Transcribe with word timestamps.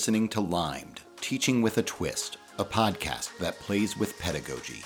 listening 0.00 0.28
to 0.30 0.40
Limed, 0.40 1.02
Teaching 1.20 1.60
with 1.60 1.76
a 1.76 1.82
Twist, 1.82 2.38
a 2.58 2.64
podcast 2.64 3.36
that 3.36 3.58
plays 3.58 3.98
with 3.98 4.18
pedagogy. 4.18 4.82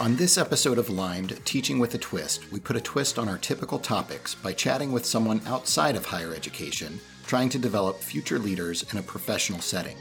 On 0.00 0.16
this 0.16 0.38
episode 0.38 0.78
of 0.78 0.88
Limed, 0.88 1.38
Teaching 1.44 1.78
with 1.78 1.94
a 1.94 1.98
Twist, 1.98 2.50
we 2.50 2.60
put 2.60 2.76
a 2.76 2.80
twist 2.80 3.18
on 3.18 3.28
our 3.28 3.36
typical 3.36 3.78
topics 3.78 4.34
by 4.34 4.54
chatting 4.54 4.90
with 4.90 5.04
someone 5.04 5.42
outside 5.44 5.96
of 5.96 6.06
higher 6.06 6.32
education, 6.32 6.98
trying 7.26 7.50
to 7.50 7.58
develop 7.58 7.98
future 7.98 8.38
leaders 8.38 8.90
in 8.90 8.98
a 8.98 9.02
professional 9.02 9.60
setting. 9.60 9.98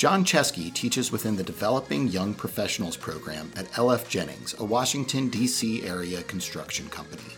Jon 0.00 0.24
Chesky 0.24 0.72
teaches 0.72 1.12
within 1.12 1.36
the 1.36 1.42
Developing 1.42 2.08
Young 2.08 2.32
Professionals 2.32 2.96
program 2.96 3.52
at 3.54 3.70
LF 3.72 4.08
Jennings, 4.08 4.54
a 4.58 4.64
Washington, 4.64 5.28
D.C. 5.28 5.84
area 5.84 6.22
construction 6.22 6.88
company. 6.88 7.34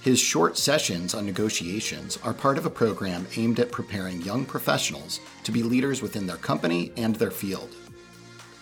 His 0.00 0.20
short 0.20 0.56
sessions 0.56 1.12
on 1.12 1.26
negotiations 1.26 2.20
are 2.22 2.34
part 2.34 2.56
of 2.56 2.66
a 2.66 2.70
program 2.70 3.26
aimed 3.36 3.58
at 3.58 3.72
preparing 3.72 4.22
young 4.22 4.44
professionals 4.44 5.18
to 5.42 5.50
be 5.50 5.64
leaders 5.64 6.02
within 6.02 6.24
their 6.24 6.36
company 6.36 6.92
and 6.96 7.16
their 7.16 7.32
field. 7.32 7.74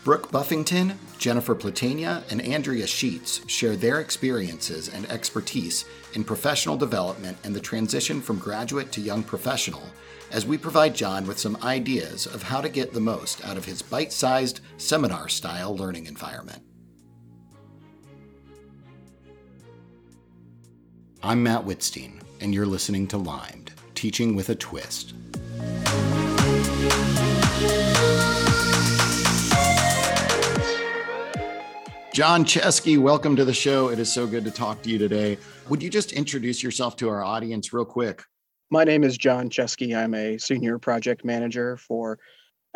Brooke 0.02 0.32
Buffington, 0.32 0.98
Jennifer 1.18 1.54
Platania, 1.54 2.22
and 2.32 2.40
Andrea 2.40 2.86
Sheetz 2.86 3.46
share 3.46 3.76
their 3.76 4.00
experiences 4.00 4.88
and 4.88 5.04
expertise 5.10 5.84
in 6.14 6.24
professional 6.24 6.78
development 6.78 7.36
and 7.44 7.54
the 7.54 7.60
transition 7.60 8.22
from 8.22 8.38
graduate 8.38 8.90
to 8.92 9.02
young 9.02 9.22
professional 9.22 9.82
as 10.30 10.46
we 10.46 10.56
provide 10.56 10.94
Jon 10.94 11.26
with 11.26 11.38
some 11.38 11.56
ideas 11.62 12.26
of 12.26 12.42
how 12.42 12.60
to 12.60 12.68
get 12.68 12.92
the 12.92 13.00
most 13.00 13.44
out 13.44 13.56
of 13.56 13.64
his 13.64 13.82
bite 13.82 14.12
sized 14.12 14.60
seminar 14.76 15.28
style 15.28 15.76
learning 15.76 16.06
environment. 16.06 16.62
I'm 21.22 21.42
Matt 21.42 21.66
Wittstein, 21.66 22.22
and 22.40 22.54
you're 22.54 22.66
listening 22.66 23.06
to 23.08 23.18
Limed, 23.18 23.72
Teaching 23.94 24.34
with 24.34 24.48
a 24.48 24.54
Twist. 24.54 25.14
Jon 32.12 32.44
Chesky, 32.44 32.98
welcome 32.98 33.36
to 33.36 33.44
the 33.44 33.52
show. 33.54 33.88
It 33.88 33.98
is 33.98 34.10
so 34.12 34.26
good 34.26 34.44
to 34.44 34.50
talk 34.50 34.82
to 34.82 34.90
you 34.90 34.98
today. 34.98 35.38
Would 35.68 35.82
you 35.82 35.90
just 35.90 36.12
introduce 36.12 36.62
yourself 36.62 36.96
to 36.96 37.08
our 37.08 37.22
audience 37.22 37.72
real 37.72 37.84
quick? 37.84 38.24
My 38.72 38.84
name 38.84 39.02
is 39.02 39.18
Jon 39.18 39.50
Chesky. 39.50 39.96
I'm 39.96 40.14
a 40.14 40.38
senior 40.38 40.78
project 40.78 41.24
manager 41.24 41.76
for 41.76 42.20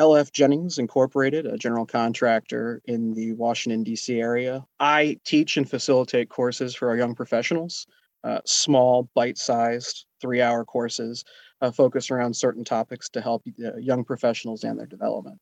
LF 0.00 0.32
Jennings 0.32 0.78
Incorporated, 0.78 1.46
a 1.46 1.56
general 1.56 1.86
contractor 1.86 2.82
in 2.86 3.14
the 3.14 3.32
Washington, 3.34 3.84
D.C. 3.84 4.20
area. 4.20 4.64
I 4.80 5.20
teach 5.24 5.56
and 5.56 5.70
facilitate 5.70 6.28
courses 6.28 6.74
for 6.74 6.88
our 6.88 6.96
young 6.96 7.14
professionals, 7.14 7.86
uh, 8.24 8.40
small, 8.44 9.08
bite 9.14 9.38
sized, 9.38 10.06
three 10.20 10.42
hour 10.42 10.64
courses 10.64 11.24
uh, 11.60 11.70
focused 11.70 12.10
around 12.10 12.34
certain 12.34 12.64
topics 12.64 13.08
to 13.10 13.20
help 13.20 13.44
uh, 13.64 13.76
young 13.76 14.02
professionals 14.02 14.64
and 14.64 14.76
their 14.76 14.86
development. 14.86 15.38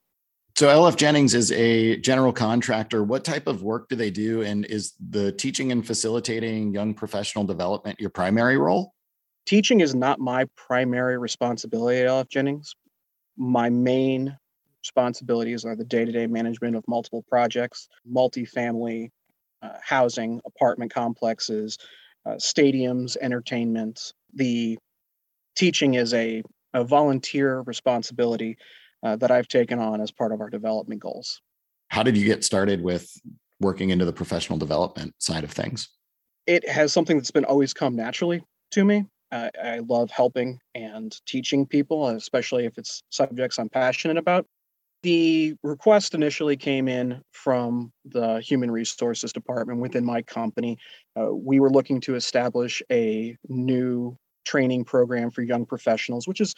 So, 0.55 0.67
LF 0.67 0.97
Jennings 0.97 1.33
is 1.33 1.51
a 1.53 1.97
general 1.97 2.31
contractor. 2.31 3.05
What 3.05 3.25
type 3.25 3.47
of 3.47 3.63
work 3.63 3.89
do 3.89 3.97
they 3.97 4.11
do? 4.11 4.43
And 4.43 4.67
is 4.67 4.93
the 5.09 5.33
teaching 5.33 5.73
and 5.73 5.87
facilitating 5.87 6.75
young 6.75 6.93
professional 6.93 7.45
development 7.45 7.99
your 7.99 8.11
primary 8.11 8.59
role? 8.59 8.93
Teaching 9.47 9.81
is 9.81 9.95
not 9.95 10.19
my 10.19 10.47
primary 10.57 11.19
responsibility 11.19 12.01
at 12.01 12.07
LF 12.07 12.29
Jennings. 12.29 12.75
My 13.37 13.71
main 13.71 14.37
responsibilities 14.83 15.65
are 15.65 15.77
the 15.77 15.85
day-to-day 15.85 16.27
management 16.27 16.77
of 16.77 16.85
multiple 16.89 17.25
projects, 17.29 17.89
multifamily 18.11 19.11
uh, 19.63 19.71
housing, 19.81 20.41
apartment 20.45 20.93
complexes, 20.93 21.79
uh, 22.27 22.33
stadiums, 22.33 23.17
entertainment. 23.21 24.13
The 24.35 24.79
teaching 25.57 25.95
is 25.95 26.13
a, 26.15 26.43
a 26.75 26.85
volunteer 26.85 27.61
responsibility 27.61 28.57
uh, 29.03 29.17
that 29.17 29.31
I've 29.31 29.49
taken 29.49 29.79
on 29.79 30.01
as 30.01 30.11
part 30.11 30.33
of 30.33 30.41
our 30.41 30.51
development 30.51 31.01
goals. 31.01 31.41
How 31.89 32.03
did 32.03 32.17
you 32.17 32.25
get 32.25 32.45
started 32.45 32.83
with 32.83 33.11
working 33.61 33.91
into 33.91 34.05
the 34.05 34.13
professional 34.13 34.59
development 34.59 35.15
side 35.19 35.45
of 35.45 35.51
things? 35.51 35.89
It 36.47 36.69
has 36.69 36.93
something 36.93 37.17
that's 37.17 37.31
been 37.31 37.45
always 37.45 37.73
come 37.73 37.95
naturally 37.95 38.43
to 38.73 38.85
me. 38.85 39.05
I, 39.33 39.51
I 39.63 39.79
love 39.79 40.11
helping 40.11 40.61
and 40.75 41.17
teaching 41.27 41.67
people, 41.67 42.09
especially 42.09 42.67
if 42.67 42.77
it's 42.77 43.03
subjects 43.11 43.59
I'm 43.59 43.71
passionate 43.71 44.19
about. 44.19 44.47
The 45.03 45.55
request 45.65 46.15
initially 46.15 46.57
came 46.57 46.87
in 46.87 47.23
from 47.33 47.93
the 48.05 48.41
human 48.41 48.71
resources 48.71 49.33
department 49.33 49.81
within 49.81 50.05
my 50.05 50.23
company. 50.23 50.79
Uh, 51.19 51.35
we 51.35 51.59
were 51.59 51.71
looking 51.71 52.01
to 52.03 52.15
establish 52.15 52.83
a 52.93 53.37
new 53.49 54.17
training 54.45 54.85
program 54.85 55.31
for 55.31 55.43
young 55.43 55.67
professionals, 55.67 56.29
which 56.29 56.41
is 56.41 56.55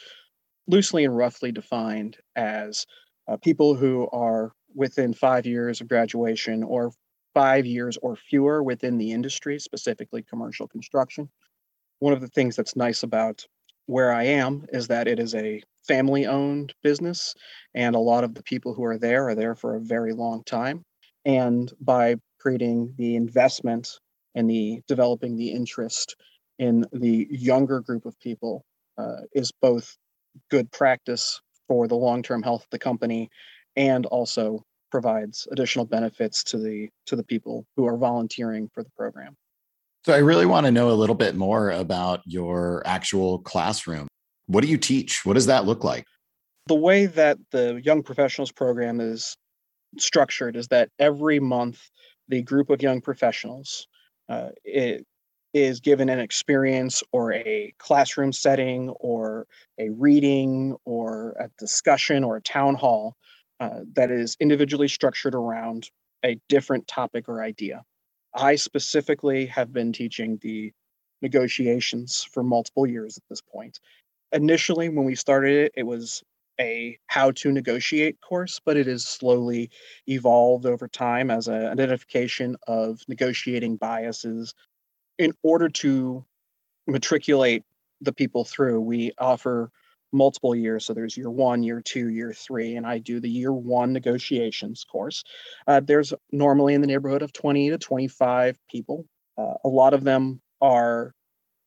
loosely 0.67 1.05
and 1.05 1.17
roughly 1.17 1.53
defined 1.53 2.19
as 2.37 2.85
uh, 3.29 3.37
people 3.39 3.75
who 3.75 4.09
are 4.13 4.53
within 4.75 5.15
five 5.15 5.47
years 5.47 5.81
of 5.81 5.89
graduation 5.89 6.63
or 6.63 6.93
five 7.33 7.65
years 7.65 7.97
or 8.03 8.15
fewer 8.15 8.63
within 8.63 8.99
the 8.99 9.13
industry, 9.13 9.59
specifically 9.59 10.23
commercial 10.23 10.69
construction 10.69 11.31
one 12.05 12.13
of 12.13 12.21
the 12.21 12.29
things 12.29 12.55
that's 12.55 12.77
nice 12.77 13.03
about 13.03 13.47
where 13.87 14.13
I 14.13 14.25
am 14.25 14.67
is 14.75 14.89
that 14.89 15.09
it 15.09 15.19
is 15.19 15.35
a 15.35 15.63
family 15.89 16.27
owned 16.27 16.75
business, 16.83 17.35
and 17.75 17.97
a 17.97 17.99
lot 17.99 18.25
of 18.25 18.35
the 18.35 18.43
people 18.43 18.75
who 18.75 18.85
are 18.85 18.99
there 18.99 19.27
are 19.31 19.35
there 19.35 19.55
for 19.55 19.75
a 19.75 19.81
very 19.81 20.13
long 20.13 20.45
time. 20.45 20.83
And 21.25 21.73
by 21.81 22.17
creating 22.39 22.93
the 22.99 23.17
investment 23.17 23.89
and 24.35 24.51
the 24.51 24.83
developing 24.87 25.39
the 25.39 25.51
interest 25.51 26.15
in 26.59 26.85
the 26.93 27.27
younger 27.31 27.81
group 27.81 28.05
of 28.05 28.21
people 28.21 28.67
uh, 28.99 29.23
is 29.33 29.51
both 29.63 29.97
good 30.51 30.71
practice 30.73 31.41
for 31.69 31.89
the 31.89 31.95
long 31.95 32.23
term 32.23 32.43
health 32.43 32.65
of 32.65 32.71
the 32.71 32.79
company 32.79 33.31
and 33.77 34.05
also 34.05 34.63
provides 34.91 35.49
additional 35.51 35.87
benefits 35.87 36.45
to 36.45 36.59
the 36.59 36.91
to 37.07 37.17
the 37.17 37.25
people 37.25 37.65
who 37.77 37.87
are 37.87 37.97
volunteering 37.97 38.69
for 38.75 38.83
the 38.83 38.91
program. 38.95 39.35
So 40.07 40.13
I 40.13 40.19
really 40.19 40.45
want 40.45 40.67
to 40.67 40.73
know 40.73 40.91
a 40.91 40.93
little 40.93 41.15
bit 41.15 41.35
more 41.35 41.71
about 41.71 42.21
your 42.27 42.83
actual 42.85 43.39
classroom. 43.39 44.07
What 44.47 44.63
do 44.63 44.69
you 44.69 44.77
teach? 44.77 45.25
What 45.25 45.33
does 45.33 45.47
that 45.47 45.65
look 45.65 45.83
like? 45.83 46.05
The 46.67 46.75
way 46.75 47.07
that 47.07 47.39
the 47.53 47.81
Young 47.83 48.03
Professionals 48.03 48.53
program 48.53 49.01
is 49.01 49.35
structured 49.99 50.57
is 50.57 50.69
that 50.69 50.91
every 50.99 51.41
month 51.41 51.81
the 52.29 52.43
group 52.43 52.69
of 52.69 52.83
young 52.83 53.01
professionals 53.01 53.87
uh, 54.29 54.49
is 55.55 55.81
given 55.81 56.09
an 56.09 56.19
experience 56.19 57.03
or 57.13 57.33
a 57.33 57.73
classroom 57.79 58.33
setting 58.33 58.91
or 59.01 59.47
a 59.79 59.89
reading 59.91 60.77
or 60.85 61.37
a 61.39 61.49
discussion 61.59 62.25
or 62.25 62.37
a 62.37 62.43
town 62.43 62.75
hall 62.75 63.15
uh, 63.61 63.81
that 63.95 64.11
is 64.11 64.37
individually 64.41 64.89
structured 64.89 65.35
around 65.35 65.89
a 66.25 66.39
different 66.49 66.87
topic 66.89 67.29
or 67.29 67.43
idea. 67.43 67.83
I 68.35 68.57
specifically 68.57 69.47
have 69.47 69.73
been 69.73 69.93
teaching 69.93 70.39
the 70.43 70.73
negotiations 71.23 72.27
for 72.33 72.43
multiple 72.43 72.87
years 72.87 73.17
at 73.17 73.23
this 73.29 73.41
point. 73.41 73.79
Initially, 74.33 74.89
when 74.89 75.05
we 75.05 75.15
started 75.15 75.67
it, 75.67 75.73
it 75.77 75.85
was 75.85 76.23
a 76.61 76.99
how 77.07 77.31
to 77.33 77.53
negotiate 77.53 78.21
course, 78.21 78.61
but 78.65 78.77
it 78.77 78.87
has 78.87 79.05
slowly 79.05 79.71
evolved 80.09 80.67
over 80.67 80.89
time 80.89 81.31
as 81.31 81.49
an 81.49 81.67
identification 81.67 82.57
of 82.67 83.01
negotiating 83.09 83.77
biases. 83.77 84.55
In 85.19 85.33
order 85.43 85.69
to 85.69 86.25
matriculate 86.87 87.65
the 88.01 88.13
people 88.13 88.45
through, 88.45 88.81
we 88.81 89.13
offer 89.19 89.71
multiple 90.15 90.55
years. 90.55 90.87
So 90.87 90.95
there's 90.95 91.17
year 91.17 91.31
one, 91.31 91.63
year 91.63 91.83
two, 91.83 92.09
year 92.09 92.33
three, 92.33 92.77
and 92.77 92.87
I 92.87 92.99
do 92.99 93.21
the 93.21 93.29
year 93.29 93.53
one 93.53 93.93
negotiations 93.93 94.85
course. 94.85 95.25
Uh, 95.67 95.81
there's 95.81 96.15
normally 96.33 96.75
in 96.75 96.81
the 96.81 96.87
neighborhood 96.87 97.23
of 97.23 97.33
20 97.33 97.71
to 97.71 97.79
25 97.79 98.59
people. 98.71 99.05
Uh, 99.37 99.55
a 99.65 99.69
lot 99.69 99.93
of 99.93 100.05
them 100.05 100.41
are 100.63 101.13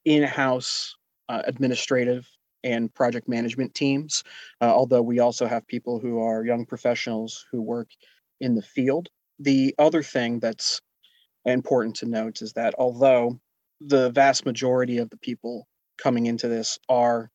in 0.06 0.24
house 0.24 0.96
uh, 1.30 1.42
administrative 1.46 2.28
and 2.64 2.94
project 2.94 3.28
management 3.28 3.76
teams, 3.76 4.24
uh, 4.62 4.74
although 4.74 5.02
we 5.02 5.20
also 5.20 5.46
have 5.46 5.68
people 5.68 6.00
who 6.00 6.20
are 6.20 6.46
young 6.46 6.66
professionals 6.66 7.46
who 7.52 7.62
work 7.62 7.90
in 8.40 8.56
the 8.56 8.62
field. 8.62 9.10
The 9.40 9.76
other 9.78 10.02
thing 10.02 10.40
that's 10.40 10.82
important 11.46 11.96
to 11.98 12.06
note 12.06 12.42
is 12.42 12.54
that 12.54 12.74
although 12.78 13.40
the 13.82 14.10
vast 14.10 14.46
majority 14.46 14.98
of 14.98 15.10
the 15.10 15.18
people 15.18 15.68
coming 15.98 16.26
into 16.26 16.48
this 16.48 16.80
are 16.90 17.30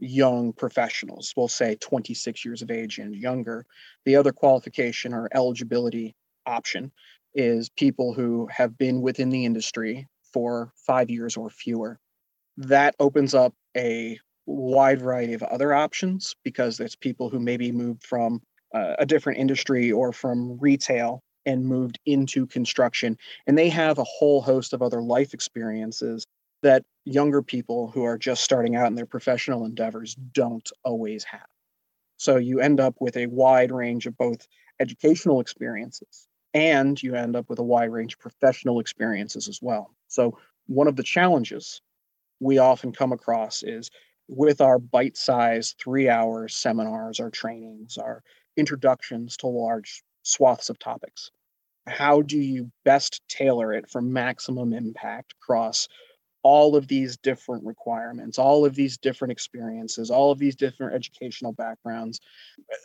young 0.00 0.52
professionals, 0.52 1.32
we'll 1.36 1.48
say 1.48 1.76
26 1.80 2.44
years 2.44 2.62
of 2.62 2.70
age 2.70 2.98
and 2.98 3.14
younger. 3.14 3.66
The 4.04 4.16
other 4.16 4.32
qualification 4.32 5.14
or 5.14 5.28
eligibility 5.32 6.14
option 6.46 6.92
is 7.34 7.70
people 7.70 8.12
who 8.12 8.48
have 8.50 8.76
been 8.76 9.02
within 9.02 9.30
the 9.30 9.44
industry 9.44 10.08
for 10.32 10.72
five 10.76 11.10
years 11.10 11.36
or 11.36 11.50
fewer. 11.50 11.98
That 12.56 12.94
opens 12.98 13.34
up 13.34 13.54
a 13.76 14.18
wide 14.46 15.00
variety 15.00 15.34
of 15.34 15.42
other 15.42 15.72
options 15.72 16.34
because 16.44 16.76
there's 16.76 16.96
people 16.96 17.30
who 17.30 17.38
maybe 17.38 17.70
moved 17.70 18.04
from 18.04 18.40
uh, 18.74 18.94
a 18.98 19.06
different 19.06 19.38
industry 19.38 19.92
or 19.92 20.12
from 20.12 20.58
retail 20.58 21.22
and 21.46 21.64
moved 21.64 21.98
into 22.06 22.46
construction. 22.46 23.16
And 23.46 23.56
they 23.56 23.68
have 23.68 23.98
a 23.98 24.04
whole 24.04 24.42
host 24.42 24.72
of 24.72 24.82
other 24.82 25.00
life 25.00 25.34
experiences 25.34 26.24
that 26.62 26.84
younger 27.04 27.42
people 27.42 27.90
who 27.90 28.04
are 28.04 28.18
just 28.18 28.44
starting 28.44 28.76
out 28.76 28.86
in 28.86 28.94
their 28.94 29.06
professional 29.06 29.64
endeavors 29.64 30.14
don't 30.14 30.70
always 30.84 31.24
have. 31.24 31.46
So 32.16 32.36
you 32.36 32.60
end 32.60 32.80
up 32.80 32.96
with 33.00 33.16
a 33.16 33.26
wide 33.26 33.72
range 33.72 34.06
of 34.06 34.16
both 34.16 34.46
educational 34.78 35.40
experiences 35.40 36.28
and 36.52 37.02
you 37.02 37.14
end 37.14 37.36
up 37.36 37.48
with 37.48 37.58
a 37.58 37.64
wide 37.64 37.90
range 37.90 38.14
of 38.14 38.18
professional 38.18 38.80
experiences 38.80 39.48
as 39.48 39.60
well. 39.62 39.94
So 40.08 40.36
one 40.66 40.88
of 40.88 40.96
the 40.96 41.02
challenges 41.02 41.80
we 42.40 42.58
often 42.58 42.92
come 42.92 43.12
across 43.12 43.62
is 43.62 43.90
with 44.28 44.60
our 44.60 44.78
bite 44.78 45.16
sized 45.16 45.76
three 45.78 46.08
hour 46.08 46.48
seminars, 46.48 47.20
our 47.20 47.30
trainings, 47.30 47.98
our 47.98 48.22
introductions 48.56 49.36
to 49.38 49.46
large 49.46 50.02
swaths 50.22 50.70
of 50.70 50.78
topics. 50.78 51.30
How 51.86 52.22
do 52.22 52.38
you 52.38 52.70
best 52.84 53.22
tailor 53.28 53.72
it 53.72 53.90
for 53.90 54.00
maximum 54.00 54.72
impact 54.72 55.34
across 55.42 55.88
all 56.42 56.76
of 56.76 56.88
these 56.88 57.16
different 57.18 57.64
requirements, 57.64 58.38
all 58.38 58.64
of 58.64 58.74
these 58.74 58.96
different 58.96 59.32
experiences, 59.32 60.10
all 60.10 60.30
of 60.30 60.38
these 60.38 60.56
different 60.56 60.94
educational 60.94 61.52
backgrounds, 61.52 62.20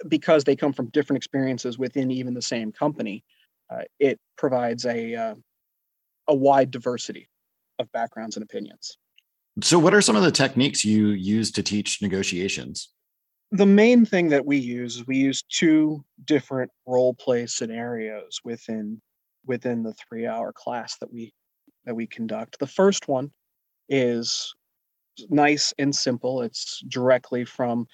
because 0.08 0.44
they 0.44 0.56
come 0.56 0.74
from 0.74 0.90
different 0.90 1.18
experiences 1.18 1.78
within 1.78 2.12
even 2.12 2.34
the 2.34 2.42
same 2.42 2.72
company? 2.72 3.24
Uh, 3.70 3.84
it 4.00 4.20
provides 4.38 4.86
a 4.86 5.16
uh, 5.16 5.36
a 6.28 6.36
wide 6.36 6.72
diversity 6.72 7.30
of 7.80 7.92
backgrounds 7.92 8.36
and 8.36 8.44
opinions. 8.44 8.98
So, 9.62 9.80
what 9.80 9.94
are 9.94 10.02
some 10.02 10.16
of 10.16 10.24
the 10.24 10.32
techniques 10.32 10.84
you 10.84 11.10
use 11.10 11.52
to 11.52 11.64
teach 11.64 12.02
negotiations? 12.02 12.90
The 13.52 13.66
main 13.66 14.06
thing 14.06 14.30
that 14.30 14.46
we 14.46 14.58
use 14.58 14.98
is 14.98 15.08
we 15.08 15.18
use 15.18 15.44
two 15.44 16.04
different 16.26 16.72
role 16.86 17.14
play 17.14 17.46
scenarios 17.46 18.42
within 18.44 19.02
within 19.46 19.84
the 19.84 19.94
three 19.94 20.28
hour 20.28 20.52
class 20.52 20.98
that 20.98 21.12
we 21.12 21.34
that 21.86 21.96
we 21.96 22.06
conduct. 22.06 22.60
The 22.60 22.68
first 22.68 23.08
one 23.08 23.32
is 23.90 24.54
nice 25.30 25.74
and 25.78 25.96
simple. 25.96 26.42
It's 26.42 26.82
directly 26.88 27.46
from 27.46 27.88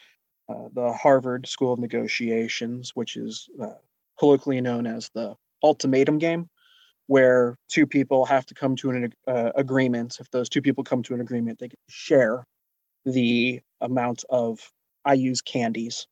uh, 0.50 0.70
the 0.74 0.94
Harvard 0.94 1.48
School 1.48 1.74
of 1.74 1.80
Negotiations, 1.80 2.92
which 2.96 3.16
is 3.16 3.48
uh, 3.62 3.74
colloquially 4.20 4.62
known 4.62 4.88
as 4.88 5.10
the 5.14 5.36
ultimatum 5.64 6.18
game 6.18 6.50
where 7.08 7.58
two 7.68 7.86
people 7.86 8.26
have 8.26 8.46
to 8.46 8.54
come 8.54 8.76
to 8.78 8.90
an 8.90 9.14
uh, 9.28 9.52
agreement. 9.56 10.18
If 10.20 10.32
those 10.32 10.48
two 10.48 10.62
people 10.62 10.84
come 10.84 11.04
to 11.04 11.14
an 11.14 11.22
agreement, 11.22 11.60
they 11.60 11.68
can 11.68 11.78
share 11.90 12.46
the 13.06 13.60
amount 13.82 14.24
of 14.30 14.60
I 15.04 15.16
use 15.16 15.42
candies 15.42 16.08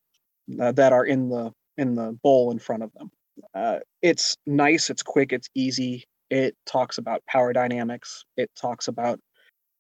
uh, 0.60 0.72
that 0.74 0.92
are 0.92 1.06
in 1.06 1.30
the 1.30 1.54
in 1.78 1.96
the 1.96 2.18
bowl 2.22 2.52
in 2.52 2.60
front 2.60 2.84
of 2.84 2.92
them. 2.94 3.12
Uh, 3.54 3.80
it's 4.02 4.36
nice, 4.46 4.90
it's 4.90 5.04
quick, 5.04 5.32
it's 5.32 5.48
easy. 5.56 6.04
It 6.30 6.56
talks 6.66 6.98
about 6.98 7.24
power 7.28 7.54
dynamics. 7.54 8.26
It 8.36 8.52
talks 8.60 8.90
about 8.90 9.20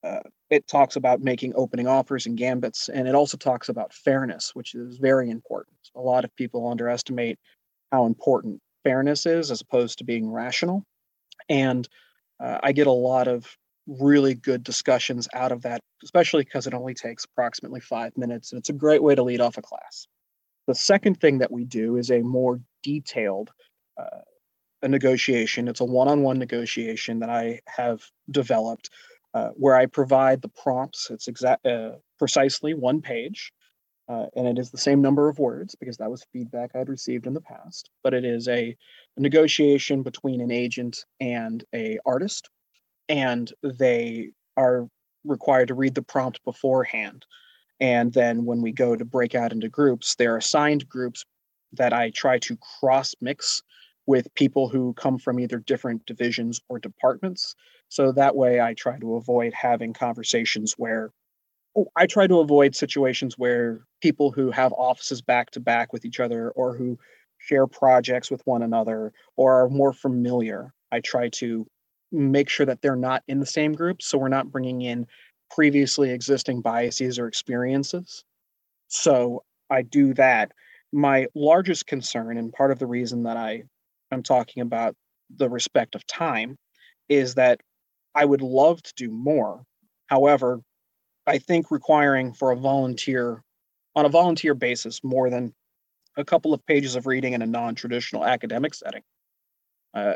uh, 0.04 0.22
it 0.50 0.68
talks 0.68 0.96
about 0.96 1.22
making 1.22 1.54
opening 1.56 1.88
offers 1.88 2.25
and 2.25 2.38
gambits, 2.38 2.90
and 2.90 3.07
it 3.07 3.16
also 3.16 3.38
talks 3.38 3.69
about 3.69 3.94
fairness, 3.94 4.51
which 4.54 4.75
is 4.75 4.98
very 4.98 5.30
important. 5.30 5.75
A 5.96 6.01
lot 6.01 6.25
of 6.25 6.36
people 6.36 6.69
underestimate 6.69 7.38
how 7.92 8.06
important 8.06 8.62
fairness 8.84 9.25
is 9.25 9.51
as 9.51 9.62
opposed 9.62 9.98
to 9.98 10.04
being 10.04 10.31
rational 10.31 10.84
and 11.50 11.88
uh, 12.40 12.60
I 12.63 12.72
get 12.72 12.88
a 12.88 12.92
lot 12.92 13.28
of 13.28 13.57
really 13.88 14.36
good 14.36 14.63
discussions 14.63 15.28
out 15.34 15.51
of 15.51 15.63
that, 15.63 15.81
especially 16.04 16.44
because 16.44 16.68
it 16.68 16.74
only 16.74 16.94
takes 16.94 17.25
approximately 17.25 17.80
five 17.80 18.16
minutes, 18.18 18.51
and 18.51 18.60
it's 18.60 18.69
a 18.69 18.74
great 18.74 19.04
way 19.04 19.16
to 19.16 19.24
lead 19.24 19.42
off 19.42 19.57
a 19.57 19.62
class. 19.62 20.07
The 20.68 20.75
second 20.75 21.19
thing 21.19 21.40
that 21.40 21.51
we 21.51 21.66
do 21.66 21.98
is 21.98 22.12
a 22.12 22.22
more 22.22 22.62
detailed 22.84 23.50
uh, 24.00 24.22
a 24.81 24.88
negotiation. 24.88 25.68
It's 25.68 25.81
a 25.81 25.86
one-on-one 25.86 26.40
negotiation 26.40 27.19
that 27.19 27.30
I 27.30 27.60
have 27.68 28.01
developed, 28.31 28.90
uh, 29.34 29.50
where 29.50 29.76
I 29.76 29.86
provide 29.86 30.42
the 30.42 30.50
prompts. 30.50 31.10
It's 31.10 31.28
exact 31.28 31.66
uh, 31.66 31.92
precisely 32.18 32.74
one 32.74 33.02
page, 33.02 33.52
uh, 34.08 34.26
and 34.36 34.48
it 34.48 34.58
is 34.58 34.72
the 34.72 34.78
same 34.78 35.02
number 35.02 35.30
of 35.30 35.40
words 35.40 35.76
because 35.76 35.98
that 35.98 36.10
was 36.10 36.26
feedback 36.34 36.72
I'd 36.76 36.90
received 36.90 37.28
in 37.28 37.34
the 37.34 37.42
past. 37.42 37.90
But 38.04 38.14
it 38.14 38.26
is 38.26 38.48
a, 38.48 38.76
a 39.18 39.22
negotiation 39.22 40.04
between 40.04 40.42
an 40.42 40.52
agent 40.52 41.06
and 41.20 41.64
a 41.74 42.00
artist, 42.06 42.50
and 43.08 43.52
they 43.64 44.31
are 44.58 44.88
required 45.26 45.68
to 45.68 45.75
read 45.75 45.96
the 45.96 46.02
prompt 46.02 46.44
beforehand. 46.44 47.25
And 47.80 48.12
then 48.14 48.46
when 48.46 48.62
we 48.62 48.72
go 48.72 48.96
to 48.96 49.06
break 49.06 49.36
out 49.36 49.52
into 49.52 49.70
groups, 49.70 50.16
they're 50.16 50.38
assigned 50.38 50.90
groups 50.90 51.25
that 51.74 51.94
I 51.94 52.10
try 52.10 52.40
to 52.40 52.58
cross 52.80 53.16
mix 53.22 53.62
with 54.06 54.34
people 54.34 54.68
who 54.68 54.94
come 54.94 55.20
from 55.20 55.40
either 55.40 55.60
different 55.60 56.06
divisions 56.06 56.60
or 56.68 56.80
departments. 56.80 57.56
So 57.89 58.12
that 58.13 58.36
way 58.36 58.62
I 58.62 58.74
try 58.74 59.00
to 59.00 59.15
avoid 59.15 59.53
having 59.53 59.94
conversations 59.94 60.74
where 60.77 61.12
Oh, 61.77 61.88
I 61.95 62.07
try 62.07 62.27
to 62.27 62.39
avoid 62.39 62.75
situations 62.75 63.38
where 63.38 63.81
people 64.01 64.31
who 64.31 64.51
have 64.51 64.74
offices 64.74 65.21
back 65.21 65.51
to 65.51 65.59
back 65.59 65.94
with 65.94 66.06
each 66.06 66.19
other 66.19 66.51
or 66.51 66.75
who 66.75 66.97
share 67.38 67.68
projects 67.68 68.31
with 68.31 68.41
one 68.45 68.63
another 68.63 69.13
or 69.38 69.63
are 69.63 69.69
more 69.69 69.94
familiar. 69.94 70.74
I 70.91 71.00
try 71.01 71.30
to 71.36 71.68
make 72.12 72.50
sure 72.50 72.65
that 72.65 72.81
they're 72.81 72.95
not 72.95 73.24
in 73.27 73.39
the 73.39 73.45
same 73.45 73.74
group. 73.74 74.01
So 74.01 74.18
we're 74.18 74.30
not 74.30 74.51
bringing 74.51 74.81
in 74.81 75.06
previously 75.51 76.12
existing 76.12 76.62
biases 76.62 77.19
or 77.19 77.27
experiences. 77.27 78.24
So 78.88 79.44
I 79.69 79.83
do 79.83 80.13
that. 80.15 80.51
My 80.91 81.27
largest 81.36 81.88
concern, 81.88 82.38
and 82.38 82.51
part 82.51 82.71
of 82.71 82.80
the 82.80 82.88
reason 82.88 83.24
that 83.24 83.38
I 83.38 83.63
am 84.12 84.24
talking 84.24 84.62
about 84.62 84.95
the 85.36 85.50
respect 85.50 85.95
of 85.95 86.06
time, 86.07 86.57
is 87.09 87.36
that 87.36 87.62
I 88.16 88.26
would 88.26 88.42
love 88.42 88.82
to 88.84 88.94
do 88.96 89.10
more. 89.10 89.64
However, 90.08 90.62
I 91.28 91.38
think 91.38 91.72
requiring 91.72 92.34
for 92.34 92.52
a 92.52 92.56
volunteer 92.56 93.44
on 93.96 94.06
a 94.06 94.10
volunteer 94.10 94.54
basis 94.54 95.04
more 95.04 95.30
than 95.30 95.54
a 96.18 96.26
couple 96.26 96.54
of 96.54 96.66
pages 96.66 96.96
of 96.96 97.06
reading 97.06 97.34
in 97.34 97.42
a 97.42 97.48
non-traditional 97.48 98.26
academic 98.26 98.74
setting 98.74 99.04
uh, 99.94 100.14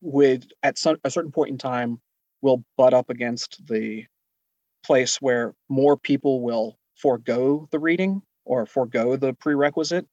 would 0.00 0.52
at 0.62 0.78
some, 0.78 0.96
a 1.04 1.10
certain 1.10 1.32
point 1.32 1.50
in 1.50 1.58
time 1.58 2.00
will 2.42 2.64
butt 2.76 2.94
up 2.94 3.10
against 3.10 3.66
the 3.66 4.04
place 4.84 5.16
where 5.20 5.54
more 5.68 5.96
people 5.96 6.42
will 6.42 6.78
forego 6.96 7.68
the 7.70 7.78
reading 7.78 8.22
or 8.44 8.66
forego 8.66 9.16
the 9.16 9.32
prerequisite 9.32 10.06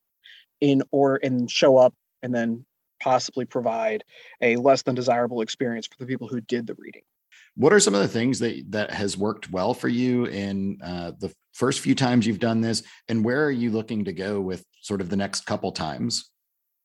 in 0.62 0.82
order 0.92 1.18
and 1.18 1.52
show 1.52 1.78
up 1.78 1.94
and 2.22 2.34
then 2.34 2.66
possibly 3.02 3.46
provide 3.46 4.04
a 4.42 4.56
less 4.58 4.84
than 4.84 4.96
desirable 4.96 5.42
experience 5.42 5.88
for 5.88 5.98
the 6.00 6.06
people 6.06 6.28
who 6.28 6.40
did 6.40 6.68
the 6.68 6.76
reading 6.78 7.02
what 7.56 7.74
are 7.74 7.80
some 7.80 7.94
of 7.94 8.02
the 8.02 8.08
things 8.08 8.40
that 8.40 8.64
that 8.72 8.92
has 8.92 9.18
worked 9.18 9.52
well 9.52 9.74
for 9.74 9.88
you 9.88 10.26
in 10.26 10.80
uh, 10.84 11.12
the 11.20 11.34
first 11.54 11.82
few 11.82 11.96
times 11.96 12.26
you've 12.26 12.40
done 12.40 12.62
this, 12.62 12.84
and 13.08 13.24
where 13.24 13.46
are 13.46 13.52
you 13.52 13.72
looking 13.72 14.06
to 14.06 14.14
go 14.14 14.40
with 14.40 14.66
sort 14.82 15.02
of 15.02 15.10
the 15.10 15.18
next 15.18 15.46
couple 15.46 15.72
times? 15.72 16.30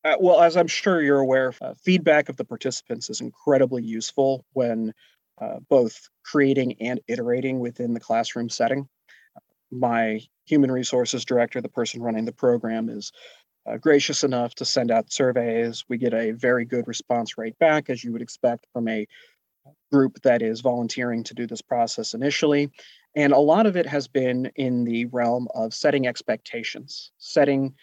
Uh, 0.05 0.17
well, 0.21 0.41
as 0.41 0.57
I'm 0.57 0.69
sure 0.69 1.03
you're 1.03 1.19
aware, 1.19 1.53
uh, 1.61 1.75
feedback 1.83 2.29
of 2.29 2.37
the 2.37 2.45
participants 2.45 3.11
is 3.11 3.21
incredibly 3.21 3.83
useful 3.83 4.45
when 4.53 4.93
uh, 5.41 5.59
both 5.69 6.09
creating 6.25 6.75
and 6.81 7.01
iterating 7.09 7.59
within 7.59 7.93
the 7.93 8.01
classroom 8.01 8.49
setting. 8.49 8.89
My 9.73 10.21
human 10.45 10.71
resources 10.71 11.25
director, 11.25 11.61
the 11.61 11.69
person 11.69 12.03
running 12.03 12.25
the 12.25 12.33
program, 12.33 12.89
is 12.89 13.11
uh, 13.67 13.79
gracious 13.79 14.23
enough 14.23 14.55
to 14.55 14.65
send 14.65 14.93
out 14.93 15.13
surveys. 15.13 15.85
We 15.89 15.99
get 15.99 16.15
a 16.15 16.31
very 16.31 16.65
good 16.65 16.87
response 16.87 17.37
rate 17.37 17.59
back, 17.59 17.91
as 17.91 18.05
you 18.05 18.13
would 18.13 18.23
expect 18.23 18.67
from 18.73 18.87
a 18.89 19.07
group 19.93 20.21
that 20.23 20.43
is 20.43 20.61
volunteering 20.61 21.23
to 21.25 21.35
do 21.35 21.47
this 21.47 21.63
process 21.63 22.15
initially. 22.15 22.71
And 23.15 23.33
a 23.33 23.39
lot 23.39 23.67
of 23.67 23.77
it 23.77 23.87
has 23.87 24.09
been 24.09 24.51
in 24.57 24.85
the 24.85 25.07
realm 25.07 25.49
of 25.55 25.73
setting 25.73 26.07
expectations, 26.07 27.13
setting 27.19 27.75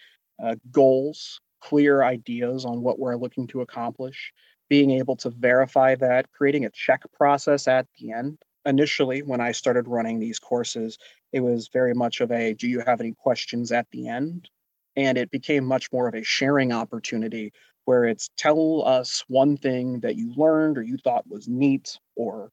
uh, 0.43 0.55
goals, 0.71 1.39
clear 1.61 2.03
ideas 2.03 2.65
on 2.65 2.81
what 2.81 2.99
we're 2.99 3.15
looking 3.15 3.47
to 3.47 3.61
accomplish, 3.61 4.33
being 4.69 4.91
able 4.91 5.15
to 5.15 5.29
verify 5.29 5.95
that, 5.95 6.31
creating 6.31 6.65
a 6.65 6.69
check 6.71 7.01
process 7.13 7.67
at 7.67 7.87
the 7.99 8.11
end. 8.11 8.37
Initially, 8.65 9.23
when 9.23 9.41
I 9.41 9.51
started 9.51 9.87
running 9.87 10.19
these 10.19 10.39
courses, 10.39 10.97
it 11.31 11.41
was 11.41 11.69
very 11.71 11.93
much 11.93 12.21
of 12.21 12.31
a 12.31 12.53
do 12.53 12.67
you 12.67 12.81
have 12.85 12.99
any 12.99 13.13
questions 13.13 13.71
at 13.71 13.87
the 13.91 14.07
end? 14.07 14.49
And 14.95 15.17
it 15.17 15.31
became 15.31 15.65
much 15.65 15.91
more 15.91 16.07
of 16.07 16.15
a 16.15 16.23
sharing 16.23 16.71
opportunity 16.71 17.51
where 17.85 18.05
it's 18.05 18.29
tell 18.37 18.83
us 18.85 19.23
one 19.27 19.57
thing 19.57 19.99
that 20.01 20.15
you 20.15 20.33
learned 20.35 20.77
or 20.77 20.83
you 20.83 20.97
thought 20.97 21.27
was 21.27 21.47
neat 21.47 21.97
or 22.15 22.51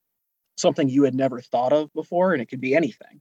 something 0.56 0.88
you 0.88 1.04
had 1.04 1.14
never 1.14 1.40
thought 1.40 1.72
of 1.72 1.92
before. 1.92 2.32
And 2.32 2.42
it 2.42 2.46
could 2.46 2.60
be 2.60 2.74
anything 2.74 3.20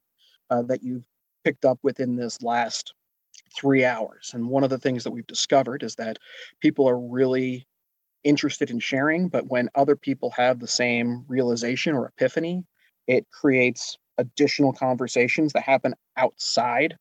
uh, 0.50 0.62
that 0.62 0.82
you've 0.82 1.04
picked 1.44 1.64
up 1.64 1.78
within 1.82 2.16
this 2.16 2.42
last 2.42 2.94
three 3.56 3.84
hours. 3.84 4.32
And 4.34 4.48
one 4.48 4.64
of 4.64 4.70
the 4.70 4.78
things 4.78 5.04
that 5.04 5.10
we've 5.10 5.26
discovered 5.26 5.82
is 5.82 5.94
that 5.96 6.18
people 6.60 6.88
are 6.88 6.98
really 6.98 7.66
interested 8.22 8.70
in 8.70 8.78
sharing, 8.78 9.28
but 9.28 9.46
when 9.46 9.70
other 9.74 9.96
people 9.96 10.30
have 10.30 10.58
the 10.60 10.68
same 10.68 11.24
realization 11.26 11.94
or 11.94 12.06
epiphany, 12.06 12.64
it 13.06 13.26
creates 13.30 13.96
additional 14.18 14.72
conversations 14.72 15.54
that 15.54 15.62
happen 15.62 15.94
outside 16.18 16.96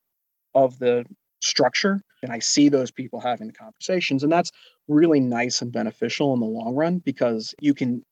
of 0.55 0.79
the 0.79 1.05
structure 1.41 2.01
and 2.21 2.31
I 2.31 2.39
see 2.39 2.69
those 2.69 2.91
people 2.91 3.19
having 3.19 3.47
the 3.47 3.53
conversations. 3.53 4.23
And 4.23 4.31
that's 4.31 4.51
really 4.89 5.19
nice 5.19 5.62
and 5.62 5.72
beneficial 5.72 6.34
in 6.34 6.41
the 6.41 6.46
long 6.46 6.75
run 6.75 6.98
because 6.98 7.55
you 7.62 7.74
can 7.74 8.03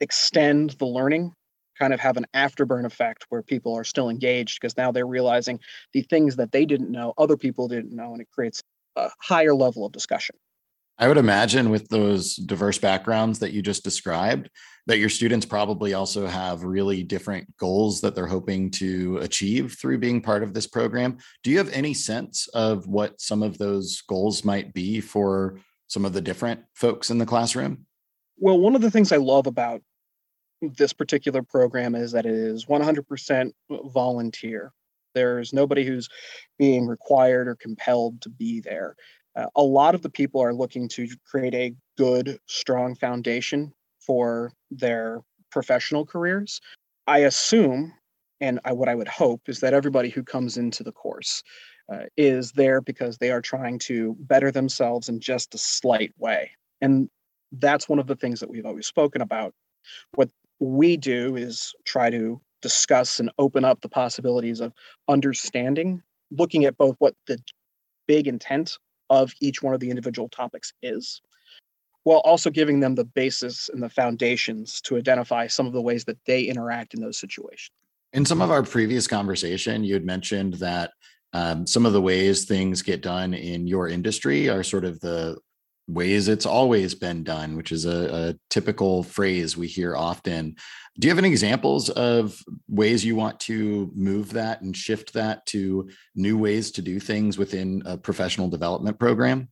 extend 0.00 0.70
the 0.78 0.86
learning, 0.86 1.32
kind 1.78 1.92
of 1.92 1.98
have 1.98 2.16
an 2.16 2.26
afterburn 2.34 2.84
effect 2.84 3.26
where 3.30 3.42
people 3.42 3.74
are 3.74 3.84
still 3.84 4.08
engaged 4.08 4.60
because 4.60 4.76
now 4.76 4.92
they're 4.92 5.06
realizing 5.06 5.58
the 5.92 6.02
things 6.02 6.36
that 6.36 6.52
they 6.52 6.64
didn't 6.64 6.90
know, 6.90 7.14
other 7.18 7.36
people 7.36 7.66
didn't 7.66 7.94
know, 7.94 8.12
and 8.12 8.20
it 8.20 8.28
creates 8.30 8.62
a 8.96 9.10
higher 9.20 9.54
level 9.54 9.84
of 9.84 9.92
discussion. 9.92 10.36
I 10.98 11.08
would 11.08 11.18
imagine 11.18 11.68
with 11.68 11.88
those 11.88 12.36
diverse 12.36 12.78
backgrounds 12.78 13.38
that 13.40 13.52
you 13.52 13.60
just 13.60 13.84
described, 13.84 14.48
that 14.86 14.98
your 14.98 15.10
students 15.10 15.44
probably 15.44 15.92
also 15.92 16.26
have 16.26 16.64
really 16.64 17.02
different 17.02 17.54
goals 17.58 18.00
that 18.00 18.14
they're 18.14 18.26
hoping 18.26 18.70
to 18.72 19.18
achieve 19.18 19.76
through 19.78 19.98
being 19.98 20.22
part 20.22 20.42
of 20.42 20.54
this 20.54 20.66
program. 20.66 21.18
Do 21.42 21.50
you 21.50 21.58
have 21.58 21.70
any 21.70 21.92
sense 21.92 22.48
of 22.54 22.86
what 22.86 23.20
some 23.20 23.42
of 23.42 23.58
those 23.58 24.00
goals 24.08 24.42
might 24.42 24.72
be 24.72 25.00
for 25.00 25.60
some 25.88 26.04
of 26.04 26.12
the 26.12 26.20
different 26.20 26.64
folks 26.74 27.10
in 27.10 27.18
the 27.18 27.26
classroom? 27.26 27.86
Well, 28.38 28.58
one 28.58 28.74
of 28.74 28.82
the 28.82 28.90
things 28.90 29.12
I 29.12 29.16
love 29.16 29.46
about 29.46 29.82
this 30.60 30.92
particular 30.92 31.42
program 31.42 31.94
is 31.94 32.12
that 32.12 32.26
it 32.26 32.34
is 32.34 32.66
100% 32.66 33.52
volunteer. 33.70 34.72
There's 35.14 35.52
nobody 35.52 35.84
who's 35.84 36.08
being 36.58 36.86
required 36.86 37.48
or 37.48 37.56
compelled 37.56 38.20
to 38.22 38.28
be 38.28 38.60
there. 38.60 38.96
Uh, 39.34 39.46
a 39.54 39.62
lot 39.62 39.94
of 39.94 40.02
the 40.02 40.10
people 40.10 40.42
are 40.42 40.54
looking 40.54 40.88
to 40.88 41.08
create 41.26 41.54
a 41.54 41.74
good, 41.96 42.38
strong 42.46 42.94
foundation 42.94 43.72
for 44.00 44.52
their 44.70 45.20
professional 45.50 46.06
careers. 46.06 46.60
I 47.06 47.18
assume, 47.20 47.92
and 48.40 48.60
I, 48.64 48.72
what 48.72 48.88
I 48.88 48.94
would 48.94 49.08
hope, 49.08 49.48
is 49.48 49.60
that 49.60 49.74
everybody 49.74 50.08
who 50.08 50.22
comes 50.22 50.56
into 50.56 50.82
the 50.82 50.92
course 50.92 51.42
uh, 51.92 52.04
is 52.16 52.52
there 52.52 52.80
because 52.80 53.18
they 53.18 53.30
are 53.30 53.40
trying 53.40 53.78
to 53.78 54.16
better 54.20 54.50
themselves 54.50 55.08
in 55.08 55.20
just 55.20 55.54
a 55.54 55.58
slight 55.58 56.12
way. 56.18 56.50
And 56.80 57.08
that's 57.52 57.88
one 57.88 57.98
of 57.98 58.06
the 58.06 58.16
things 58.16 58.40
that 58.40 58.50
we've 58.50 58.66
always 58.66 58.86
spoken 58.86 59.22
about. 59.22 59.54
What 60.14 60.30
we 60.58 60.96
do 60.96 61.36
is 61.36 61.72
try 61.84 62.10
to 62.10 62.40
discuss 62.62 63.20
and 63.20 63.30
open 63.38 63.64
up 63.64 63.80
the 63.80 63.88
possibilities 63.88 64.60
of 64.60 64.72
understanding, 65.08 66.02
looking 66.30 66.64
at 66.64 66.76
both 66.76 66.96
what 66.98 67.14
the 67.26 67.38
big 68.06 68.26
intent 68.26 68.78
of 69.10 69.32
each 69.40 69.62
one 69.62 69.74
of 69.74 69.80
the 69.80 69.90
individual 69.90 70.28
topics 70.28 70.72
is, 70.82 71.20
while 72.02 72.18
also 72.24 72.50
giving 72.50 72.80
them 72.80 72.96
the 72.96 73.04
basis 73.04 73.68
and 73.72 73.82
the 73.82 73.88
foundations 73.88 74.80
to 74.80 74.96
identify 74.96 75.46
some 75.46 75.66
of 75.66 75.72
the 75.72 75.82
ways 75.82 76.04
that 76.04 76.18
they 76.26 76.42
interact 76.42 76.94
in 76.94 77.00
those 77.00 77.18
situations. 77.18 77.70
In 78.12 78.24
some 78.24 78.40
of 78.40 78.50
our 78.50 78.62
previous 78.62 79.06
conversation, 79.06 79.84
you 79.84 79.94
had 79.94 80.04
mentioned 80.04 80.54
that 80.54 80.92
um, 81.36 81.66
some 81.66 81.84
of 81.84 81.92
the 81.92 82.00
ways 82.00 82.46
things 82.46 82.80
get 82.80 83.02
done 83.02 83.34
in 83.34 83.66
your 83.66 83.88
industry 83.88 84.48
are 84.48 84.62
sort 84.62 84.86
of 84.86 84.98
the 85.00 85.36
ways 85.86 86.28
it's 86.28 86.46
always 86.46 86.94
been 86.94 87.24
done, 87.24 87.56
which 87.56 87.72
is 87.72 87.84
a, 87.84 88.30
a, 88.30 88.34
typical 88.48 89.02
phrase 89.02 89.54
we 89.54 89.66
hear 89.66 89.94
often. 89.94 90.56
Do 90.98 91.06
you 91.06 91.10
have 91.10 91.18
any 91.18 91.28
examples 91.28 91.90
of 91.90 92.42
ways 92.68 93.04
you 93.04 93.16
want 93.16 93.38
to 93.40 93.92
move 93.94 94.32
that 94.32 94.62
and 94.62 94.74
shift 94.74 95.12
that 95.12 95.44
to 95.46 95.90
new 96.14 96.38
ways 96.38 96.70
to 96.70 96.80
do 96.82 96.98
things 96.98 97.36
within 97.36 97.82
a 97.84 97.98
professional 97.98 98.48
development 98.48 98.98
program? 98.98 99.48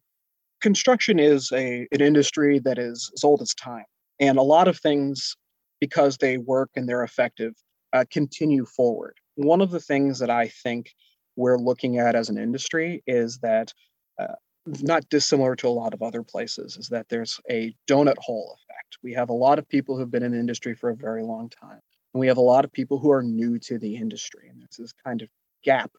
Construction 0.63 1.19
is 1.19 1.53
a 1.53 1.87
an 1.93 2.01
industry 2.01 2.61
that 2.61 2.79
is 2.79 3.11
as 3.15 3.25
old 3.25 3.43
as 3.43 3.53
time, 3.53 3.85
and 4.21 4.39
a 4.39 4.43
lot 4.43 4.69
of 4.69 4.79
things, 4.79 5.37
because 5.81 6.17
they 6.17 6.39
work 6.39 6.71
and 6.77 6.89
they're 6.89 7.05
effective, 7.05 7.53
uh, 7.93 8.07
continue 8.11 8.65
forward. 8.65 9.19
One 9.35 9.61
of 9.61 9.71
the 9.71 9.81
things 9.81 10.19
that 10.21 10.31
I 10.31 10.49
think 10.49 10.89
we're 11.37 11.59
looking 11.59 11.99
at 11.99 12.15
as 12.15 12.29
an 12.29 12.39
industry 12.39 13.03
is 13.07 13.39
that 13.39 13.73
uh, 14.19 14.35
not 14.81 15.09
dissimilar 15.09 15.55
to 15.57 15.69
a 15.69 15.71
lot 15.71 15.93
of 15.93 16.03
other 16.03 16.23
places 16.23 16.77
is 16.77 16.89
that 16.89 17.09
there's 17.09 17.41
a 17.51 17.75
donut 17.89 18.19
hole 18.19 18.57
effect. 18.57 18.99
We 19.03 19.13
have 19.15 19.29
a 19.29 19.35
lot 19.35 19.59
of 19.59 19.69
people 19.69 19.97
who've 19.97 20.11
been 20.11 20.23
in 20.23 20.33
the 20.33 20.39
industry 20.39 20.75
for 20.75 20.91
a 20.91 20.97
very 20.97 21.23
long 21.23 21.51
time, 21.51 21.81
and 22.13 22.21
we 22.21 22.27
have 22.29 22.39
a 22.39 22.43
lot 22.43 22.65
of 22.65 22.73
people 22.73 22.99
who 22.99 23.11
are 23.11 23.23
new 23.23 23.59
to 23.61 23.79
the 23.79 23.97
industry. 23.97 24.49
And 24.49 24.61
there's 24.61 24.77
this 24.79 24.93
kind 25.05 25.21
of 25.23 25.29
gap 25.65 25.91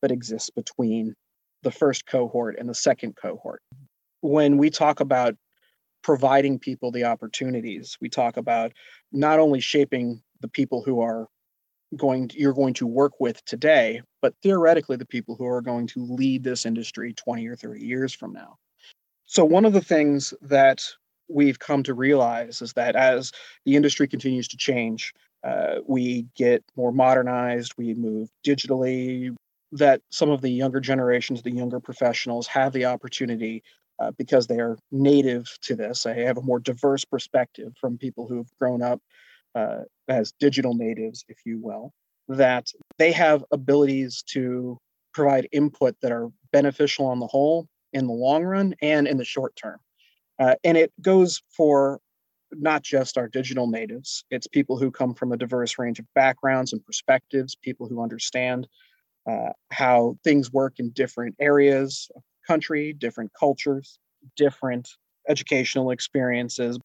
that 0.00 0.10
exists 0.10 0.50
between 0.50 1.14
the 1.62 1.70
first 1.70 2.06
cohort 2.06 2.56
and 2.58 2.68
the 2.68 2.74
second 2.74 3.16
cohort. 3.16 3.62
When 4.20 4.56
we 4.56 4.70
talk 4.70 5.00
about 5.00 5.34
providing 6.02 6.58
people 6.58 6.90
the 6.90 7.04
opportunities, 7.04 7.96
we 8.00 8.08
talk 8.08 8.36
about 8.36 8.72
not 9.12 9.38
only 9.38 9.60
shaping 9.60 10.22
the 10.40 10.48
people 10.48 10.82
who 10.82 11.00
are 11.00 11.26
going 11.96 12.28
to, 12.28 12.38
you're 12.38 12.52
going 12.52 12.74
to 12.74 12.86
work 12.86 13.12
with 13.20 13.44
today, 13.44 14.02
but 14.24 14.34
theoretically 14.42 14.96
the 14.96 15.04
people 15.04 15.36
who 15.36 15.44
are 15.44 15.60
going 15.60 15.86
to 15.86 16.02
lead 16.02 16.42
this 16.42 16.64
industry 16.64 17.12
20 17.12 17.46
or 17.46 17.54
30 17.56 17.84
years 17.84 18.14
from 18.14 18.32
now. 18.32 18.56
So 19.26 19.44
one 19.44 19.66
of 19.66 19.74
the 19.74 19.82
things 19.82 20.32
that 20.40 20.82
we've 21.28 21.58
come 21.58 21.82
to 21.82 21.92
realize 21.92 22.62
is 22.62 22.72
that 22.72 22.96
as 22.96 23.32
the 23.66 23.76
industry 23.76 24.08
continues 24.08 24.48
to 24.48 24.56
change, 24.56 25.12
uh, 25.46 25.80
we 25.86 26.24
get 26.36 26.64
more 26.74 26.90
modernized, 26.90 27.74
we 27.76 27.92
move 27.92 28.30
digitally, 28.46 29.36
that 29.72 30.00
some 30.08 30.30
of 30.30 30.40
the 30.40 30.48
younger 30.48 30.80
generations, 30.80 31.42
the 31.42 31.50
younger 31.50 31.78
professionals 31.78 32.46
have 32.46 32.72
the 32.72 32.86
opportunity 32.86 33.62
uh, 33.98 34.10
because 34.12 34.46
they 34.46 34.58
are 34.58 34.78
native 34.90 35.54
to 35.60 35.76
this. 35.76 36.04
They 36.04 36.24
have 36.24 36.38
a 36.38 36.42
more 36.42 36.60
diverse 36.60 37.04
perspective 37.04 37.74
from 37.78 37.98
people 37.98 38.26
who've 38.26 38.50
grown 38.58 38.80
up 38.80 39.02
uh, 39.54 39.80
as 40.08 40.32
digital 40.40 40.72
natives, 40.72 41.26
if 41.28 41.40
you 41.44 41.58
will, 41.58 41.92
that 42.28 42.72
they 42.98 43.12
have 43.12 43.44
abilities 43.52 44.22
to 44.28 44.78
provide 45.12 45.48
input 45.52 45.96
that 46.02 46.12
are 46.12 46.30
beneficial 46.52 47.06
on 47.06 47.20
the 47.20 47.26
whole 47.26 47.68
in 47.92 48.06
the 48.06 48.12
long 48.12 48.44
run 48.44 48.74
and 48.82 49.06
in 49.06 49.16
the 49.16 49.24
short 49.24 49.54
term. 49.56 49.78
Uh, 50.38 50.54
and 50.64 50.76
it 50.76 50.92
goes 51.00 51.42
for 51.56 52.00
not 52.50 52.82
just 52.82 53.16
our 53.16 53.28
digital 53.28 53.66
natives, 53.66 54.24
it's 54.30 54.46
people 54.46 54.78
who 54.78 54.90
come 54.90 55.14
from 55.14 55.32
a 55.32 55.36
diverse 55.36 55.78
range 55.78 55.98
of 55.98 56.06
backgrounds 56.14 56.72
and 56.72 56.84
perspectives, 56.84 57.54
people 57.54 57.88
who 57.88 58.02
understand 58.02 58.66
uh, 59.28 59.50
how 59.70 60.16
things 60.22 60.52
work 60.52 60.74
in 60.78 60.90
different 60.90 61.34
areas 61.40 62.08
of 62.14 62.22
country, 62.46 62.92
different 62.92 63.30
cultures, 63.38 63.98
different 64.36 64.88
educational 65.28 65.90
experiences, 65.90 66.78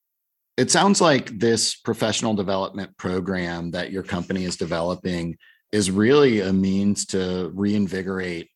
it 0.60 0.70
sounds 0.70 1.00
like 1.00 1.40
this 1.40 1.74
professional 1.74 2.34
development 2.34 2.98
program 2.98 3.72
that 3.72 3.94
your 3.94 4.04
company 4.04 4.44
is 4.44 4.58
developing 4.58 5.38
is 5.72 5.92
really 5.92 6.42
a 6.42 6.52
means 6.52 7.06
to 7.08 7.52
reinvigorate 7.54 8.50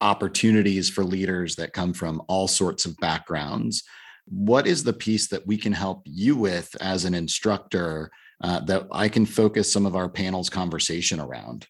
opportunities 0.00 0.88
for 0.88 1.04
leaders 1.04 1.56
that 1.56 1.72
come 1.72 1.92
from 1.92 2.22
all 2.28 2.48
sorts 2.48 2.86
of 2.86 2.96
backgrounds. 2.98 3.82
What 4.26 4.66
is 4.66 4.84
the 4.84 4.92
piece 4.92 5.28
that 5.28 5.46
we 5.46 5.56
can 5.56 5.72
help 5.72 6.02
you 6.06 6.36
with 6.36 6.74
as 6.80 7.04
an 7.04 7.14
instructor 7.14 8.10
uh, 8.42 8.60
that 8.60 8.86
I 8.90 9.08
can 9.08 9.26
focus 9.26 9.70
some 9.70 9.84
of 9.84 9.96
our 9.96 10.08
panel's 10.08 10.48
conversation 10.48 11.20
around? 11.20 11.66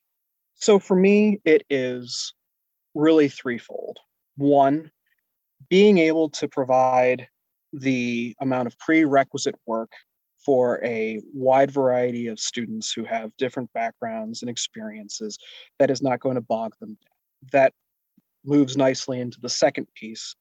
So, 0.54 0.78
for 0.78 0.94
me, 0.94 1.40
it 1.44 1.64
is 1.70 2.34
really 2.94 3.28
threefold. 3.28 3.98
One, 4.36 4.90
being 5.68 5.98
able 5.98 6.28
to 6.30 6.48
provide 6.48 7.28
the 7.72 8.36
amount 8.40 8.66
of 8.66 8.78
prerequisite 8.78 9.56
work 9.66 9.90
for 10.44 10.82
a 10.84 11.20
wide 11.34 11.70
variety 11.70 12.26
of 12.28 12.40
students 12.40 12.92
who 12.92 13.04
have 13.04 13.36
different 13.36 13.72
backgrounds 13.72 14.42
and 14.42 14.50
experiences 14.50 15.38
that 15.78 15.90
is 15.90 16.02
not 16.02 16.20
going 16.20 16.36
to 16.36 16.40
bog 16.40 16.72
them 16.80 16.90
down. 16.90 17.50
That 17.52 17.72
moves 18.44 18.76
nicely 18.76 19.20
into 19.20 19.38
the 19.40 19.48
second 19.48 19.86
piece, 19.94 20.34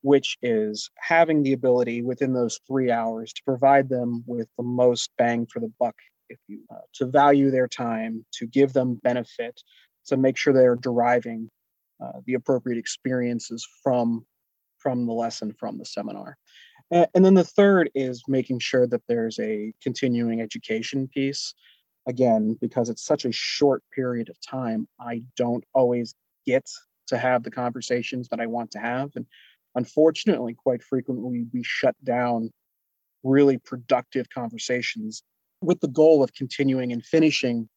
which 0.00 0.38
is 0.42 0.90
having 0.98 1.42
the 1.42 1.52
ability 1.52 2.02
within 2.02 2.32
those 2.32 2.60
three 2.66 2.90
hours 2.90 3.32
to 3.34 3.42
provide 3.44 3.88
them 3.88 4.24
with 4.26 4.48
the 4.56 4.64
most 4.64 5.10
bang 5.18 5.46
for 5.46 5.60
the 5.60 5.72
buck, 5.78 5.96
if 6.28 6.38
you 6.48 6.60
uh, 6.70 6.78
to 6.94 7.06
value 7.06 7.50
their 7.50 7.68
time, 7.68 8.24
to 8.32 8.46
give 8.46 8.72
them 8.72 9.00
benefit, 9.02 9.60
to 10.06 10.16
make 10.16 10.36
sure 10.36 10.52
they're 10.52 10.76
deriving 10.76 11.50
uh, 12.02 12.20
the 12.26 12.34
appropriate 12.34 12.78
experiences 12.78 13.66
from 13.82 14.24
from 14.78 15.06
the 15.06 15.12
lesson 15.12 15.54
from 15.58 15.78
the 15.78 15.84
seminar. 15.84 16.36
And 16.92 17.24
then 17.24 17.32
the 17.32 17.44
third 17.44 17.90
is 17.94 18.22
making 18.28 18.58
sure 18.58 18.86
that 18.86 19.00
there's 19.08 19.38
a 19.38 19.72
continuing 19.82 20.42
education 20.42 21.08
piece. 21.08 21.54
Again, 22.06 22.58
because 22.60 22.90
it's 22.90 23.04
such 23.04 23.24
a 23.24 23.32
short 23.32 23.82
period 23.94 24.28
of 24.28 24.36
time, 24.40 24.86
I 25.00 25.22
don't 25.36 25.64
always 25.72 26.14
get 26.44 26.68
to 27.06 27.16
have 27.16 27.44
the 27.44 27.50
conversations 27.50 28.28
that 28.28 28.40
I 28.40 28.46
want 28.46 28.72
to 28.72 28.78
have. 28.78 29.10
And 29.14 29.24
unfortunately, 29.74 30.54
quite 30.54 30.82
frequently, 30.82 31.46
we 31.52 31.62
shut 31.62 31.96
down 32.04 32.50
really 33.22 33.56
productive 33.56 34.28
conversations 34.28 35.22
with 35.62 35.80
the 35.80 35.88
goal 35.88 36.22
of 36.22 36.34
continuing 36.34 36.92
and 36.92 37.04
finishing 37.06 37.70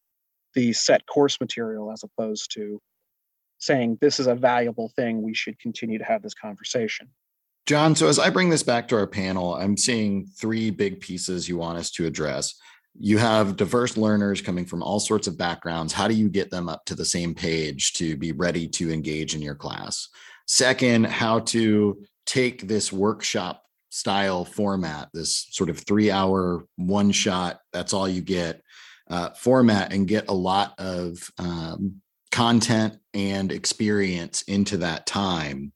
the 0.55 0.73
set 0.73 1.05
course 1.05 1.39
material 1.39 1.89
as 1.91 2.03
opposed 2.03 2.51
to 2.55 2.81
saying 3.59 3.97
this 4.01 4.19
is 4.19 4.27
a 4.27 4.35
valuable 4.35 4.91
thing 4.95 5.21
we 5.21 5.33
should 5.33 5.57
continue 5.59 5.99
to 5.99 6.03
have 6.03 6.21
this 6.21 6.33
conversation 6.33 7.07
Jon, 7.65 7.95
so 7.95 8.07
as 8.07 8.19
I 8.19 8.29
bring 8.29 8.49
this 8.49 8.61
back 8.61 8.87
to 8.89 8.95
our 8.95 9.07
panel, 9.07 9.55
I'm 9.55 9.75
seeing 9.75 10.27
three 10.27 10.69
big 10.69 11.01
pieces 11.01 11.49
you 11.49 11.57
want 11.57 11.79
us 11.79 11.89
to 11.91 12.05
address. 12.05 12.53
You 12.99 13.17
have 13.17 13.55
diverse 13.55 13.97
learners 13.97 14.39
coming 14.39 14.65
from 14.65 14.83
all 14.83 14.99
sorts 14.99 15.27
of 15.27 15.37
backgrounds. 15.37 15.91
How 15.91 16.07
do 16.07 16.13
you 16.13 16.29
get 16.29 16.51
them 16.51 16.69
up 16.69 16.85
to 16.85 16.95
the 16.95 17.03
same 17.03 17.33
page 17.33 17.93
to 17.93 18.15
be 18.17 18.31
ready 18.33 18.67
to 18.69 18.91
engage 18.91 19.33
in 19.33 19.41
your 19.41 19.55
class? 19.55 20.09
Second, 20.47 21.07
how 21.07 21.39
to 21.39 22.03
take 22.27 22.67
this 22.67 22.93
workshop 22.93 23.63
style 23.89 24.45
format, 24.45 25.09
this 25.13 25.47
sort 25.49 25.69
of 25.71 25.79
three 25.79 26.11
hour 26.11 26.65
one 26.75 27.11
shot, 27.11 27.59
that's 27.73 27.93
all 27.93 28.07
you 28.07 28.21
get 28.21 28.61
uh, 29.09 29.31
format, 29.31 29.91
and 29.91 30.07
get 30.07 30.29
a 30.29 30.33
lot 30.33 30.75
of 30.77 31.17
um, 31.39 32.01
content 32.31 32.97
and 33.13 33.51
experience 33.51 34.43
into 34.43 34.77
that 34.77 35.05
time. 35.07 35.71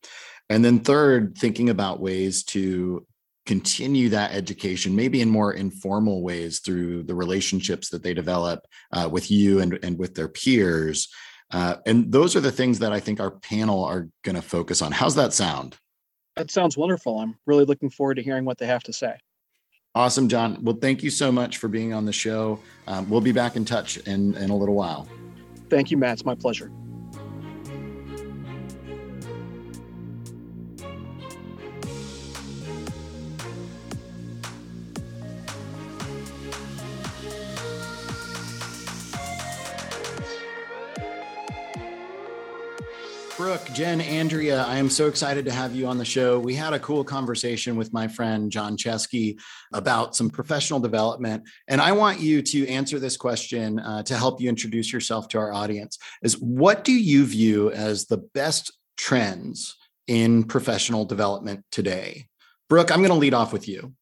And 0.50 0.66
then, 0.66 0.80
third, 0.80 1.38
thinking 1.38 1.70
about 1.70 2.00
ways 2.00 2.44
to 2.46 3.06
continue 3.46 4.10
that 4.10 4.32
education, 4.32 4.96
maybe 4.96 5.22
in 5.22 5.30
more 5.30 5.54
informal 5.54 6.22
ways 6.22 6.60
through 6.60 7.04
the 7.04 7.16
relationships 7.16 7.90
that 7.90 8.04
they 8.04 8.14
develop 8.14 8.60
uh, 8.94 9.10
with 9.12 9.32
you 9.32 9.60
and, 9.60 9.80
and 9.84 9.98
with 9.98 10.14
their 10.14 10.28
peers. 10.28 11.08
Uh, 11.52 11.76
and 11.88 12.12
those 12.12 12.36
are 12.36 12.42
the 12.42 12.52
things 12.52 12.78
that 12.80 12.94
I 12.94 13.00
think 13.00 13.20
our 13.20 13.32
panel 13.32 13.84
are 13.84 14.08
going 14.24 14.36
to 14.36 14.42
focus 14.42 14.82
on. 14.84 14.92
How's 14.92 15.16
that 15.16 15.34
sound? 15.34 15.78
That 16.36 16.52
sounds 16.52 16.78
wonderful. 16.78 17.20
I'm 17.20 17.38
really 17.48 17.66
looking 17.66 17.90
forward 17.90 18.16
to 18.16 18.22
hearing 18.22 18.46
what 18.46 18.60
they 18.60 18.68
have 18.68 18.84
to 18.84 18.94
say. 18.94 19.16
Awesome, 19.96 20.30
Jon. 20.30 20.60
Well, 20.64 20.78
thank 20.80 21.02
you 21.02 21.10
so 21.10 21.32
much 21.32 21.58
for 21.58 21.68
being 21.68 21.92
on 21.92 22.06
the 22.06 22.14
show. 22.14 22.60
Um, 22.88 23.10
we'll 23.10 23.22
be 23.22 23.32
back 23.32 23.56
in 23.56 23.66
touch 23.66 23.98
in, 23.98 24.36
in 24.36 24.52
a 24.52 24.56
little 24.56 24.76
while. 24.76 25.10
Thank 25.70 25.90
you, 25.90 25.98
Matt. 25.98 26.14
It's 26.14 26.26
my 26.26 26.36
pleasure. 26.36 26.72
Brooke, 43.40 43.72
Jen, 43.72 44.02
Andrea, 44.02 44.66
I 44.66 44.80
am 44.80 44.90
so 44.90 45.08
excited 45.08 45.46
to 45.46 45.52
have 45.54 45.74
you 45.74 45.88
on 45.88 45.98
the 45.98 46.04
show. 46.04 46.38
We 46.38 46.56
had 46.56 46.74
a 46.74 46.80
cool 46.80 47.06
conversation 47.06 47.78
with 47.78 47.94
my 47.94 48.06
friend 48.06 48.52
Jon 48.52 48.76
Chesky 48.76 49.40
about 49.72 50.14
some 50.14 50.30
professional 50.30 50.82
development. 50.82 51.48
And 51.70 51.80
I 51.80 51.94
want 51.94 52.20
you 52.20 52.42
to 52.42 52.68
answer 52.68 53.00
this 53.00 53.16
question 53.16 53.80
uh, 53.80 54.04
to 54.04 54.18
help 54.18 54.42
you 54.42 54.50
introduce 54.50 54.92
yourself 54.92 55.30
to 55.30 55.38
our 55.38 55.54
audience 55.54 55.98
is 56.22 56.34
what 56.34 56.84
do 56.84 56.92
you 56.92 57.26
view 57.26 57.72
as 57.72 58.08
the 58.08 58.18
best 58.18 58.78
trends 58.98 59.78
in 60.08 60.44
professional 60.44 61.06
development 61.06 61.64
today? 61.72 62.28
Brooke, 62.68 62.92
I'm 62.92 63.00
going 63.00 63.08
to 63.08 63.16
lead 63.16 63.34
off 63.34 63.54
with 63.54 63.70
you. 63.70 63.94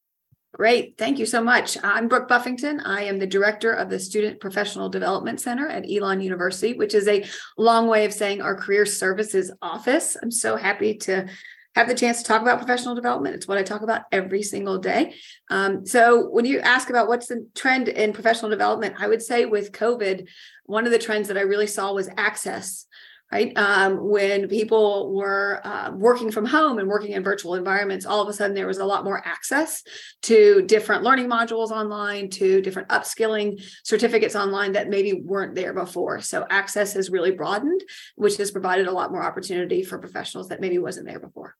Great. 0.58 0.98
Thank 0.98 1.20
you 1.20 1.26
so 1.26 1.40
much. 1.40 1.78
I'm 1.84 2.08
Brooke 2.08 2.26
Buffington. 2.26 2.80
I 2.80 3.02
am 3.02 3.20
the 3.20 3.28
director 3.28 3.72
of 3.72 3.88
the 3.88 4.00
Student 4.00 4.40
Professional 4.40 4.88
Development 4.88 5.40
Center 5.40 5.68
at 5.68 5.88
Elon 5.88 6.20
University, 6.20 6.72
which 6.72 6.94
is 6.96 7.06
a 7.06 7.24
long 7.56 7.86
way 7.86 8.04
of 8.04 8.12
saying 8.12 8.42
our 8.42 8.56
career 8.56 8.84
services 8.84 9.52
office. 9.62 10.16
I'm 10.20 10.32
so 10.32 10.56
happy 10.56 10.96
to 10.96 11.28
have 11.76 11.86
the 11.86 11.94
chance 11.94 12.18
to 12.18 12.24
talk 12.24 12.42
about 12.42 12.58
professional 12.58 12.96
development. 12.96 13.36
It's 13.36 13.46
what 13.46 13.56
I 13.56 13.62
talk 13.62 13.82
about 13.82 14.02
every 14.10 14.42
single 14.42 14.78
day. 14.78 15.14
Um, 15.48 15.86
so, 15.86 16.28
when 16.28 16.44
you 16.44 16.58
ask 16.58 16.90
about 16.90 17.06
what's 17.06 17.28
the 17.28 17.46
trend 17.54 17.86
in 17.86 18.12
professional 18.12 18.50
development, 18.50 18.96
I 18.98 19.06
would 19.06 19.22
say 19.22 19.46
with 19.46 19.70
COVID, 19.70 20.26
one 20.64 20.86
of 20.86 20.90
the 20.90 20.98
trends 20.98 21.28
that 21.28 21.38
I 21.38 21.42
really 21.42 21.68
saw 21.68 21.92
was 21.92 22.10
access 22.16 22.84
right? 23.30 23.52
Um, 23.56 24.08
when 24.08 24.48
people 24.48 25.14
were 25.14 25.60
uh, 25.64 25.90
working 25.94 26.30
from 26.30 26.46
home 26.46 26.78
and 26.78 26.88
working 26.88 27.12
in 27.12 27.22
virtual 27.22 27.54
environments, 27.54 28.06
all 28.06 28.22
of 28.22 28.28
a 28.28 28.32
sudden 28.32 28.54
there 28.54 28.66
was 28.66 28.78
a 28.78 28.84
lot 28.84 29.04
more 29.04 29.22
access 29.26 29.82
to 30.22 30.62
different 30.62 31.02
learning 31.02 31.28
modules 31.28 31.70
online, 31.70 32.30
to 32.30 32.62
different 32.62 32.88
upskilling 32.88 33.62
certificates 33.84 34.34
online 34.34 34.72
that 34.72 34.88
maybe 34.88 35.12
weren't 35.12 35.54
there 35.54 35.74
before. 35.74 36.20
So 36.20 36.46
access 36.48 36.94
has 36.94 37.10
really 37.10 37.32
broadened, 37.32 37.82
which 38.16 38.38
has 38.38 38.50
provided 38.50 38.86
a 38.86 38.92
lot 38.92 39.12
more 39.12 39.22
opportunity 39.22 39.82
for 39.82 39.98
professionals 39.98 40.48
that 40.48 40.60
maybe 40.60 40.78
wasn't 40.78 41.06
there 41.06 41.20
before. 41.20 41.54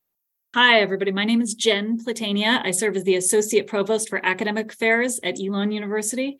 Hi, 0.54 0.80
everybody. 0.80 1.12
My 1.12 1.26
name 1.26 1.42
is 1.42 1.52
Jen 1.52 1.98
Platania. 2.02 2.64
I 2.64 2.70
serve 2.70 2.96
as 2.96 3.04
the 3.04 3.16
Associate 3.16 3.66
Provost 3.66 4.08
for 4.08 4.24
Academic 4.24 4.72
Affairs 4.72 5.20
at 5.22 5.38
Elon 5.38 5.70
University. 5.70 6.38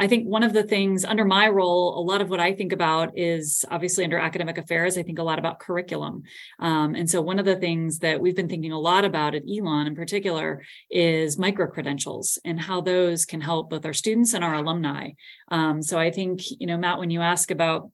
I 0.00 0.08
think 0.08 0.26
one 0.26 0.42
of 0.42 0.54
the 0.54 0.62
things 0.62 1.04
under 1.04 1.26
my 1.26 1.46
role, 1.48 1.98
a 1.98 2.02
lot 2.02 2.22
of 2.22 2.30
what 2.30 2.40
I 2.40 2.54
think 2.54 2.72
about 2.72 3.18
is 3.18 3.66
obviously 3.70 4.02
under 4.02 4.18
academic 4.18 4.56
affairs, 4.56 4.96
I 4.96 5.02
think 5.02 5.18
a 5.18 5.22
lot 5.22 5.38
about 5.38 5.60
curriculum. 5.60 6.22
Um, 6.58 6.94
and 6.94 7.08
so 7.08 7.20
one 7.20 7.38
of 7.38 7.44
the 7.44 7.56
things 7.56 7.98
that 7.98 8.18
we've 8.18 8.34
been 8.34 8.48
thinking 8.48 8.72
a 8.72 8.78
lot 8.78 9.04
about 9.04 9.34
at 9.34 9.42
Elon 9.46 9.86
in 9.86 9.94
particular 9.94 10.62
is 10.90 11.38
micro 11.38 11.66
credentials 11.66 12.38
and 12.46 12.58
how 12.58 12.80
those 12.80 13.26
can 13.26 13.42
help 13.42 13.68
both 13.68 13.84
our 13.84 13.92
students 13.92 14.32
and 14.32 14.42
our 14.42 14.54
alumni. 14.54 15.10
Um, 15.48 15.82
so 15.82 15.98
I 15.98 16.10
think, 16.10 16.40
you 16.58 16.66
know, 16.66 16.78
Matt, 16.78 16.98
when 16.98 17.10
you 17.10 17.20
ask 17.20 17.50
about 17.50 17.90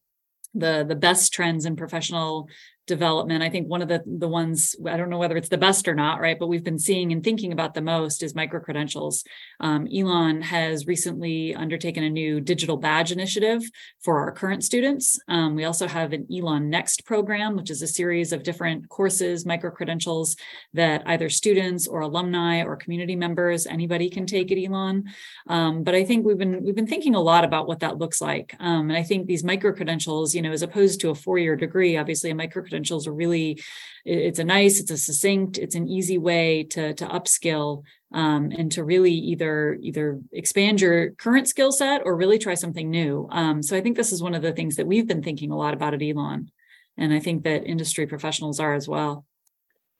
the 0.54 0.84
the 0.88 0.96
best 0.96 1.32
trends 1.34 1.66
in 1.66 1.76
professional 1.76 2.48
development. 2.86 3.42
I 3.42 3.50
think 3.50 3.68
one 3.68 3.82
of 3.82 3.88
the 3.88 4.02
the 4.06 4.28
ones 4.28 4.76
I 4.86 4.96
don't 4.96 5.10
know 5.10 5.18
whether 5.18 5.36
it's 5.36 5.48
the 5.48 5.58
best 5.58 5.88
or 5.88 5.94
not, 5.94 6.20
right? 6.20 6.38
But 6.38 6.46
we've 6.46 6.64
been 6.64 6.78
seeing 6.78 7.12
and 7.12 7.22
thinking 7.22 7.52
about 7.52 7.74
the 7.74 7.82
most 7.82 8.22
is 8.22 8.34
micro 8.34 8.60
credentials. 8.60 9.24
Um, 9.60 9.88
Elon 9.92 10.42
has 10.42 10.86
recently 10.86 11.54
undertaken 11.54 12.04
a 12.04 12.10
new 12.10 12.40
digital 12.40 12.76
badge 12.76 13.12
initiative 13.12 13.62
for 14.02 14.20
our 14.20 14.32
current 14.32 14.62
students. 14.64 15.18
Um, 15.28 15.54
we 15.54 15.64
also 15.64 15.88
have 15.88 16.12
an 16.12 16.26
Elon 16.32 16.70
Next 16.70 17.04
program, 17.04 17.56
which 17.56 17.70
is 17.70 17.82
a 17.82 17.86
series 17.86 18.32
of 18.32 18.42
different 18.42 18.88
courses, 18.88 19.44
micro 19.44 19.70
credentials 19.70 20.36
that 20.74 21.02
either 21.06 21.28
students 21.28 21.86
or 21.86 22.00
alumni 22.00 22.62
or 22.62 22.76
community 22.76 23.16
members, 23.16 23.66
anybody 23.66 24.08
can 24.10 24.26
take 24.26 24.52
at 24.52 24.58
Elon. 24.58 25.04
Um, 25.48 25.82
but 25.82 25.94
I 25.94 26.04
think 26.04 26.24
we've 26.24 26.38
been 26.38 26.62
we've 26.62 26.74
been 26.74 26.86
thinking 26.86 27.14
a 27.14 27.20
lot 27.20 27.44
about 27.44 27.66
what 27.66 27.80
that 27.80 27.98
looks 27.98 28.20
like. 28.20 28.54
Um, 28.60 28.90
and 28.90 28.96
I 28.96 29.02
think 29.02 29.26
these 29.26 29.44
micro 29.44 29.72
credentials, 29.72 30.34
you 30.34 30.42
know, 30.42 30.52
as 30.52 30.62
opposed 30.62 31.00
to 31.00 31.10
a 31.10 31.14
four 31.14 31.38
year 31.38 31.56
degree, 31.56 31.96
obviously 31.96 32.30
a 32.30 32.34
micro 32.34 32.62
credentials 32.76 33.06
are 33.06 33.14
really 33.14 33.58
it's 34.04 34.38
a 34.38 34.44
nice 34.44 34.78
it's 34.78 34.90
a 34.90 34.98
succinct 34.98 35.56
it's 35.56 35.74
an 35.74 35.88
easy 35.88 36.18
way 36.18 36.62
to 36.62 36.92
to 36.92 37.06
upskill 37.06 37.82
um, 38.12 38.52
and 38.56 38.70
to 38.70 38.84
really 38.84 39.12
either 39.12 39.78
either 39.80 40.20
expand 40.32 40.80
your 40.80 41.12
current 41.12 41.48
skill 41.48 41.72
set 41.72 42.02
or 42.04 42.14
really 42.14 42.38
try 42.38 42.54
something 42.54 42.90
new. 42.90 43.26
Um, 43.30 43.62
so 43.62 43.76
i 43.76 43.80
think 43.80 43.96
this 43.96 44.12
is 44.12 44.22
one 44.22 44.34
of 44.34 44.42
the 44.42 44.52
things 44.52 44.76
that 44.76 44.86
we've 44.86 45.08
been 45.08 45.22
thinking 45.22 45.50
a 45.50 45.56
lot 45.56 45.72
about 45.72 45.94
at 45.94 46.02
elon 46.02 46.50
and 46.98 47.14
i 47.14 47.18
think 47.18 47.44
that 47.44 47.64
industry 47.64 48.06
professionals 48.06 48.60
are 48.60 48.74
as 48.74 48.86
well. 48.86 49.24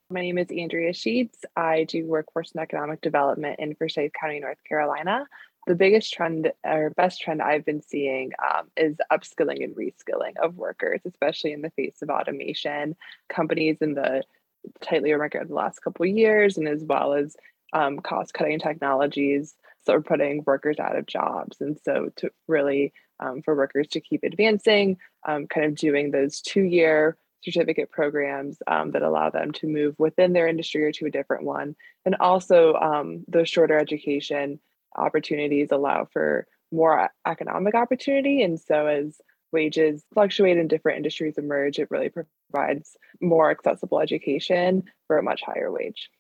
My 0.09 0.21
name 0.21 0.39
is 0.39 0.47
Andrea 0.51 0.93
Sheetz. 0.93 1.35
I 1.57 1.83
do 1.85 2.07
workforce 2.07 2.53
and 2.53 2.63
economic 2.63 3.01
development 3.01 3.59
in 3.59 3.75
Forsyth 3.75 4.13
County, 4.21 4.39
North 4.39 4.63
Carolina 4.69 5.27
the 5.67 5.75
biggest 5.75 6.13
trend 6.13 6.53
or 6.65 6.91
best 6.91 7.21
trend 7.21 7.43
I've 7.43 7.65
been 7.65 7.83
seeing 7.83 8.33
um, 8.43 8.69
is 8.77 8.97
upskilling 9.13 9.65
and 9.65 9.75
reskilling 9.75 10.37
of 10.41 10.57
workers, 10.57 11.01
especially 11.05 11.53
in 11.53 11.63
the 11.63 11.71
face 11.71 12.03
of 12.03 12.09
automation. 12.09 12.97
Companies 13.29 13.79
in 13.81 13.95
the 13.95 14.23
tightly 14.81 15.15
market 15.15 15.43
of 15.43 15.49
the 15.49 15.55
last 15.55 15.81
couple 15.81 16.07
years, 16.07 16.57
and 16.57 16.69
as 16.69 16.85
well 16.85 17.15
as 17.15 17.37
um, 17.73 17.99
cost 17.99 18.33
cutting 18.33 18.61
technologies, 18.61 19.55
so 19.85 19.95
are 19.95 20.01
putting 20.01 20.45
workers 20.47 20.79
out 20.79 20.97
of 20.97 21.07
jobs. 21.07 21.61
And 21.61 21.79
so, 21.85 22.11
to 22.17 22.31
really 22.47 22.93
um, 23.19 23.43
for 23.43 23.57
workers 23.57 23.89
to 23.89 24.01
keep 24.01 24.23
advancing, 24.23 24.99
um, 25.27 25.47
kind 25.47 25.67
of 25.67 25.75
doing 25.75 26.11
those 26.11 26.41
two 26.41 26.63
year 26.63 27.17
certificate 27.43 27.91
programs 27.91 28.59
um, 28.67 28.93
that 28.93 29.03
allow 29.03 29.31
them 29.31 29.53
to 29.53 29.67
move 29.67 29.95
within 29.99 30.33
their 30.33 30.49
industry 30.49 30.85
or 30.85 30.93
to 30.93 31.07
a 31.07 31.11
different 31.11 31.45
one, 31.45 31.75
and 32.05 32.15
also 32.21 32.75
um, 32.75 33.25
those 33.27 33.49
shorter 33.49 33.77
education 33.77 34.61
opportunities 34.97 35.69
allow 35.71 36.07
for 36.13 36.47
more 36.73 37.11
economic 37.27 37.75
opportunity. 37.75 38.43
And 38.43 38.61
so, 38.61 38.87
as 38.87 39.21
wages 39.53 40.05
fluctuate 40.13 40.59
and 40.59 40.69
different 40.69 40.97
industries 40.97 41.39
emerge, 41.39 41.79
it 41.79 41.91
really 41.91 42.11
provides 42.11 42.97
more 43.21 43.51
accessible 43.51 44.01
education 44.01 44.85
for 45.07 45.19
a 45.19 45.23
much 45.23 45.43
higher 45.43 45.71
wage. 45.71 46.11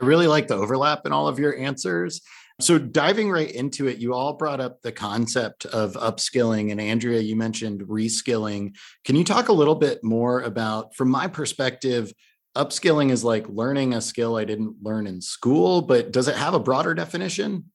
I 0.00 0.04
really 0.04 0.26
like 0.26 0.48
the 0.48 0.54
overlap 0.54 1.06
in 1.06 1.12
all 1.12 1.28
of 1.28 1.38
your 1.38 1.56
answers. 1.56 2.20
So, 2.60 2.78
diving 2.78 3.30
right 3.30 3.50
into 3.50 3.86
it, 3.86 3.98
you 3.98 4.14
all 4.14 4.32
brought 4.32 4.60
up 4.60 4.82
the 4.82 4.92
concept 4.92 5.64
of 5.66 5.92
upskilling. 5.94 6.72
And 6.72 6.80
Andrea, 6.80 7.20
you 7.20 7.36
mentioned 7.36 7.82
reskilling. 7.82 8.76
Can 9.04 9.16
you 9.16 9.24
talk 9.24 9.48
a 9.48 9.52
little 9.52 9.76
bit 9.76 10.02
more 10.02 10.42
about, 10.42 10.94
from 10.94 11.08
my 11.08 11.28
perspective, 11.28 12.12
upskilling 12.56 13.10
is 13.10 13.22
like 13.22 13.48
learning 13.48 13.94
a 13.94 14.00
skill 14.00 14.36
I 14.36 14.44
didn't 14.44 14.76
learn 14.82 15.06
in 15.06 15.20
school, 15.20 15.82
but 15.82 16.10
does 16.10 16.26
it 16.26 16.36
have 16.36 16.54
a 16.54 16.60
broader 16.60 16.94
definition? 16.94 17.66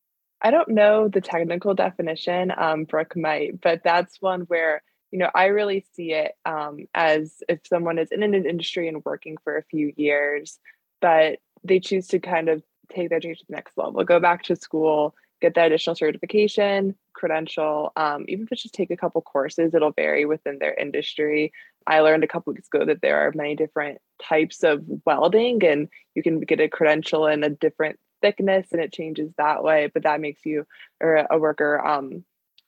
I 0.43 0.51
don't 0.51 0.69
know 0.69 1.07
the 1.07 1.21
technical 1.21 1.73
definition, 1.73 2.51
um, 2.57 2.83
Brooke 2.83 3.15
might, 3.15 3.61
but 3.61 3.81
that's 3.83 4.21
one 4.21 4.41
where, 4.41 4.83
you 5.09 5.19
know, 5.19 5.29
I 5.33 5.45
really 5.45 5.85
see 5.93 6.11
it 6.11 6.33
um, 6.45 6.85
as 6.93 7.41
if 7.47 7.61
someone 7.65 7.97
is 7.97 8.11
in 8.11 8.23
an 8.23 8.33
industry 8.33 8.89
and 8.89 9.03
working 9.05 9.37
for 9.43 9.57
a 9.57 9.63
few 9.63 9.93
years, 9.95 10.59
but 10.99 11.39
they 11.63 11.79
choose 11.79 12.07
to 12.09 12.19
kind 12.19 12.49
of 12.49 12.61
take 12.93 13.09
their 13.09 13.17
education 13.17 13.45
to 13.45 13.51
the 13.51 13.55
next 13.55 13.77
level, 13.77 14.03
go 14.03 14.19
back 14.19 14.43
to 14.43 14.55
school, 14.57 15.15
get 15.41 15.55
that 15.55 15.67
additional 15.67 15.95
certification, 15.95 16.95
credential, 17.13 17.93
um, 17.95 18.25
even 18.27 18.45
if 18.45 18.51
it's 18.51 18.63
just 18.63 18.73
take 18.73 18.91
a 18.91 18.97
couple 18.97 19.21
courses, 19.21 19.73
it'll 19.73 19.91
vary 19.91 20.25
within 20.25 20.59
their 20.59 20.73
industry. 20.73 21.53
I 21.87 22.01
learned 22.01 22.23
a 22.23 22.27
couple 22.27 22.53
weeks 22.53 22.67
ago 22.73 22.85
that 22.85 23.01
there 23.01 23.25
are 23.25 23.31
many 23.33 23.55
different 23.55 23.99
types 24.21 24.63
of 24.63 24.83
welding, 25.05 25.63
and 25.65 25.87
you 26.15 26.23
can 26.23 26.41
get 26.41 26.59
a 26.59 26.67
credential 26.67 27.27
in 27.27 27.43
a 27.43 27.49
different 27.49 27.97
thickness 28.23 28.67
and 28.71 28.81
it 28.81 28.91
changes 28.91 29.29
that 29.37 29.63
way 29.63 29.91
but 29.93 30.03
that 30.03 30.19
makes 30.21 30.41
you 30.45 30.65
or 30.99 31.27
a 31.29 31.37
worker 31.37 31.85
um, 31.85 32.23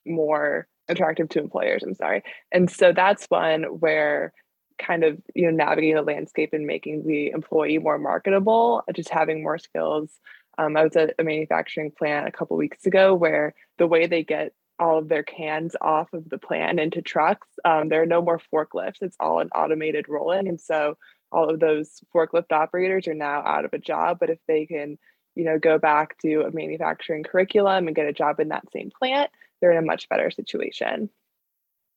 more 0.05 0.67
attractive 0.87 1.29
to 1.29 1.39
employers 1.39 1.83
i'm 1.83 1.95
sorry. 1.95 2.21
And 2.51 2.69
so 2.69 2.93
that's 2.93 3.25
one 3.25 3.63
where 3.63 4.33
kind 4.77 5.03
of 5.03 5.21
you 5.33 5.45
know 5.45 5.55
navigating 5.55 5.95
the 5.95 6.01
landscape 6.01 6.51
and 6.53 6.67
making 6.67 7.07
the 7.07 7.29
employee 7.31 7.77
more 7.77 7.97
marketable 7.97 8.83
just 8.93 9.09
having 9.09 9.41
more 9.41 9.57
skills. 9.57 10.19
Um, 10.57 10.77
i 10.77 10.83
was 10.83 10.95
at 10.95 11.15
a 11.19 11.23
manufacturing 11.23 11.91
plant 11.91 12.27
a 12.27 12.31
couple 12.31 12.55
weeks 12.57 12.85
ago 12.85 13.13
where 13.13 13.53
the 13.77 13.87
way 13.87 14.07
they 14.07 14.23
get 14.23 14.53
all 14.77 14.99
of 14.99 15.07
their 15.07 15.23
cans 15.23 15.75
off 15.79 16.11
of 16.11 16.29
the 16.29 16.37
plant 16.37 16.79
into 16.79 17.01
trucks 17.01 17.47
um, 17.63 17.89
there 17.89 18.01
are 18.01 18.05
no 18.05 18.21
more 18.21 18.41
forklifts. 18.53 19.01
It's 19.01 19.17
all 19.19 19.39
an 19.39 19.49
automated 19.55 20.07
rolling 20.09 20.47
and 20.47 20.59
so 20.59 20.97
all 21.31 21.49
of 21.49 21.59
those 21.59 22.01
forklift 22.13 22.51
operators 22.51 23.07
are 23.07 23.13
now 23.13 23.41
out 23.45 23.65
of 23.65 23.73
a 23.73 23.79
job 23.79 24.17
but 24.19 24.29
if 24.29 24.39
they 24.47 24.65
can 24.65 24.97
you 25.35 25.43
know 25.43 25.59
go 25.59 25.77
back 25.77 26.17
to 26.19 26.41
a 26.41 26.51
manufacturing 26.51 27.23
curriculum 27.23 27.87
and 27.87 27.95
get 27.95 28.07
a 28.07 28.13
job 28.13 28.39
in 28.39 28.49
that 28.49 28.63
same 28.71 28.91
plant 28.97 29.29
they're 29.59 29.71
in 29.71 29.77
a 29.77 29.85
much 29.85 30.09
better 30.09 30.31
situation 30.31 31.09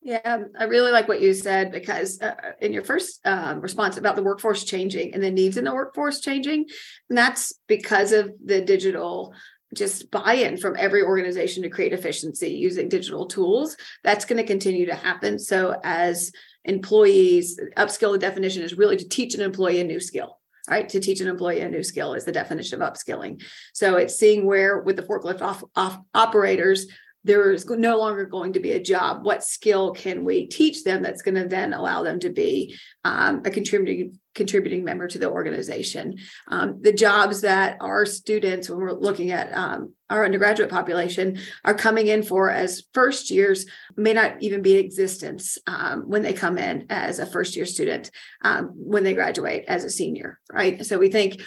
yeah, 0.00 0.44
I 0.58 0.64
really 0.64 0.92
like 0.92 1.08
what 1.08 1.20
you 1.20 1.34
said 1.34 1.72
because 1.72 2.20
uh, 2.22 2.34
uh, 2.42 2.52
in 2.60 2.72
your 2.72 2.84
first 2.84 3.20
um, 3.26 3.60
response 3.60 3.96
about 3.96 4.14
the 4.14 4.22
workforce 4.22 4.62
changing 4.62 5.12
and 5.12 5.22
the 5.22 5.30
needs 5.30 5.56
in 5.56 5.64
the 5.64 5.74
workforce 5.74 6.20
changing, 6.20 6.66
and 7.08 7.18
that's 7.18 7.52
because 7.66 8.12
of 8.12 8.30
the 8.44 8.60
digital 8.60 9.34
just 9.74 10.10
buy-in 10.10 10.56
from 10.56 10.76
every 10.78 11.02
organization 11.02 11.62
to 11.62 11.68
create 11.68 11.92
efficiency 11.92 12.48
using 12.48 12.88
digital 12.88 13.26
tools. 13.26 13.76
That's 14.02 14.24
going 14.24 14.38
to 14.38 14.46
continue 14.46 14.86
to 14.86 14.94
happen. 14.94 15.38
So 15.38 15.78
as 15.84 16.32
employees, 16.64 17.60
upskill 17.76 18.12
the 18.12 18.18
definition 18.18 18.62
is 18.62 18.78
really 18.78 18.96
to 18.96 19.08
teach 19.08 19.34
an 19.34 19.42
employee 19.42 19.80
a 19.80 19.84
new 19.84 20.00
skill 20.00 20.38
right? 20.68 20.88
To 20.88 21.00
teach 21.00 21.20
an 21.20 21.28
employee 21.28 21.60
a 21.60 21.68
new 21.68 21.82
skill 21.82 22.14
is 22.14 22.24
the 22.24 22.32
definition 22.32 22.80
of 22.80 22.92
upskilling. 22.92 23.42
So 23.72 23.96
it's 23.96 24.16
seeing 24.16 24.46
where 24.46 24.80
with 24.80 24.96
the 24.96 25.02
forklift 25.02 25.40
off, 25.40 25.64
off 25.74 25.98
operators 26.14 26.86
there 27.24 27.50
is 27.52 27.68
no 27.68 27.98
longer 27.98 28.24
going 28.24 28.52
to 28.52 28.60
be 28.60 28.72
a 28.72 28.82
job. 28.82 29.24
What 29.24 29.44
skill 29.44 29.92
can 29.92 30.24
we 30.24 30.46
teach 30.46 30.84
them 30.84 31.02
that's 31.02 31.22
going 31.22 31.34
to 31.34 31.48
then 31.48 31.74
allow 31.74 32.02
them 32.02 32.20
to 32.20 32.30
be 32.30 32.76
um, 33.04 33.42
a 33.44 33.50
contributing 33.50 34.18
contributing 34.34 34.84
member 34.84 35.08
to 35.08 35.18
the 35.18 35.28
organization? 35.28 36.16
Um, 36.46 36.80
the 36.80 36.92
jobs 36.92 37.40
that 37.40 37.76
our 37.80 38.06
students, 38.06 38.70
when 38.70 38.78
we're 38.78 38.92
looking 38.92 39.32
at 39.32 39.52
um, 39.52 39.94
our 40.08 40.24
undergraduate 40.24 40.70
population, 40.70 41.38
are 41.64 41.74
coming 41.74 42.06
in 42.06 42.22
for 42.22 42.50
as 42.50 42.84
first 42.94 43.30
years 43.30 43.66
may 43.96 44.12
not 44.12 44.40
even 44.40 44.62
be 44.62 44.78
in 44.78 44.84
existence 44.84 45.58
um, 45.66 46.02
when 46.08 46.22
they 46.22 46.32
come 46.32 46.56
in 46.56 46.86
as 46.88 47.18
a 47.18 47.26
first 47.26 47.56
year 47.56 47.66
student 47.66 48.10
um, 48.42 48.70
when 48.74 49.02
they 49.02 49.12
graduate 49.12 49.64
as 49.66 49.84
a 49.84 49.90
senior, 49.90 50.38
right? 50.52 50.86
So 50.86 50.98
we 50.98 51.10
think 51.10 51.42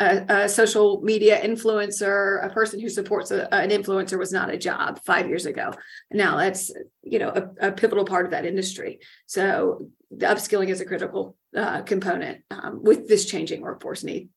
a, 0.00 0.24
a, 0.28 0.48
social 0.48 1.00
media 1.02 1.40
influencer, 1.40 2.44
a 2.44 2.50
person 2.50 2.80
who 2.80 2.88
supports 2.88 3.30
a, 3.30 3.52
an 3.52 3.70
influencer 3.70 4.18
was 4.18 4.32
not 4.32 4.50
a 4.50 4.56
job 4.56 5.00
five 5.04 5.28
years 5.28 5.46
ago. 5.46 5.72
Now 6.10 6.36
that's 6.36 6.72
you 7.02 7.18
know 7.18 7.30
a, 7.30 7.68
a 7.68 7.72
pivotal 7.72 8.04
part 8.04 8.24
of 8.24 8.30
that 8.30 8.46
industry. 8.46 9.00
So 9.26 9.88
the 10.10 10.26
upskilling 10.26 10.68
is 10.68 10.80
a 10.80 10.86
critical 10.86 11.36
uh, 11.56 11.82
component 11.82 12.44
um, 12.50 12.82
with 12.82 13.08
this 13.08 13.26
changing 13.26 13.60
workforce 13.60 14.04
need. 14.04 14.28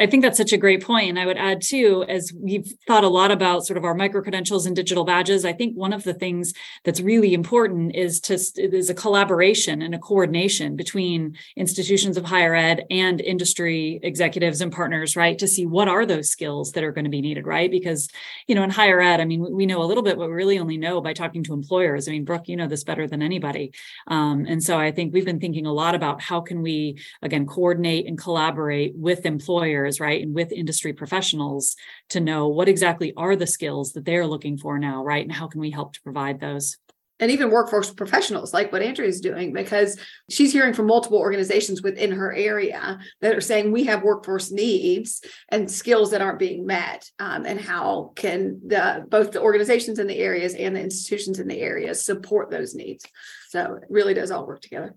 I 0.00 0.06
think 0.06 0.22
that's 0.22 0.38
such 0.38 0.54
a 0.54 0.56
great 0.56 0.82
point. 0.82 1.10
And 1.10 1.18
I 1.18 1.26
would 1.26 1.36
add 1.36 1.60
too, 1.60 2.06
as 2.08 2.32
we've 2.34 2.72
thought 2.86 3.04
a 3.04 3.08
lot 3.08 3.30
about 3.30 3.66
sort 3.66 3.76
of 3.76 3.84
our 3.84 3.94
micro 3.94 4.22
credentials 4.22 4.64
and 4.64 4.74
digital 4.74 5.04
badges, 5.04 5.44
I 5.44 5.52
think 5.52 5.76
one 5.76 5.92
of 5.92 6.04
the 6.04 6.14
things 6.14 6.54
that's 6.84 7.02
really 7.02 7.34
important 7.34 7.94
is 7.94 8.18
to 8.20 8.34
is 8.34 8.88
a 8.88 8.94
collaboration 8.94 9.82
and 9.82 9.94
a 9.94 9.98
coordination 9.98 10.74
between 10.74 11.36
institutions 11.54 12.16
of 12.16 12.24
higher 12.24 12.54
ed 12.54 12.86
and 12.90 13.20
industry 13.20 14.00
executives 14.02 14.62
and 14.62 14.72
partners, 14.72 15.16
right? 15.16 15.38
To 15.38 15.46
see 15.46 15.66
what 15.66 15.86
are 15.86 16.06
those 16.06 16.30
skills 16.30 16.72
that 16.72 16.82
are 16.82 16.92
going 16.92 17.04
to 17.04 17.10
be 17.10 17.20
needed, 17.20 17.46
right? 17.46 17.70
Because, 17.70 18.08
you 18.46 18.54
know, 18.54 18.62
in 18.62 18.70
higher 18.70 19.02
ed, 19.02 19.20
I 19.20 19.26
mean, 19.26 19.46
we 19.50 19.66
know 19.66 19.82
a 19.82 19.84
little 19.84 20.02
bit, 20.02 20.16
but 20.16 20.28
we 20.28 20.34
really 20.34 20.58
only 20.58 20.78
know 20.78 21.02
by 21.02 21.12
talking 21.12 21.44
to 21.44 21.52
employers. 21.52 22.08
I 22.08 22.12
mean, 22.12 22.24
Brooke, 22.24 22.48
you 22.48 22.56
know 22.56 22.68
this 22.68 22.84
better 22.84 23.06
than 23.06 23.20
anybody. 23.20 23.72
Um, 24.06 24.46
and 24.48 24.62
so 24.62 24.78
I 24.78 24.92
think 24.92 25.12
we've 25.12 25.26
been 25.26 25.40
thinking 25.40 25.66
a 25.66 25.72
lot 25.72 25.94
about 25.94 26.22
how 26.22 26.40
can 26.40 26.62
we, 26.62 26.98
again, 27.20 27.44
coordinate 27.44 28.06
and 28.06 28.16
collaborate 28.16 28.94
with 28.96 29.26
employers 29.26 29.89
right 29.98 30.22
and 30.22 30.34
with 30.34 30.52
industry 30.52 30.92
professionals 30.92 31.74
to 32.10 32.20
know 32.20 32.46
what 32.46 32.68
exactly 32.68 33.12
are 33.16 33.34
the 33.34 33.46
skills 33.46 33.92
that 33.92 34.04
they're 34.04 34.26
looking 34.26 34.56
for 34.58 34.78
now 34.78 35.02
right 35.02 35.24
and 35.24 35.32
how 35.32 35.48
can 35.48 35.60
we 35.60 35.70
help 35.70 35.94
to 35.94 36.02
provide 36.02 36.38
those. 36.38 36.76
And 37.18 37.30
even 37.30 37.50
workforce 37.50 37.92
professionals 37.92 38.54
like 38.54 38.72
what 38.72 38.80
Andrea 38.80 39.08
is 39.08 39.20
doing 39.20 39.52
because 39.52 39.98
she's 40.30 40.52
hearing 40.52 40.72
from 40.72 40.86
multiple 40.86 41.18
organizations 41.18 41.82
within 41.82 42.12
her 42.12 42.32
area 42.32 42.98
that 43.20 43.34
are 43.34 43.42
saying 43.42 43.72
we 43.72 43.84
have 43.84 44.02
workforce 44.02 44.50
needs 44.50 45.22
and 45.50 45.70
skills 45.70 46.12
that 46.12 46.22
aren't 46.22 46.38
being 46.38 46.64
met 46.64 47.10
um, 47.18 47.44
and 47.44 47.60
how 47.60 48.12
can 48.16 48.60
the 48.66 49.04
both 49.08 49.32
the 49.32 49.42
organizations 49.42 49.98
in 49.98 50.06
the 50.06 50.18
areas 50.18 50.54
and 50.54 50.74
the 50.74 50.80
institutions 50.80 51.38
in 51.38 51.46
the 51.46 51.60
areas 51.60 52.04
support 52.04 52.50
those 52.50 52.74
needs. 52.74 53.04
So 53.50 53.74
it 53.82 53.88
really 53.90 54.14
does 54.14 54.30
all 54.30 54.46
work 54.46 54.62
together. 54.62 54.94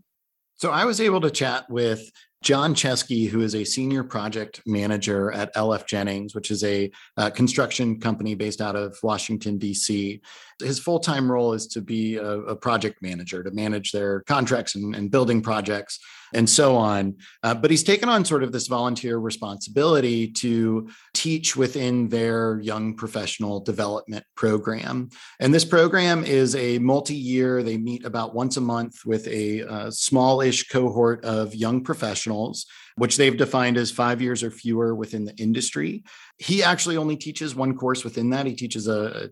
So 0.55 0.71
I 0.71 0.85
was 0.85 1.01
able 1.01 1.19
to 1.21 1.29
chat 1.29 1.69
with 1.69 2.09
Jon 2.43 2.75
Chesky, 2.75 3.29
who 3.29 3.39
is 3.39 3.55
a 3.55 3.63
senior 3.63 4.03
project 4.03 4.61
manager 4.65 5.31
at 5.31 5.55
LF 5.55 5.87
Jennings, 5.87 6.35
which 6.35 6.51
is 6.51 6.61
a 6.65 6.91
uh, 7.15 7.29
construction 7.29 8.01
company 8.01 8.35
based 8.35 8.59
out 8.59 8.75
of 8.75 8.99
Washington, 9.01 9.57
D.C. 9.57 10.21
His 10.61 10.77
full 10.77 10.99
time 10.99 11.31
role 11.31 11.53
is 11.53 11.67
to 11.67 11.79
be 11.79 12.17
a, 12.17 12.25
a, 12.25 12.55
project 12.55 13.01
manager, 13.01 13.43
to 13.43 13.51
manage 13.51 13.93
their 13.93 14.23
contracts 14.23 14.75
and, 14.75 14.93
and 14.93 15.09
building 15.09 15.41
projects 15.41 15.99
and 16.33 16.49
so 16.49 16.75
on. 16.75 17.15
Uh, 17.41 17.53
but 17.53 17.71
he's 17.71 17.83
taken 17.83 18.09
on 18.09 18.25
sort 18.25 18.43
of 18.43 18.51
this 18.51 18.67
volunteer 18.67 19.17
responsibility 19.17 20.27
to 20.27 20.89
teach 21.13 21.55
within 21.55 22.09
their 22.09 22.59
young 22.59 22.95
professional 22.95 23.59
development 23.59 24.25
program. 24.35 25.09
And 25.39 25.53
this 25.53 25.65
program 25.65 26.23
is 26.23 26.55
a 26.55 26.79
multi 26.79 27.15
year, 27.15 27.63
they 27.63 27.77
meet 27.77 28.05
about 28.05 28.35
once 28.35 28.57
a 28.57 28.61
month 28.61 29.05
with 29.05 29.27
a, 29.27 29.63
uh, 29.63 29.91
smallish 29.91 30.67
cohort 30.67 31.23
of 31.23 31.55
young 31.55 31.83
professionals 31.83 32.65
which 32.95 33.17
they've 33.17 33.37
defined 33.37 33.77
as 33.77 33.91
five 33.91 34.21
years 34.21 34.43
or 34.43 34.51
fewer 34.51 34.93
within 34.93 35.25
the 35.25 35.35
industry. 35.37 36.03
He 36.37 36.63
actually 36.63 36.97
only 36.97 37.15
teaches 37.15 37.55
one 37.55 37.75
course 37.75 38.03
within 38.03 38.29
that. 38.31 38.45
He 38.45 38.55
teaches 38.55 38.87
a 38.87 39.29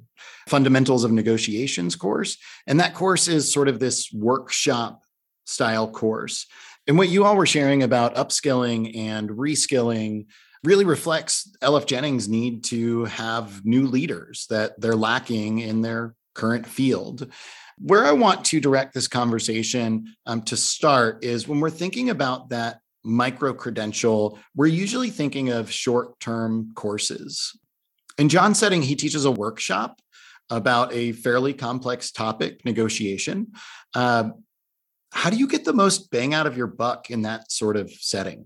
fundamentals 0.48 1.04
of 1.04 1.12
negotiations 1.12 1.96
course. 1.96 2.38
And 2.68 2.80
that 2.80 2.94
course 2.94 3.28
is 3.28 3.52
sort 3.52 3.68
of 3.68 3.80
this 3.80 4.12
workshop 4.12 5.04
style 5.46 5.90
course. 5.90 6.48
And 6.88 6.98
what 6.98 7.10
you 7.10 7.26
all 7.26 7.36
were 7.36 7.46
sharing 7.46 7.84
about 7.84 8.16
upskilling 8.16 8.98
and 8.98 9.30
reskilling 9.30 10.26
really 10.64 10.86
reflects 10.86 11.50
LF 11.62 11.86
Jennings' 11.86 12.30
need 12.30 12.64
to 12.66 13.06
have 13.06 13.66
new 13.66 13.88
leaders 13.88 14.46
that 14.50 14.80
they're 14.80 14.96
lacking 14.96 15.60
in 15.60 15.82
their 15.82 16.16
current 16.34 16.68
field. 16.68 17.32
Where 17.78 18.06
I 18.06 18.12
want 18.12 18.46
to 18.46 18.60
direct 18.60 18.94
this 18.94 19.08
conversation 19.08 20.16
um, 20.26 20.44
to 20.44 20.58
start 20.58 21.24
is 21.24 21.48
when 21.48 21.60
we're 21.60 21.72
thinking 21.72 22.10
about 22.10 22.50
that 22.50 22.80
micro 23.04 23.54
credential, 23.54 24.38
we're 24.56 24.68
usually 24.68 25.10
thinking 25.10 25.50
of 25.50 25.72
short 25.72 26.20
term 26.20 26.72
courses. 26.76 27.58
In 28.18 28.30
Jon's 28.30 28.60
setting, 28.60 28.84
he 28.84 28.96
teaches 28.96 29.26
a 29.26 29.32
workshop 29.32 30.00
about 30.52 30.94
a 30.94 31.14
fairly 31.14 31.54
complex 31.54 32.12
topic, 32.12 32.64
negotiation. 32.66 33.54
Uh, 33.96 34.32
how 35.12 35.30
do 35.30 35.38
you 35.38 35.48
get 35.48 35.66
the 35.66 35.74
most 35.74 36.10
bang 36.12 36.34
out 36.34 36.48
of 36.48 36.58
your 36.58 36.68
buck 36.68 37.10
in 37.10 37.24
that 37.24 37.52
sort 37.52 37.78
of 37.78 37.92
setting? 37.92 38.46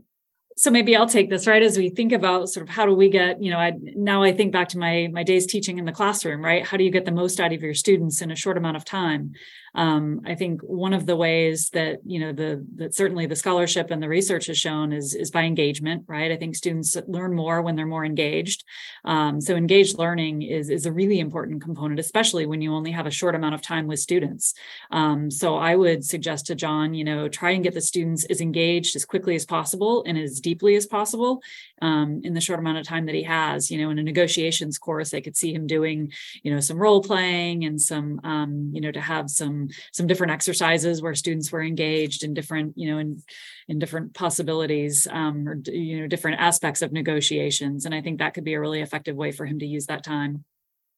so 0.57 0.71
maybe 0.71 0.95
I'll 0.95 1.07
take 1.07 1.29
this 1.29 1.47
right 1.47 1.61
as 1.61 1.77
we 1.77 1.89
think 1.89 2.13
about 2.13 2.47
sort 2.47 2.67
of 2.67 2.73
how 2.73 2.85
do 2.85 2.93
we 2.93 3.09
get, 3.09 3.43
you 3.43 3.51
know, 3.51 3.57
I 3.57 3.73
now 3.95 4.23
I 4.23 4.31
think 4.31 4.53
back 4.53 4.69
to 4.69 4.77
my 4.77 5.09
my 5.11 5.23
days 5.23 5.45
teaching 5.45 5.77
in 5.77 5.85
the 5.85 5.91
classroom, 5.91 6.43
right? 6.43 6.65
How 6.65 6.77
do 6.77 6.83
you 6.83 6.91
get 6.91 7.03
the 7.03 7.11
most 7.11 7.39
out 7.41 7.51
of 7.51 7.61
your 7.61 7.73
students 7.73 8.21
in 8.21 8.31
a 8.31 8.35
short 8.35 8.57
amount 8.57 8.77
of 8.77 8.85
time? 8.85 9.33
Um, 9.75 10.21
I 10.25 10.35
think 10.35 10.61
one 10.61 10.93
of 10.93 11.05
the 11.05 11.15
ways 11.15 11.69
that 11.71 11.99
you 12.05 12.19
know 12.19 12.31
the 12.31 12.65
that 12.77 12.95
certainly 12.95 13.25
the 13.25 13.35
scholarship 13.35 13.91
and 13.91 14.01
the 14.01 14.07
research 14.07 14.47
has 14.47 14.57
shown 14.57 14.93
is 14.93 15.13
is 15.13 15.31
by 15.31 15.43
engagement, 15.43 16.05
right? 16.07 16.31
I 16.31 16.37
think 16.37 16.55
students 16.55 16.95
learn 17.07 17.35
more 17.35 17.61
when 17.61 17.75
they're 17.75 17.85
more 17.85 18.05
engaged. 18.05 18.63
Um, 19.03 19.41
so 19.41 19.55
engaged 19.55 19.97
learning 19.97 20.43
is 20.43 20.69
is 20.69 20.85
a 20.85 20.93
really 20.93 21.19
important 21.19 21.61
component, 21.61 21.99
especially 21.99 22.45
when 22.45 22.61
you 22.61 22.73
only 22.73 22.91
have 22.91 23.05
a 23.05 23.11
short 23.11 23.35
amount 23.35 23.55
of 23.55 23.61
time 23.61 23.87
with 23.87 23.99
students. 23.99 24.53
Um, 24.91 25.29
so 25.29 25.57
I 25.57 25.75
would 25.75 26.05
suggest 26.05 26.45
to 26.47 26.55
Jon, 26.55 26.93
you 26.93 27.03
know, 27.03 27.27
try 27.27 27.51
and 27.51 27.63
get 27.63 27.73
the 27.73 27.81
students 27.81 28.23
as 28.25 28.39
engaged 28.39 28.95
as 28.95 29.03
quickly 29.03 29.35
as 29.35 29.45
possible 29.45 30.03
and 30.07 30.17
as 30.17 30.39
deeply 30.39 30.75
as 30.75 30.85
possible 30.85 31.41
um, 31.81 32.21
in 32.23 32.33
the 32.33 32.41
short 32.41 32.59
amount 32.59 32.77
of 32.77 32.87
time 32.87 33.05
that 33.07 33.15
he 33.15 33.23
has. 33.23 33.69
You 33.69 33.79
know, 33.79 33.89
in 33.89 33.99
a 33.99 34.03
negotiations 34.03 34.77
course, 34.77 35.13
I 35.13 35.19
could 35.19 35.35
see 35.35 35.53
him 35.53 35.67
doing, 35.67 36.13
you 36.43 36.53
know, 36.53 36.61
some 36.61 36.77
role 36.77 37.01
playing 37.01 37.65
and 37.65 37.81
some, 37.81 38.21
um, 38.23 38.71
you 38.73 38.79
know, 38.79 38.91
to 38.91 39.01
have 39.01 39.29
some 39.29 39.64
some 39.91 40.07
different 40.07 40.31
exercises 40.31 41.01
where 41.01 41.15
students 41.15 41.51
were 41.51 41.61
engaged 41.61 42.23
in 42.23 42.33
different, 42.33 42.77
you 42.77 42.91
know, 42.91 42.97
in 42.97 43.21
in 43.67 43.79
different 43.79 44.13
possibilities 44.13 45.07
um, 45.11 45.47
or 45.47 45.61
you 45.65 46.01
know 46.01 46.07
different 46.07 46.39
aspects 46.39 46.81
of 46.81 46.91
negotiations. 46.91 47.85
And 47.85 47.95
I 47.95 48.01
think 48.01 48.19
that 48.19 48.33
could 48.33 48.43
be 48.43 48.53
a 48.53 48.59
really 48.59 48.81
effective 48.81 49.15
way 49.15 49.31
for 49.31 49.45
him 49.45 49.59
to 49.59 49.65
use 49.65 49.87
that 49.87 50.03
time. 50.03 50.43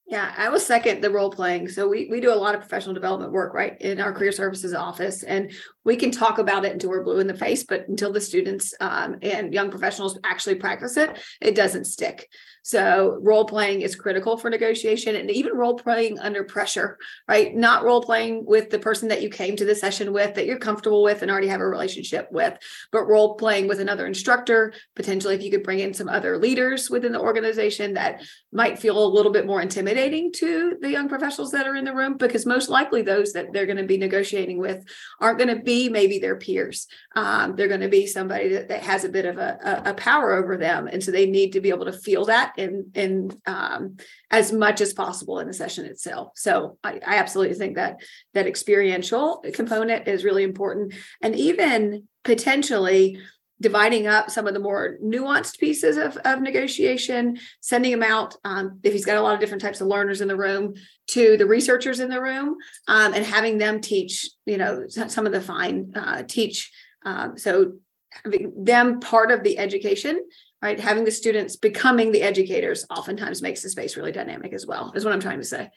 Yeah, 0.08 0.32
I 0.38 0.48
will 0.48 0.58
second 0.58 1.02
the 1.02 1.10
role 1.10 1.30
playing. 1.30 1.68
So 1.68 1.86
we 1.86 2.08
we 2.10 2.20
do 2.20 2.32
a 2.32 2.34
lot 2.34 2.54
of 2.54 2.62
professional 2.62 2.94
development 2.94 3.30
work, 3.30 3.52
right, 3.52 3.78
in 3.78 4.00
our 4.00 4.10
career 4.10 4.32
services 4.32 4.72
office, 4.72 5.22
and 5.22 5.52
we 5.88 5.96
can 5.96 6.10
talk 6.10 6.38
about 6.38 6.66
it 6.66 6.72
until 6.74 6.90
we're 6.90 7.02
blue 7.02 7.18
in 7.18 7.26
the 7.26 7.32
face, 7.32 7.64
but 7.64 7.88
until 7.88 8.12
the 8.12 8.20
students 8.20 8.74
um, 8.78 9.16
and 9.22 9.54
young 9.54 9.70
professionals 9.70 10.18
actually 10.22 10.56
practice 10.56 10.98
it, 10.98 11.18
it 11.40 11.54
doesn't 11.54 11.86
stick. 11.86 12.28
So 12.62 13.18
role 13.22 13.46
playing 13.46 13.80
is 13.80 13.96
critical 13.96 14.36
for 14.36 14.50
negotiation 14.50 15.16
and 15.16 15.30
even 15.30 15.56
role 15.56 15.78
playing 15.78 16.18
under 16.18 16.44
pressure, 16.44 16.98
right? 17.26 17.56
Not 17.56 17.84
role 17.84 18.02
playing 18.02 18.44
with 18.44 18.68
the 18.68 18.78
person 18.78 19.08
that 19.08 19.22
you 19.22 19.30
came 19.30 19.56
to 19.56 19.64
the 19.64 19.74
session 19.74 20.12
with 20.12 20.34
that 20.34 20.44
you're 20.44 20.58
comfortable 20.58 21.02
with 21.02 21.22
and 21.22 21.30
already 21.30 21.48
have 21.48 21.62
a 21.62 21.66
relationship 21.66 22.28
with, 22.30 22.54
but 22.92 23.06
role 23.06 23.36
playing 23.36 23.68
with 23.68 23.80
another 23.80 24.06
instructor, 24.06 24.74
potentially 24.94 25.34
if 25.34 25.42
you 25.42 25.50
could 25.50 25.62
bring 25.62 25.78
in 25.78 25.94
some 25.94 26.10
other 26.10 26.36
leaders 26.36 26.90
within 26.90 27.12
the 27.12 27.20
organization 27.20 27.94
that 27.94 28.22
might 28.52 28.78
feel 28.78 29.02
a 29.02 29.14
little 29.16 29.32
bit 29.32 29.46
more 29.46 29.62
intimidating 29.62 30.30
to 30.32 30.76
the 30.82 30.90
young 30.90 31.08
professionals 31.08 31.52
that 31.52 31.66
are 31.66 31.76
in 31.76 31.86
the 31.86 31.94
room, 31.94 32.18
because 32.18 32.44
most 32.44 32.68
likely 32.68 33.00
those 33.00 33.32
that 33.32 33.46
they're 33.54 33.64
going 33.64 33.84
to 33.84 33.94
be 33.94 33.96
negotiating 33.96 34.58
with 34.58 34.84
aren't 35.22 35.38
going 35.38 35.56
to 35.56 35.62
be 35.62 35.77
maybe 35.88 36.18
their 36.18 36.36
peers. 36.36 36.88
Um, 37.14 37.54
they're 37.54 37.74
going 37.74 37.86
to 37.88 37.96
be 38.00 38.06
somebody 38.06 38.48
that, 38.54 38.68
that 38.68 38.82
has 38.82 39.04
a 39.04 39.14
bit 39.16 39.26
of 39.26 39.36
a, 39.38 39.50
a, 39.62 39.90
a 39.90 39.94
power 39.94 40.28
over 40.34 40.56
them. 40.56 40.88
And 40.92 41.00
so 41.02 41.10
they 41.10 41.26
need 41.26 41.52
to 41.52 41.60
be 41.60 41.72
able 41.74 41.86
to 41.86 42.00
feel 42.06 42.24
that 42.24 42.54
in 42.56 42.90
in 42.94 43.30
um, 43.46 43.80
as 44.30 44.52
much 44.52 44.80
as 44.80 44.92
possible 44.92 45.38
in 45.40 45.46
the 45.46 45.54
session 45.62 45.84
itself. 45.84 46.32
So 46.34 46.78
I, 46.82 47.00
I 47.06 47.14
absolutely 47.22 47.56
think 47.56 47.76
that 47.76 48.00
that 48.34 48.46
experiential 48.46 49.44
component 49.54 50.08
is 50.08 50.24
really 50.24 50.44
important, 50.44 50.94
and 51.22 51.36
even 51.36 52.08
potentially 52.24 53.18
dividing 53.60 54.06
up 54.06 54.30
some 54.30 54.46
of 54.46 54.54
the 54.54 54.60
more 54.60 54.96
nuanced 55.02 55.58
pieces 55.58 55.96
of, 55.96 56.16
of 56.18 56.40
negotiation, 56.40 57.38
sending 57.60 57.90
them 57.90 58.02
out 58.02 58.36
um, 58.44 58.78
if 58.82 58.92
he's 58.92 59.04
got 59.04 59.16
a 59.16 59.20
lot 59.20 59.34
of 59.34 59.40
different 59.40 59.62
types 59.62 59.80
of 59.80 59.86
learners 59.86 60.20
in 60.20 60.28
the 60.28 60.36
room 60.36 60.74
to 61.08 61.36
the 61.36 61.46
researchers 61.46 62.00
in 62.00 62.08
the 62.08 62.20
room 62.20 62.56
um, 62.86 63.14
and 63.14 63.24
having 63.24 63.58
them 63.58 63.80
teach, 63.80 64.28
you 64.46 64.58
know, 64.58 64.86
some 64.88 65.26
of 65.26 65.32
the 65.32 65.40
fine 65.40 65.92
uh, 65.94 66.22
teach. 66.26 66.70
Um, 67.04 67.36
so 67.38 67.74
having 68.24 68.52
them 68.64 69.00
part 69.00 69.30
of 69.30 69.42
the 69.42 69.58
education 69.58 70.24
right? 70.62 70.80
Having 70.80 71.04
the 71.04 71.10
students 71.10 71.56
becoming 71.56 72.12
the 72.12 72.22
educators 72.22 72.84
oftentimes 72.90 73.42
makes 73.42 73.62
the 73.62 73.70
space 73.70 73.96
really 73.96 74.12
dynamic 74.12 74.52
as 74.52 74.66
well, 74.66 74.92
is 74.94 75.04
what 75.04 75.14
I'm 75.14 75.20
trying 75.20 75.38
to 75.38 75.44
say. 75.44 75.70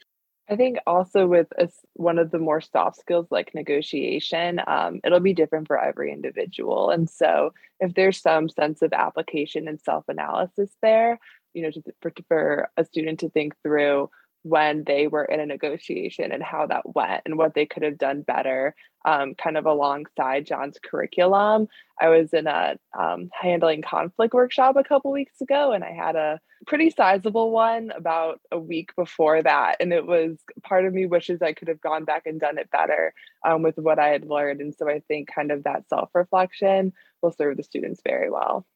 I 0.52 0.56
think 0.56 0.76
also 0.86 1.26
with 1.26 1.46
a, 1.56 1.70
one 1.94 2.18
of 2.18 2.30
the 2.30 2.38
more 2.38 2.60
soft 2.60 2.98
skills 2.98 3.26
like 3.30 3.54
negotiation, 3.54 4.60
um, 4.66 5.00
it'll 5.02 5.18
be 5.18 5.32
different 5.32 5.66
for 5.66 5.82
every 5.82 6.12
individual. 6.12 6.90
And 6.90 7.08
so 7.08 7.54
if 7.80 7.94
there's 7.94 8.20
some 8.20 8.50
sense 8.50 8.82
of 8.82 8.92
application 8.92 9.66
and 9.66 9.80
self 9.80 10.04
analysis 10.08 10.70
there, 10.82 11.18
you 11.54 11.62
know, 11.62 11.70
to, 11.70 11.82
for, 12.02 12.12
for 12.28 12.70
a 12.76 12.84
student 12.84 13.20
to 13.20 13.30
think 13.30 13.54
through 13.62 14.10
when 14.42 14.84
they 14.84 15.06
were 15.06 15.24
in 15.24 15.40
a 15.40 15.46
negotiation 15.46 16.32
and 16.32 16.42
how 16.42 16.66
that 16.66 16.94
went 16.94 17.22
and 17.24 17.38
what 17.38 17.54
they 17.54 17.66
could 17.66 17.82
have 17.82 17.98
done 17.98 18.22
better, 18.22 18.74
um, 19.04 19.34
kind 19.34 19.56
of 19.56 19.66
alongside 19.66 20.46
Jon's 20.46 20.78
curriculum. 20.82 21.68
I 22.00 22.08
was 22.08 22.32
in 22.32 22.46
a 22.46 22.76
um, 22.98 23.30
handling 23.32 23.82
conflict 23.82 24.34
workshop 24.34 24.76
a 24.76 24.84
couple 24.84 25.12
weeks 25.12 25.40
ago, 25.40 25.72
and 25.72 25.84
I 25.84 25.92
had 25.92 26.16
a 26.16 26.40
pretty 26.66 26.90
sizable 26.90 27.50
one 27.50 27.90
about 27.96 28.40
a 28.50 28.58
week 28.58 28.94
before 28.96 29.42
that. 29.42 29.76
And 29.80 29.92
it 29.92 30.06
was 30.06 30.38
part 30.62 30.86
of 30.86 30.94
me 30.94 31.06
wishes 31.06 31.42
I 31.42 31.52
could 31.52 31.68
have 31.68 31.80
gone 31.80 32.04
back 32.04 32.26
and 32.26 32.40
done 32.40 32.58
it 32.58 32.70
better 32.70 33.14
um, 33.44 33.62
with 33.62 33.76
what 33.78 33.98
I 33.98 34.08
had 34.08 34.26
learned. 34.26 34.60
And 34.60 34.74
so 34.74 34.88
I 34.88 35.00
think 35.06 35.28
kind 35.32 35.50
of 35.50 35.64
that 35.64 35.88
self 35.88 36.10
reflection 36.14 36.92
will 37.22 37.32
serve 37.32 37.56
the 37.56 37.62
students 37.62 38.00
very 38.04 38.30
well. 38.30 38.66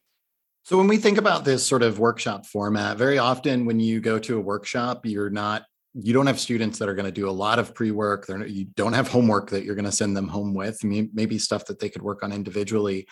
So 0.66 0.76
when 0.76 0.88
we 0.88 0.96
think 0.96 1.16
about 1.16 1.44
this 1.44 1.64
sort 1.64 1.84
of 1.84 2.00
workshop 2.00 2.44
format, 2.44 2.98
very 2.98 3.18
often 3.18 3.66
when 3.66 3.78
you 3.78 4.00
go 4.00 4.18
to 4.18 4.36
a 4.36 4.40
workshop, 4.40 5.06
you're 5.06 5.30
not 5.30 5.62
you 5.94 6.12
don't 6.12 6.26
have 6.26 6.40
students 6.40 6.80
that 6.80 6.88
are 6.88 6.94
going 6.96 7.06
to 7.06 7.12
do 7.12 7.28
a 7.28 7.30
lot 7.30 7.60
of 7.60 7.72
pre-work. 7.72 8.28
You 8.28 8.64
don't 8.74 8.92
have 8.92 9.06
homework 9.06 9.50
that 9.50 9.64
you're 9.64 9.76
going 9.76 9.84
to 9.84 9.92
send 9.92 10.16
them 10.16 10.26
home 10.26 10.54
with. 10.54 10.82
Maybe 10.82 11.38
stuff 11.38 11.66
that 11.66 11.78
they 11.78 11.88
could 11.88 12.02
work 12.02 12.24
on 12.24 12.32
individually. 12.32 13.06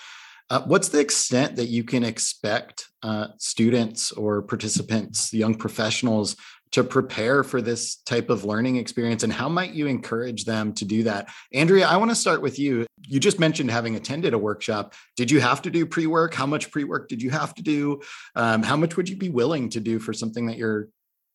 Uh, 0.50 0.62
what's 0.66 0.88
the 0.88 0.98
extent 0.98 1.54
that 1.56 1.66
you 1.66 1.84
can 1.84 2.02
expect 2.02 2.88
uh, 3.04 3.28
students 3.38 4.10
or 4.10 4.42
participants, 4.42 5.32
young 5.32 5.54
professionals, 5.54 6.36
to 6.74 6.82
prepare 6.82 7.44
for 7.44 7.62
this 7.62 7.94
type 7.98 8.30
of 8.30 8.44
learning 8.44 8.74
experience 8.74 9.22
and 9.22 9.32
how 9.32 9.48
might 9.48 9.74
you 9.74 9.86
encourage 9.86 10.44
them 10.44 10.72
to 10.72 10.84
do 10.84 11.04
that? 11.04 11.28
Andrea 11.52 11.86
i 11.86 11.96
want 11.96 12.10
to 12.10 12.16
start 12.16 12.42
with 12.42 12.58
you. 12.58 12.84
You 13.06 13.20
just 13.20 13.38
mentioned 13.38 13.70
having 13.70 13.94
attended 13.94 14.34
a 14.34 14.38
workshop. 14.38 14.92
Did 15.16 15.30
you 15.30 15.40
have 15.40 15.62
to 15.62 15.70
do 15.70 15.86
pre-work? 15.86 16.34
How 16.34 16.46
much 16.46 16.72
pre-work 16.72 17.08
did 17.08 17.22
you 17.22 17.30
have 17.30 17.54
to 17.54 17.62
do? 17.62 18.00
Um, 18.34 18.64
how 18.64 18.76
much 18.76 18.96
would 18.96 19.08
you 19.08 19.16
be 19.16 19.28
willing 19.28 19.68
to 19.68 19.78
do 19.78 20.00
for 20.00 20.12
something 20.12 20.46
that 20.46 20.56
you're 20.56 20.88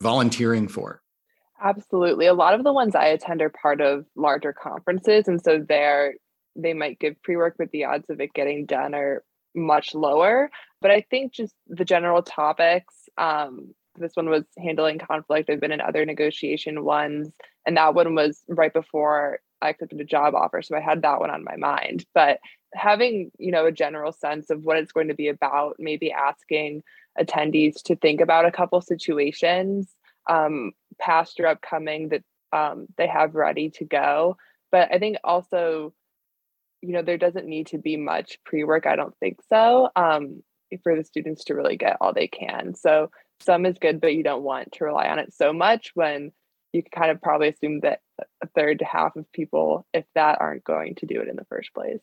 volunteering 0.03 0.67
for? 0.67 1.01
Absolutely. 1.61 2.25
A 2.25 2.33
lot 2.33 2.53
of 2.53 2.65
the 2.65 2.73
ones 2.73 2.93
i 2.93 3.05
attend 3.05 3.41
are 3.41 3.49
part 3.49 3.79
of 3.79 4.05
larger 4.17 4.51
conferences 4.51 5.29
and 5.29 5.41
so 5.41 5.63
they're 5.65 6.15
they 6.57 6.73
might 6.73 6.99
give 6.99 7.21
pre-work 7.23 7.55
but 7.57 7.71
the 7.71 7.85
odds 7.85 8.09
of 8.09 8.19
it 8.19 8.33
getting 8.33 8.65
done 8.65 8.93
are 8.93 9.23
much 9.55 9.95
lower. 9.95 10.51
But 10.81 10.91
i 10.91 10.99
think 11.09 11.31
just 11.31 11.53
the 11.67 11.85
general 11.85 12.23
topics 12.23 12.93
um, 13.17 13.73
this 13.97 14.13
one 14.15 14.29
was 14.29 14.43
handling 14.57 14.99
conflict. 14.99 15.49
I've 15.49 15.59
been 15.59 15.71
in 15.71 15.81
other 15.81 16.05
negotiation 16.05 16.83
ones, 16.83 17.31
and 17.65 17.77
that 17.77 17.95
one 17.95 18.15
was 18.15 18.43
right 18.47 18.73
before 18.73 19.39
I 19.61 19.69
accepted 19.69 19.99
a 19.99 20.05
job 20.05 20.35
offer. 20.35 20.61
So 20.61 20.75
I 20.75 20.81
had 20.81 21.01
that 21.01 21.19
one 21.19 21.29
on 21.29 21.43
my 21.43 21.55
mind. 21.55 22.05
But 22.13 22.39
having, 22.73 23.31
you 23.37 23.51
know, 23.51 23.65
a 23.65 23.71
general 23.71 24.11
sense 24.11 24.49
of 24.49 24.63
what 24.63 24.77
it's 24.77 24.91
going 24.91 25.09
to 25.09 25.15
be 25.15 25.27
about, 25.27 25.75
maybe 25.79 26.11
asking 26.11 26.83
attendees 27.19 27.81
to 27.83 27.95
think 27.95 28.21
about 28.21 28.45
a 28.45 28.51
couple 28.51 28.81
situations, 28.81 29.89
um, 30.29 30.71
past 30.99 31.39
or 31.39 31.47
upcoming 31.47 32.09
that 32.09 32.23
um, 32.53 32.87
they 32.97 33.07
have 33.07 33.35
ready 33.35 33.69
to 33.71 33.85
go. 33.85 34.37
But 34.71 34.93
I 34.93 34.99
think 34.99 35.17
also, 35.23 35.93
you 36.81 36.93
know, 36.93 37.01
there 37.01 37.17
doesn't 37.17 37.47
need 37.47 37.67
to 37.67 37.77
be 37.77 37.97
much 37.97 38.37
pre-work. 38.45 38.85
I 38.85 38.95
don't 38.95 39.17
think 39.19 39.39
so. 39.49 39.89
Um, 39.95 40.43
for 40.83 40.95
the 40.95 41.03
students 41.03 41.45
to 41.45 41.55
really 41.55 41.77
get 41.77 41.97
all 41.99 42.13
they 42.13 42.27
can. 42.27 42.75
So 42.75 43.09
some 43.41 43.65
is 43.65 43.77
good, 43.79 44.01
but 44.01 44.15
you 44.15 44.23
don't 44.23 44.43
want 44.43 44.73
to 44.73 44.83
rely 44.83 45.07
on 45.07 45.19
it 45.19 45.33
so 45.33 45.53
much 45.53 45.91
when 45.93 46.31
you 46.73 46.83
can 46.83 46.91
kind 46.91 47.11
of 47.11 47.21
probably 47.21 47.49
assume 47.49 47.81
that 47.81 47.99
a 48.41 48.47
third 48.55 48.79
to 48.79 48.85
half 48.85 49.15
of 49.15 49.31
people, 49.31 49.85
if 49.93 50.05
that, 50.15 50.39
aren't 50.39 50.63
going 50.63 50.95
to 50.95 51.05
do 51.05 51.21
it 51.21 51.27
in 51.27 51.35
the 51.35 51.45
first 51.45 51.73
place. 51.73 52.01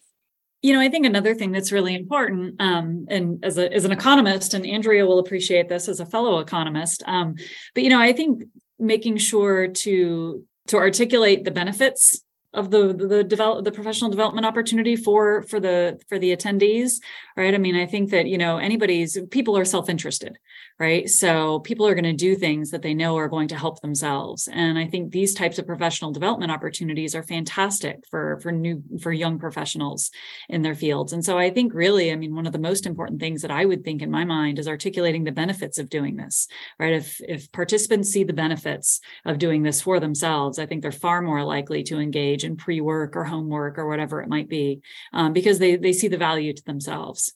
You 0.62 0.72
know, 0.72 0.81
I 0.81 0.88
think 0.88 1.07
another 1.07 1.35
thing 1.35 1.53
that's 1.53 1.70
really 1.70 1.94
important, 1.94 2.61
um, 2.61 3.07
and 3.09 3.44
as 3.44 3.59
a 3.59 3.72
as 3.72 3.85
an 3.85 3.92
economist, 3.92 4.55
and 4.55 4.66
Andrea 4.66 5.07
will 5.07 5.18
appreciate 5.18 5.68
this 5.68 5.88
as 5.88 6.01
a 6.01 6.07
fellow 6.07 6.38
economist, 6.38 7.03
um, 7.07 7.35
but 7.75 7.85
you 7.85 7.90
know, 7.90 8.01
I 8.01 8.12
think 8.12 8.42
making 8.79 9.18
sure 9.18 9.68
to 9.68 10.44
to 10.68 10.77
articulate 10.77 11.44
the 11.44 11.51
benefits 11.51 12.22
of 12.57 12.71
the 12.71 12.92
the 12.95 13.23
develop 13.23 13.64
the 13.64 13.71
professional 13.71 14.11
development 14.11 14.47
opportunity 14.47 14.97
for 14.97 15.42
for 15.42 15.61
the 15.61 16.01
for 16.09 16.19
the 16.19 16.35
attendees 16.35 17.01
right? 17.37 17.55
I 17.55 17.59
mean 17.59 17.77
i 17.77 17.87
think 17.87 18.11
that 18.11 18.27
you 18.27 18.38
know 18.38 18.57
anybody's 18.57 19.19
people 19.31 19.57
are 19.57 19.64
self-interested 19.64 20.38
right? 20.79 21.09
So 21.09 21.61
people 21.61 21.87
are 21.87 21.95
going 21.95 22.05
to 22.05 22.12
do 22.12 22.35
things 22.35 22.71
that 22.71 22.83
they 22.83 22.92
know 22.92 23.16
are 23.16 23.29
going 23.29 23.49
to 23.49 23.57
help 23.57 23.81
themselves. 23.81 24.49
And 24.53 24.79
i 24.79 24.87
think 24.87 25.12
these 25.12 25.35
types 25.35 25.59
of 25.59 25.66
professional 25.66 26.12
development 26.12 26.51
opportunities 26.51 27.14
are 27.14 27.23
fantastic 27.23 28.05
for 28.11 28.40
for 28.40 28.53
new 28.53 28.83
for 29.01 29.12
young 29.12 29.38
professionals 29.38 30.11
in 30.49 30.62
their 30.62 30.75
fields. 30.75 31.12
And 31.12 31.25
so 31.25 31.38
i 31.38 31.51
think 31.51 31.75
really 31.75 32.11
i 32.12 32.16
mean 32.16 32.35
one 32.35 32.47
of 32.47 32.53
the 32.53 32.59
most 32.59 32.87
important 32.87 33.21
things 33.21 33.42
that 33.42 33.51
i 33.51 33.64
would 33.64 33.85
think 33.85 34.01
in 34.03 34.11
my 34.11 34.25
mind 34.25 34.59
is 34.59 34.69
articulating 34.69 35.25
the 35.25 35.33
benefits 35.33 35.79
of 35.79 35.88
doing 35.88 36.16
this 36.16 36.49
right? 36.79 36.95
If 36.95 37.21
if 37.21 37.53
participants 37.53 38.11
see 38.11 38.25
the 38.25 38.33
benefits 38.33 39.01
of 39.25 39.38
doing 39.38 39.62
this 39.62 39.81
for 39.81 40.01
themselves 40.01 40.59
i 40.59 40.66
think 40.66 40.81
they're 40.83 40.92
far 40.92 41.21
more 41.21 41.45
likely 41.45 41.83
to 41.85 41.99
engage 41.99 42.45
in 42.46 42.56
pre-work 42.56 43.16
or 43.16 43.24
homework 43.24 43.76
or 43.78 43.87
whatever 43.87 44.22
it 44.22 44.28
might 44.28 44.48
be 44.48 44.80
um, 45.12 45.32
because 45.32 45.59
they 45.59 45.76
they 45.76 45.92
see 45.92 46.09
the 46.09 46.16
value 46.16 46.54
to 46.54 46.64
themselves. 46.64 47.35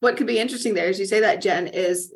What 0.00 0.16
could 0.16 0.26
be 0.26 0.38
interesting 0.38 0.74
there 0.74 0.88
as 0.88 0.98
you 0.98 1.06
say 1.06 1.20
that 1.20 1.40
jen 1.40 1.68
is 1.68 2.12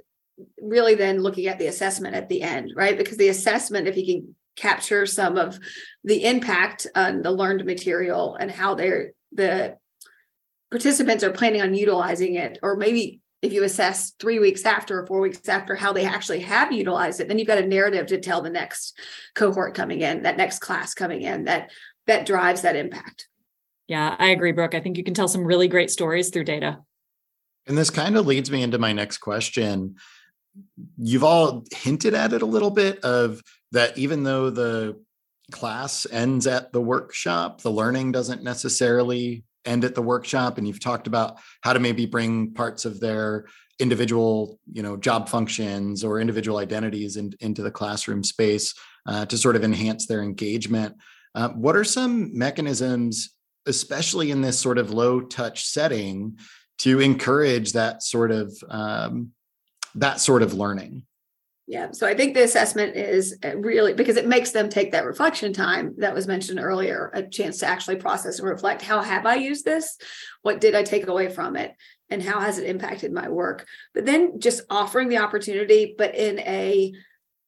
really 0.61 0.95
then 0.95 1.23
looking 1.23 1.47
at 1.47 1.59
the 1.59 1.69
assessment 1.69 2.15
at 2.15 2.29
the 2.29 2.43
end 2.43 2.73
right? 2.77 2.99
Because 2.99 3.17
the 3.17 3.29
assessment 3.29 3.89
if 3.89 3.97
you 3.97 4.05
can 4.07 4.35
capture 4.57 5.07
some 5.07 5.37
of 5.37 5.59
the 6.05 6.25
impact 6.25 6.87
on 6.95 7.23
the 7.23 7.31
learned 7.31 7.65
material 7.65 8.37
and 8.37 8.51
how 8.51 8.75
they're 8.75 9.13
the 9.33 9.77
participants 10.71 11.25
are 11.25 11.33
planning 11.33 11.63
on 11.63 11.75
utilizing 11.75 12.35
it 12.35 12.59
or 12.63 12.77
maybe 12.77 13.21
if 13.43 13.53
you 13.53 13.63
assess 13.63 14.13
three 14.19 14.39
weeks 14.39 14.65
after 14.65 15.01
or 15.01 15.07
four 15.07 15.21
weeks 15.21 15.49
after 15.49 15.75
how 15.75 15.93
they 15.93 16.07
actually 16.07 16.41
have 16.41 16.73
utilized 16.73 17.21
it 17.21 17.29
then 17.29 17.39
you've 17.39 17.49
got 17.49 17.59
a 17.59 17.67
narrative 17.67 18.07
to 18.07 18.19
tell 18.19 18.43
the 18.43 18.51
next 18.51 18.99
cohort 19.35 19.75
coming 19.75 20.01
in 20.01 20.23
that 20.23 20.37
next 20.37 20.61
class 20.61 20.95
coming 20.95 21.23
in 21.23 21.45
that 21.45 21.71
that 22.07 22.27
drives 22.27 22.63
that 22.63 22.77
impact. 22.77 23.29
Yeah, 23.89 24.17
I 24.19 24.29
agree, 24.29 24.53
Brooke. 24.53 24.75
I 24.75 24.81
think 24.81 24.97
you 24.97 25.05
can 25.05 25.15
tell 25.15 25.29
some 25.29 25.45
really 25.45 25.69
great 25.69 25.91
stories 25.91 26.31
through 26.31 26.45
data. 26.45 26.81
And 27.67 27.77
this 27.77 27.91
kind 27.91 28.17
of 28.17 28.27
leads 28.27 28.51
me 28.51 28.63
into 28.63 28.79
my 28.79 28.93
next 28.93 29.19
question. 29.19 29.97
You've 30.99 31.25
all 31.25 31.65
hinted 31.73 32.15
at 32.15 32.33
it 32.33 32.43
a 32.43 32.47
little 32.47 32.71
bit 32.71 33.01
of 33.01 33.43
that 33.73 33.97
even 33.99 34.23
though 34.23 34.51
the 34.51 35.03
class 35.51 36.07
ends 36.11 36.47
at 36.47 36.73
the 36.73 36.81
workshop, 36.81 37.61
the 37.61 37.71
learning 37.71 38.13
doesn't 38.13 38.43
necessarily 38.43 39.45
end 39.65 39.85
at 39.85 39.95
the 39.95 40.03
workshop 40.03 40.59
and 40.59 40.67
you've 40.67 40.81
talked 40.81 41.07
about 41.07 41.39
how 41.63 41.73
to 41.73 41.81
maybe 41.81 42.07
bring 42.07 42.53
parts 42.53 42.85
of 42.85 43.01
their 43.01 43.47
individual 43.79 44.59
you 44.73 44.83
know 44.83 44.97
job 44.97 45.29
functions 45.29 46.05
or 46.05 46.21
individual 46.21 46.59
identities 46.59 47.17
in, 47.17 47.33
into 47.41 47.63
the 47.63 47.71
classroom 47.71 48.23
space 48.23 48.75
uh, 49.07 49.27
to 49.27 49.37
sort 49.37 49.57
of 49.57 49.65
enhance 49.65 50.07
their 50.07 50.23
engagement 50.23 50.95
uh, 51.35 51.49
what 51.51 51.77
are 51.77 51.85
some 51.85 52.37
mechanisms 52.37 53.31
especially 53.67 54.31
in 54.31 54.43
this 54.43 54.59
sort 54.59 54.79
of 54.79 54.91
low 54.91 55.21
touch 55.21 55.65
setting 55.65 56.39
to 56.79 57.01
encourage 57.01 57.73
that 57.73 58.03
sort 58.03 58.31
of 58.31 58.53
um, 58.69 59.31
that 59.95 60.21
sort 60.21 60.43
of 60.43 60.55
learning 60.55 61.05
yeah. 61.67 61.93
So 61.93 62.07
I 62.07 62.15
think 62.15 62.35
the 62.35 62.43
assessment 62.43 62.95
is 62.95 63.39
uh, 63.43 63.57
really 63.57 63.95
because 63.95 64.19
it 64.19 64.27
makes 64.27 64.51
them 64.51 64.69
take 64.69 64.93
that 64.93 65.07
reflection 65.07 65.55
time 65.55 65.95
that 65.97 66.15
was 66.15 66.27
mentioned 66.27 66.61
earlier, 66.61 67.11
a 67.15 67.23
chance 67.23 67.59
to 67.61 67.67
actually 67.67 67.97
process 67.97 68.39
and 68.39 68.49
reflect 68.49 68.83
how 68.83 69.01
have 69.01 69.25
I 69.25 69.37
used 69.37 69.65
this? 69.65 69.97
What 70.43 70.61
did 70.61 70.75
I 70.75 70.83
take 70.83 71.07
away 71.07 71.31
from 71.31 71.57
it? 71.57 71.75
And 72.11 72.23
how 72.23 72.41
has 72.41 72.59
it 72.59 72.69
impacted 72.69 73.13
my 73.13 73.31
work? 73.31 73.67
But 73.95 74.05
then 74.05 74.41
just 74.41 74.61
offering 74.69 75.09
the 75.09 75.19
opportunity, 75.19 75.95
but 75.97 76.15
in 76.15 76.39
a 76.41 76.93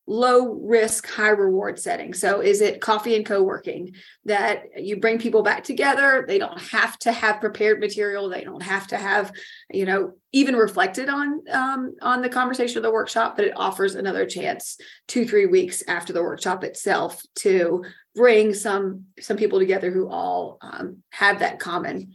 low 0.07 0.53
risk 0.63 1.09
high 1.09 1.31
reward 1.31 1.79
setting. 1.79 2.15
So 2.15 2.41
is 2.41 2.61
it 2.61 2.81
coffee 2.81 3.17
and 3.17 3.27
co-working 3.27 3.95
that 4.25 4.65
you 4.77 5.01
bring 5.01 5.19
people 5.19 5.43
back 5.43 5.65
together? 5.65 6.25
They 6.27 6.39
don't 6.39 6.61
have 6.61 6.99
to 7.01 7.13
have 7.13 7.41
prepared 7.41 7.81
material. 7.81 8.29
They 8.29 8.45
don't 8.45 8.63
have 8.63 8.87
to 8.89 8.97
have 8.97 9.33
you 9.73 9.85
know 9.85 10.13
even 10.33 10.55
reflected 10.55 11.09
on 11.09 11.41
um, 11.51 11.95
on 12.03 12.23
the 12.23 12.29
conversation 12.29 12.77
of 12.77 12.83
the 12.83 12.91
workshop 12.91 13.37
but 13.37 13.47
it 13.47 13.53
offers 13.57 13.95
another 13.95 14.27
chance 14.27 14.79
two 15.09 15.27
three 15.27 15.47
weeks 15.47 15.83
after 15.89 16.13
the 16.13 16.23
workshop 16.23 16.63
itself 16.63 17.23
to 17.35 17.85
bring 18.15 18.55
some 18.55 19.05
some 19.21 19.37
people 19.37 19.59
together 19.59 19.91
who 19.91 20.09
all 20.09 20.59
um, 20.61 21.03
have 21.11 21.41
that 21.41 21.59
common 21.59 22.13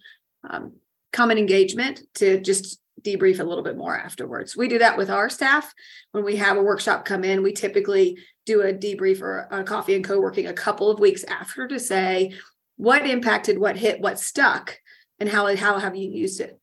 um, 0.49 0.73
common 1.13 1.37
engagement 1.37 2.01
to 2.15 2.39
just 2.39 2.80
debrief 3.03 3.39
a 3.39 3.43
little 3.43 3.63
bit 3.63 3.77
more 3.77 3.97
afterwards. 3.97 4.55
We 4.55 4.67
do 4.67 4.79
that 4.79 4.97
with 4.97 5.09
our 5.09 5.29
staff. 5.29 5.73
When 6.11 6.23
we 6.23 6.37
have 6.37 6.57
a 6.57 6.63
workshop 6.63 7.05
come 7.05 7.23
in, 7.23 7.43
we 7.43 7.53
typically 7.53 8.17
do 8.45 8.61
a 8.61 8.73
debrief 8.73 9.21
or 9.21 9.47
a 9.51 9.63
coffee 9.63 9.95
and 9.95 10.05
co-working 10.05 10.47
a 10.47 10.53
couple 10.53 10.89
of 10.89 10.99
weeks 10.99 11.23
after 11.23 11.67
to 11.67 11.79
say 11.79 12.33
what 12.77 13.05
impacted, 13.05 13.57
what 13.57 13.77
hit, 13.77 13.99
what 13.99 14.19
stuck, 14.19 14.77
and 15.19 15.27
how 15.29 15.55
how 15.55 15.79
have 15.79 15.95
you 15.95 16.09
used 16.09 16.39
it. 16.39 16.60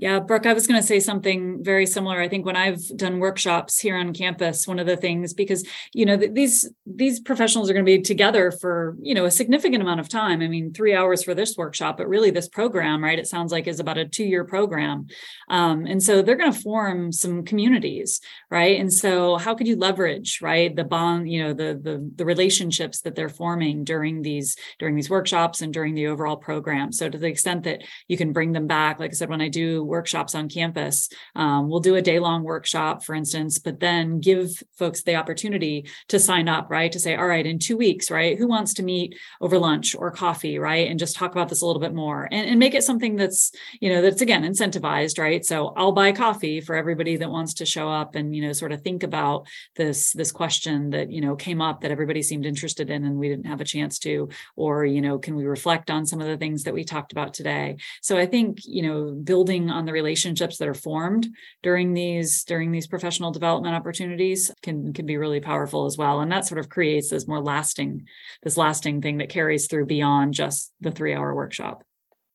Yeah, 0.00 0.18
Brooke, 0.18 0.46
I 0.46 0.54
was 0.54 0.66
going 0.66 0.80
to 0.80 0.86
say 0.86 0.98
something 0.98 1.62
very 1.62 1.86
similar. 1.86 2.20
I 2.20 2.28
think 2.28 2.44
when 2.44 2.56
I've 2.56 2.84
done 2.96 3.20
workshops 3.20 3.78
here 3.78 3.96
on 3.96 4.12
campus, 4.12 4.66
one 4.66 4.80
of 4.80 4.88
the 4.88 4.96
things 4.96 5.32
because 5.32 5.64
you 5.92 6.04
know 6.04 6.16
these 6.16 6.68
these 6.84 7.20
professionals 7.20 7.70
are 7.70 7.74
going 7.74 7.86
to 7.86 7.98
be 7.98 8.02
together 8.02 8.50
for 8.50 8.96
you 9.00 9.14
know 9.14 9.24
a 9.24 9.30
significant 9.30 9.82
amount 9.82 10.00
of 10.00 10.08
time. 10.08 10.42
I 10.42 10.48
mean, 10.48 10.72
three 10.72 10.94
hours 10.94 11.22
for 11.22 11.32
this 11.32 11.56
workshop, 11.56 11.96
but 11.96 12.08
really 12.08 12.32
this 12.32 12.48
program, 12.48 13.04
right? 13.04 13.20
It 13.20 13.28
sounds 13.28 13.52
like 13.52 13.68
is 13.68 13.78
about 13.78 13.96
a 13.96 14.04
two 14.04 14.24
year 14.24 14.44
program, 14.44 15.06
um, 15.48 15.86
and 15.86 16.02
so 16.02 16.22
they're 16.22 16.34
going 16.34 16.52
to 16.52 16.60
form 16.60 17.12
some 17.12 17.44
communities, 17.44 18.20
right? 18.50 18.80
And 18.80 18.92
so 18.92 19.36
how 19.36 19.54
could 19.54 19.68
you 19.68 19.76
leverage 19.76 20.40
right 20.42 20.74
the 20.74 20.82
bond, 20.82 21.30
you 21.30 21.40
know, 21.40 21.54
the 21.54 21.78
the 21.80 22.10
the 22.16 22.24
relationships 22.24 23.02
that 23.02 23.14
they're 23.14 23.28
forming 23.28 23.84
during 23.84 24.22
these 24.22 24.56
during 24.80 24.96
these 24.96 25.10
workshops 25.10 25.62
and 25.62 25.72
during 25.72 25.94
the 25.94 26.08
overall 26.08 26.36
program? 26.36 26.90
So 26.90 27.08
to 27.08 27.16
the 27.16 27.28
extent 27.28 27.62
that 27.62 27.82
you 28.08 28.16
can 28.16 28.32
bring 28.32 28.50
them 28.50 28.66
back, 28.66 28.98
like 28.98 29.12
I 29.12 29.14
said, 29.14 29.30
when 29.30 29.40
I 29.40 29.48
do 29.48 29.83
workshops 29.84 30.34
on 30.34 30.48
campus. 30.48 31.08
Um, 31.34 31.68
we'll 31.68 31.80
do 31.80 31.96
a 31.96 32.02
day 32.02 32.18
long 32.18 32.42
workshop, 32.42 33.04
for 33.04 33.14
instance, 33.14 33.58
but 33.58 33.80
then 33.80 34.20
give 34.20 34.62
folks 34.76 35.02
the 35.02 35.16
opportunity 35.16 35.86
to 36.08 36.18
sign 36.18 36.48
up, 36.48 36.70
right? 36.70 36.92
To 36.92 37.00
say, 37.00 37.16
all 37.16 37.26
right, 37.26 37.46
in 37.46 37.58
two 37.58 37.76
weeks, 37.76 38.10
right? 38.10 38.38
Who 38.38 38.46
wants 38.46 38.74
to 38.74 38.82
meet 38.82 39.16
over 39.40 39.58
lunch 39.58 39.94
or 39.94 40.10
coffee, 40.10 40.58
right? 40.58 40.88
And 40.88 40.98
just 40.98 41.16
talk 41.16 41.32
about 41.32 41.48
this 41.48 41.62
a 41.62 41.66
little 41.66 41.80
bit 41.80 41.94
more 41.94 42.28
and, 42.30 42.48
and 42.48 42.58
make 42.58 42.74
it 42.74 42.84
something 42.84 43.16
that's, 43.16 43.52
you 43.80 43.90
know, 43.90 44.02
that's 44.02 44.22
again 44.22 44.42
incentivized, 44.42 45.18
right? 45.18 45.44
So 45.44 45.68
I'll 45.76 45.92
buy 45.92 46.12
coffee 46.12 46.60
for 46.60 46.76
everybody 46.76 47.16
that 47.16 47.30
wants 47.30 47.54
to 47.54 47.66
show 47.66 47.88
up 47.88 48.14
and, 48.14 48.34
you 48.34 48.42
know, 48.42 48.52
sort 48.52 48.72
of 48.72 48.82
think 48.82 49.02
about 49.02 49.46
this, 49.76 50.12
this 50.12 50.32
question 50.32 50.90
that, 50.90 51.10
you 51.10 51.20
know, 51.20 51.36
came 51.36 51.60
up 51.60 51.80
that 51.80 51.90
everybody 51.90 52.22
seemed 52.22 52.46
interested 52.46 52.90
in 52.90 53.04
and 53.04 53.16
we 53.16 53.28
didn't 53.28 53.46
have 53.46 53.60
a 53.60 53.64
chance 53.64 53.98
to, 54.00 54.28
or, 54.56 54.84
you 54.84 55.00
know, 55.00 55.18
can 55.18 55.36
we 55.36 55.44
reflect 55.44 55.90
on 55.90 56.06
some 56.06 56.20
of 56.20 56.26
the 56.26 56.36
things 56.36 56.64
that 56.64 56.74
we 56.74 56.84
talked 56.84 57.12
about 57.12 57.34
today? 57.34 57.76
So 58.02 58.16
I 58.16 58.26
think, 58.26 58.58
you 58.64 58.82
know, 58.82 59.10
building 59.12 59.70
on 59.74 59.84
the 59.84 59.92
relationships 59.92 60.58
that 60.58 60.68
are 60.68 60.74
formed 60.74 61.28
during 61.62 61.92
these 61.92 62.44
during 62.44 62.72
these 62.72 62.86
professional 62.86 63.30
development 63.30 63.74
opportunities 63.74 64.50
can 64.62 64.92
can 64.92 65.06
be 65.06 65.16
really 65.16 65.40
powerful 65.40 65.86
as 65.86 65.98
well. 65.98 66.20
And 66.20 66.30
that 66.32 66.46
sort 66.46 66.58
of 66.58 66.68
creates 66.68 67.10
this 67.10 67.28
more 67.28 67.42
lasting 67.42 68.06
this 68.42 68.56
lasting 68.56 69.02
thing 69.02 69.18
that 69.18 69.28
carries 69.28 69.66
through 69.66 69.86
beyond 69.86 70.34
just 70.34 70.72
the 70.80 70.90
3 70.90 71.14
hour 71.14 71.34
workshop. 71.34 71.82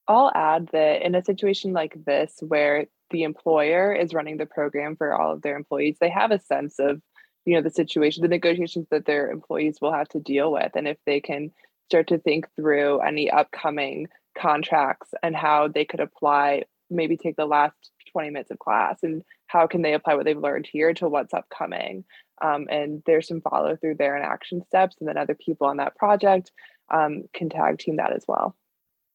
I'll 0.07 0.31
add 0.33 0.69
that 0.73 1.05
in 1.05 1.15
a 1.15 1.23
situation 1.23 1.73
like 1.73 1.93
this 2.05 2.35
where 2.41 2.85
the 3.11 3.23
employer 3.23 3.93
is 3.93 4.13
running 4.13 4.37
the 4.37 4.45
program 4.45 4.95
for 4.95 5.15
all 5.15 5.33
of 5.33 5.41
their 5.41 5.55
employees 5.55 5.97
they 5.99 6.09
have 6.09 6.31
a 6.31 6.39
sense 6.39 6.77
of 6.79 7.01
you 7.45 7.55
know 7.55 7.61
the 7.61 7.71
situation 7.71 8.21
the 8.21 8.27
negotiations 8.27 8.87
that 8.91 9.05
their 9.05 9.31
employees 9.31 9.77
will 9.81 9.93
have 9.93 10.09
to 10.09 10.19
deal 10.19 10.51
with. 10.51 10.71
And 10.75 10.87
if 10.87 10.97
they 11.05 11.19
can 11.19 11.51
start 11.89 12.07
to 12.07 12.19
think 12.19 12.47
through 12.55 12.99
any 12.99 13.31
upcoming 13.31 14.07
contracts 14.37 15.09
and 15.23 15.35
how 15.35 15.67
they 15.67 15.85
could 15.85 15.99
apply 15.99 16.63
maybe 16.89 17.17
take 17.17 17.35
the 17.35 17.45
last 17.45 17.75
20 18.11 18.31
minutes 18.31 18.51
of 18.51 18.59
class 18.59 18.99
and 19.03 19.23
how 19.47 19.67
can 19.67 19.81
they 19.81 19.93
apply 19.93 20.15
what 20.15 20.25
they've 20.25 20.37
learned 20.37 20.67
here 20.71 20.93
to 20.93 21.07
what's 21.07 21.33
upcoming. 21.33 22.03
Um, 22.41 22.67
and 22.69 23.03
there's 23.05 23.27
some 23.27 23.41
follow 23.41 23.75
through 23.75 23.95
there 23.95 24.15
and 24.15 24.25
action 24.25 24.63
steps 24.67 24.95
and 24.99 25.07
then 25.07 25.17
other 25.17 25.35
people 25.35 25.67
on 25.67 25.77
that 25.77 25.95
project 25.95 26.51
um, 26.91 27.23
can 27.33 27.49
tag 27.49 27.79
team 27.79 27.97
that 27.97 28.13
as 28.13 28.25
well. 28.27 28.55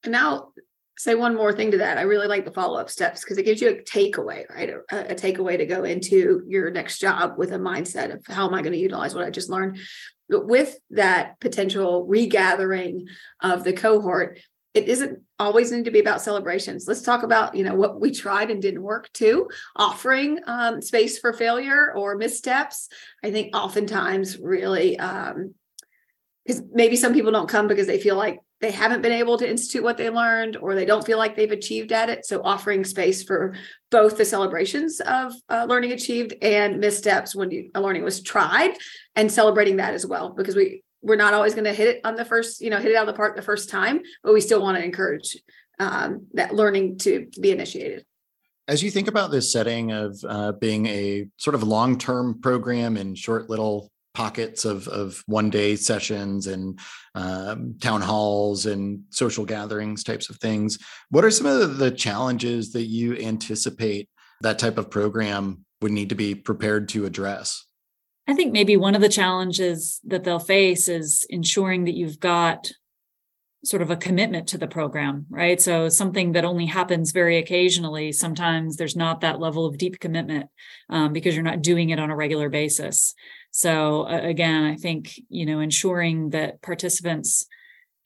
And 0.05 0.13
now 0.13 0.49
say 0.97 1.15
one 1.15 1.35
more 1.35 1.53
thing 1.53 1.73
to 1.73 1.79
that. 1.79 1.99
I 1.99 2.03
really 2.03 2.29
like 2.29 2.45
the 2.45 2.53
follow-up 2.53 2.89
steps 2.89 3.23
because 3.23 3.39
it 3.39 3.45
gives 3.45 3.61
you 3.61 3.71
a 3.71 3.83
takeaway 3.83 4.49
right? 4.49 4.71
A, 4.91 5.13
a 5.13 5.15
takeaway 5.15 5.59
to 5.59 5.67
go 5.67 5.83
into 5.83 6.43
your 6.47 6.71
next 6.71 6.99
job 6.99 7.35
with 7.37 7.53
a 7.53 7.59
mindset 7.59 8.15
of 8.15 8.25
how 8.29 8.47
am 8.47 8.55
i 8.55 8.63
going 8.63 8.73
to 8.73 8.79
utilize 8.79 9.15
what 9.15 9.25
i 9.25 9.31
just 9.31 9.51
learned. 9.51 9.79
But 10.29 10.47
with 10.47 10.79
that 10.91 11.41
potential 11.41 12.07
regathering 12.07 13.07
of 13.41 13.65
the 13.65 13.73
cohort 13.73 14.39
it 14.75 14.89
isn't 14.89 15.21
always 15.39 15.71
need 15.71 15.85
to 15.85 15.91
be 15.91 16.01
about 16.01 16.21
celebrations. 16.21 16.87
Let's 16.87 17.03
talk 17.03 17.23
about 17.23 17.55
you 17.55 17.65
know 17.65 17.75
what 17.75 18.01
we 18.01 18.11
tried 18.11 18.51
and 18.51 18.61
didn't 18.61 18.83
work 18.83 19.11
too 19.13 19.49
offering 19.77 20.41
um, 20.47 20.83
space 20.83 21.19
for 21.19 21.33
failure 21.33 21.93
or 21.95 22.17
missteps 22.17 22.89
i 23.23 23.31
think 23.31 23.55
oftentimes 23.55 24.39
really 24.39 24.99
um 24.99 25.55
because 26.45 26.63
maybe 26.73 26.97
some 26.97 27.15
people 27.15 27.33
don't 27.33 27.49
come 27.49 27.67
because 27.67 27.87
they 27.87 27.99
feel 27.99 28.17
like 28.17 28.39
they 28.61 28.71
haven't 28.71 29.03
been 29.03 29.13
able 29.13 29.37
to 29.39 29.49
institute 29.49 29.83
what 29.83 29.97
they 29.97 30.11
learned 30.11 30.57
or 30.57 30.75
they 30.75 30.85
don't 30.85 31.05
feel 31.05 31.19
like 31.19 31.37
they've 31.37 31.51
achieved 31.51 31.93
at 31.93 32.09
it. 32.09 32.25
So 32.25 32.43
offering 32.43 32.85
space 32.85 33.23
for 33.23 33.55
both 33.91 34.17
the 34.17 34.25
celebrations 34.25 35.01
of 35.01 35.33
uh, 35.49 35.67
learning 35.69 35.93
achieved 35.93 36.35
and 36.43 36.81
missteps 36.81 37.35
when 37.35 37.51
you, 37.51 37.71
a 37.75 37.81
learning 37.81 38.05
was 38.05 38.23
tried 38.23 38.75
and 39.17 39.31
celebrating 39.31 39.77
that 39.77 39.95
as 39.95 40.07
well 40.07 40.31
because 40.31 40.55
we 40.55 40.84
we're 41.05 41.17
not 41.17 41.35
always 41.35 41.55
going 41.55 41.65
to 41.65 41.73
hit 41.73 41.89
it 41.89 42.01
on 42.05 42.17
the 42.17 42.25
first, 42.25 42.61
you 42.61 42.71
know, 42.71 42.79
hit 42.79 42.91
it 42.91 42.97
out 42.97 43.07
of 43.07 43.15
the 43.15 43.17
park 43.17 43.37
the 43.37 43.43
first 43.43 43.69
time, 43.69 44.01
but 44.23 44.33
we 44.33 44.41
still 44.41 44.63
want 44.63 44.79
to 44.79 44.85
encourage 44.85 45.37
um, 45.79 46.27
that 46.33 46.55
learning 46.55 46.99
to, 46.99 47.29
be 47.41 47.53
initiated. 47.53 48.05
As 48.67 48.83
you 48.83 48.91
think 48.91 49.09
about 49.09 49.31
this 49.31 49.53
setting 49.53 49.93
of 49.93 50.19
uh, 50.27 50.53
being 50.53 50.87
a 50.87 51.27
sort 51.37 51.55
of 51.55 51.63
long 51.63 51.99
term 51.99 52.41
program 52.41 52.97
in 52.97 53.15
short 53.15 53.51
little 53.51 53.91
pockets 54.15 54.65
of, 54.65 54.89
of 54.89 55.23
one 55.27 55.51
day 55.51 55.77
sessions 55.77 56.47
and 56.47 56.79
um, 57.15 57.77
town 57.83 58.01
halls 58.01 58.65
and 58.65 59.03
social 59.11 59.45
gatherings 59.45 60.03
types 60.05 60.31
of 60.31 60.37
things, 60.39 60.79
what 61.11 61.25
are 61.25 61.31
some 61.31 61.47
of 61.47 61.77
the 61.77 61.91
challenges 61.91 62.73
that 62.73 62.85
you 62.85 63.15
anticipate 63.17 64.09
that 64.41 64.59
type 64.59 64.79
of 64.79 64.91
program 64.91 65.65
would 65.83 65.93
need 65.93 66.09
to 66.09 66.15
be 66.15 66.35
prepared 66.35 66.89
to 66.89 67.05
address? 67.05 67.67
I 68.27 68.35
think 68.35 68.53
maybe 68.53 68.77
one 68.77 68.95
of 68.95 69.03
the 69.03 69.09
challenges 69.09 70.01
that 70.05 70.25
they'll 70.25 70.39
face 70.39 70.89
is 70.89 71.27
ensuring 71.29 71.85
that 71.85 71.95
you've 71.95 72.21
got 72.21 72.71
sort 73.65 73.83
of 73.83 73.91
a 73.91 73.97
commitment 73.97 74.47
to 74.49 74.59
the 74.59 74.67
program, 74.67 75.27
right? 75.31 75.61
So 75.61 75.89
something 75.89 76.33
that 76.33 76.45
only 76.45 76.67
happens 76.67 77.13
very 77.13 77.39
occasionally, 77.39 78.13
sometimes 78.13 78.77
there's 78.77 78.97
not 78.97 79.23
that 79.23 79.41
level 79.41 79.65
of 79.67 79.79
deep 79.79 80.01
commitment 80.01 80.51
um, 80.91 81.13
because 81.13 81.35
you're 81.35 81.45
not 81.45 81.63
doing 81.63 81.91
it 81.91 81.99
on 81.99 82.11
a 82.11 82.17
regular 82.17 82.51
basis. 82.51 83.15
So 83.51 84.03
uh, 84.03 84.21
again, 84.23 84.65
I 84.65 84.77
think, 84.77 85.19
you 85.29 85.47
know, 85.47 85.61
ensuring 85.61 86.31
that 86.31 86.61
participants 86.61 87.47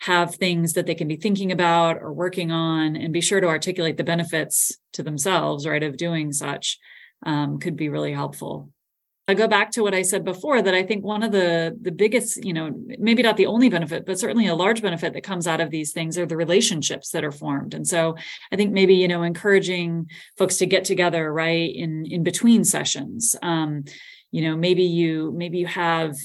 have 0.01 0.35
things 0.35 0.75
that 0.75 0.87
they 0.87 0.95
can 0.95 1.09
be 1.09 1.17
thinking 1.17 1.51
about 1.51 1.97
or 2.01 2.13
working 2.13 2.53
on 2.53 2.95
and 2.95 3.13
be 3.13 3.21
sure 3.21 3.41
to 3.41 3.49
articulate 3.49 3.97
the 3.97 4.05
benefits 4.05 4.73
to 4.93 5.03
themselves, 5.03 5.67
right, 5.67 5.83
of 5.83 5.97
doing 5.97 6.33
such 6.33 6.79
um, 7.27 7.59
could 7.59 7.77
be 7.77 7.89
really 7.89 8.13
helpful. 8.13 8.71
I 9.29 9.35
go 9.35 9.47
back 9.47 9.71
to 9.73 9.83
what 9.83 9.95
I 9.95 10.01
said 10.01 10.25
before 10.25 10.63
that 10.63 10.75
I 10.75 10.83
think 10.83 11.05
one 11.05 11.23
of 11.23 11.33
the 11.33 11.77
the 11.81 11.93
biggest, 11.93 12.43
you 12.43 12.55
know, 12.55 12.71
maybe 12.99 13.23
not 13.23 13.37
the 13.37 13.45
only 13.45 13.69
benefit, 13.69 14.07
but 14.07 14.19
certainly 14.19 14.47
a 14.47 14.55
large 14.55 14.81
benefit 14.81 15.13
that 15.13 15.23
comes 15.23 15.47
out 15.47 15.61
of 15.61 15.71
these 15.71 15.93
things 15.93 16.17
are 16.17 16.25
the 16.25 16.37
relationships 16.37 17.11
that 17.11 17.25
are 17.25 17.31
formed. 17.31 17.75
And 17.75 17.87
so 17.87 18.17
I 18.51 18.57
think 18.57 18.73
maybe, 18.73 18.95
you 18.95 19.07
know, 19.07 19.23
encouraging 19.23 20.11
folks 20.39 20.57
to 20.57 20.67
get 20.67 20.85
together, 20.85 21.31
right, 21.31 21.71
in 21.75 22.07
in 22.07 22.23
between 22.23 22.65
sessions. 22.65 23.37
Um, 23.43 23.85
you 24.31 24.43
know, 24.43 24.57
maybe 24.57 24.85
you 24.85 25.33
maybe 25.37 25.59
you 25.59 25.67
have 25.67 26.17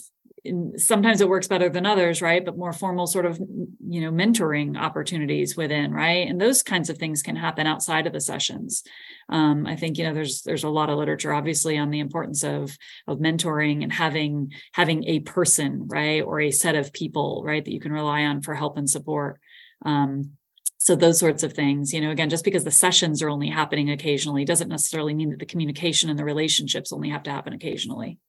sometimes 0.76 1.22
it 1.22 1.30
works 1.30 1.48
better 1.48 1.70
than 1.70 1.86
others 1.86 2.22
right? 2.22 2.44
But 2.44 2.58
more 2.58 2.74
formal 2.74 3.08
sort 3.08 3.26
of 3.26 3.39
you 3.39 4.02
know 4.02 4.12
mentoring 4.12 4.78
opportunities 4.78 5.56
within 5.56 5.94
right? 5.94 6.28
And 6.28 6.39
those 6.39 6.64
kinds 6.64 6.89
of 6.89 6.98
things 6.98 7.22
can 7.22 7.36
happen 7.36 7.66
outside 7.66 8.08
of 8.08 8.14
the 8.14 8.22
sessions. 8.22 8.84
Um, 9.30 9.66
i 9.66 9.76
think 9.76 9.98
you 9.98 10.04
know 10.04 10.14
there's 10.14 10.41
there's 10.41 10.66
a 10.66 10.70
lot 10.70 10.89
of 10.89 10.98
literature 10.98 11.34
obviously 11.34 11.78
on 11.78 11.91
the 11.91 12.02
importance 12.02 12.44
of 12.44 12.78
of 13.08 13.20
mentoring 13.20 13.84
and 13.84 13.91
having 13.91 14.52
having 14.74 15.06
a 15.06 15.22
person 15.22 15.88
right? 15.88 16.22
Or 16.22 16.41
a 16.41 16.52
set 16.52 16.76
of 16.76 16.94
people 16.94 17.44
right 17.46 17.64
that 17.64 17.74
you 17.74 17.80
can 17.80 17.94
rely 17.94 18.24
on 18.24 18.41
for 18.41 18.54
help 18.54 18.78
and 18.78 18.89
support. 18.89 19.39
Um, 19.86 20.34
so 20.78 20.98
those 20.98 21.20
sorts 21.20 21.44
of 21.44 21.54
things 21.54 21.94
you 21.94 22.02
know 22.02 22.12
again 22.12 22.30
just 22.30 22.44
because 22.44 22.66
the 22.66 22.72
sessions 22.72 23.22
are 23.24 23.30
only 23.30 23.50
happening 23.50 23.89
occasionally 23.89 24.44
doesn't 24.44 24.68
necessarily 24.68 25.14
mean 25.14 25.30
that 25.30 25.39
the 25.39 25.46
communication 25.46 26.10
and 26.10 26.20
the 26.20 26.26
relationships 26.26 26.91
only 26.91 27.10
have 27.10 27.24
to 27.24 27.32
happen 27.32 27.54
occasionally 27.54 28.20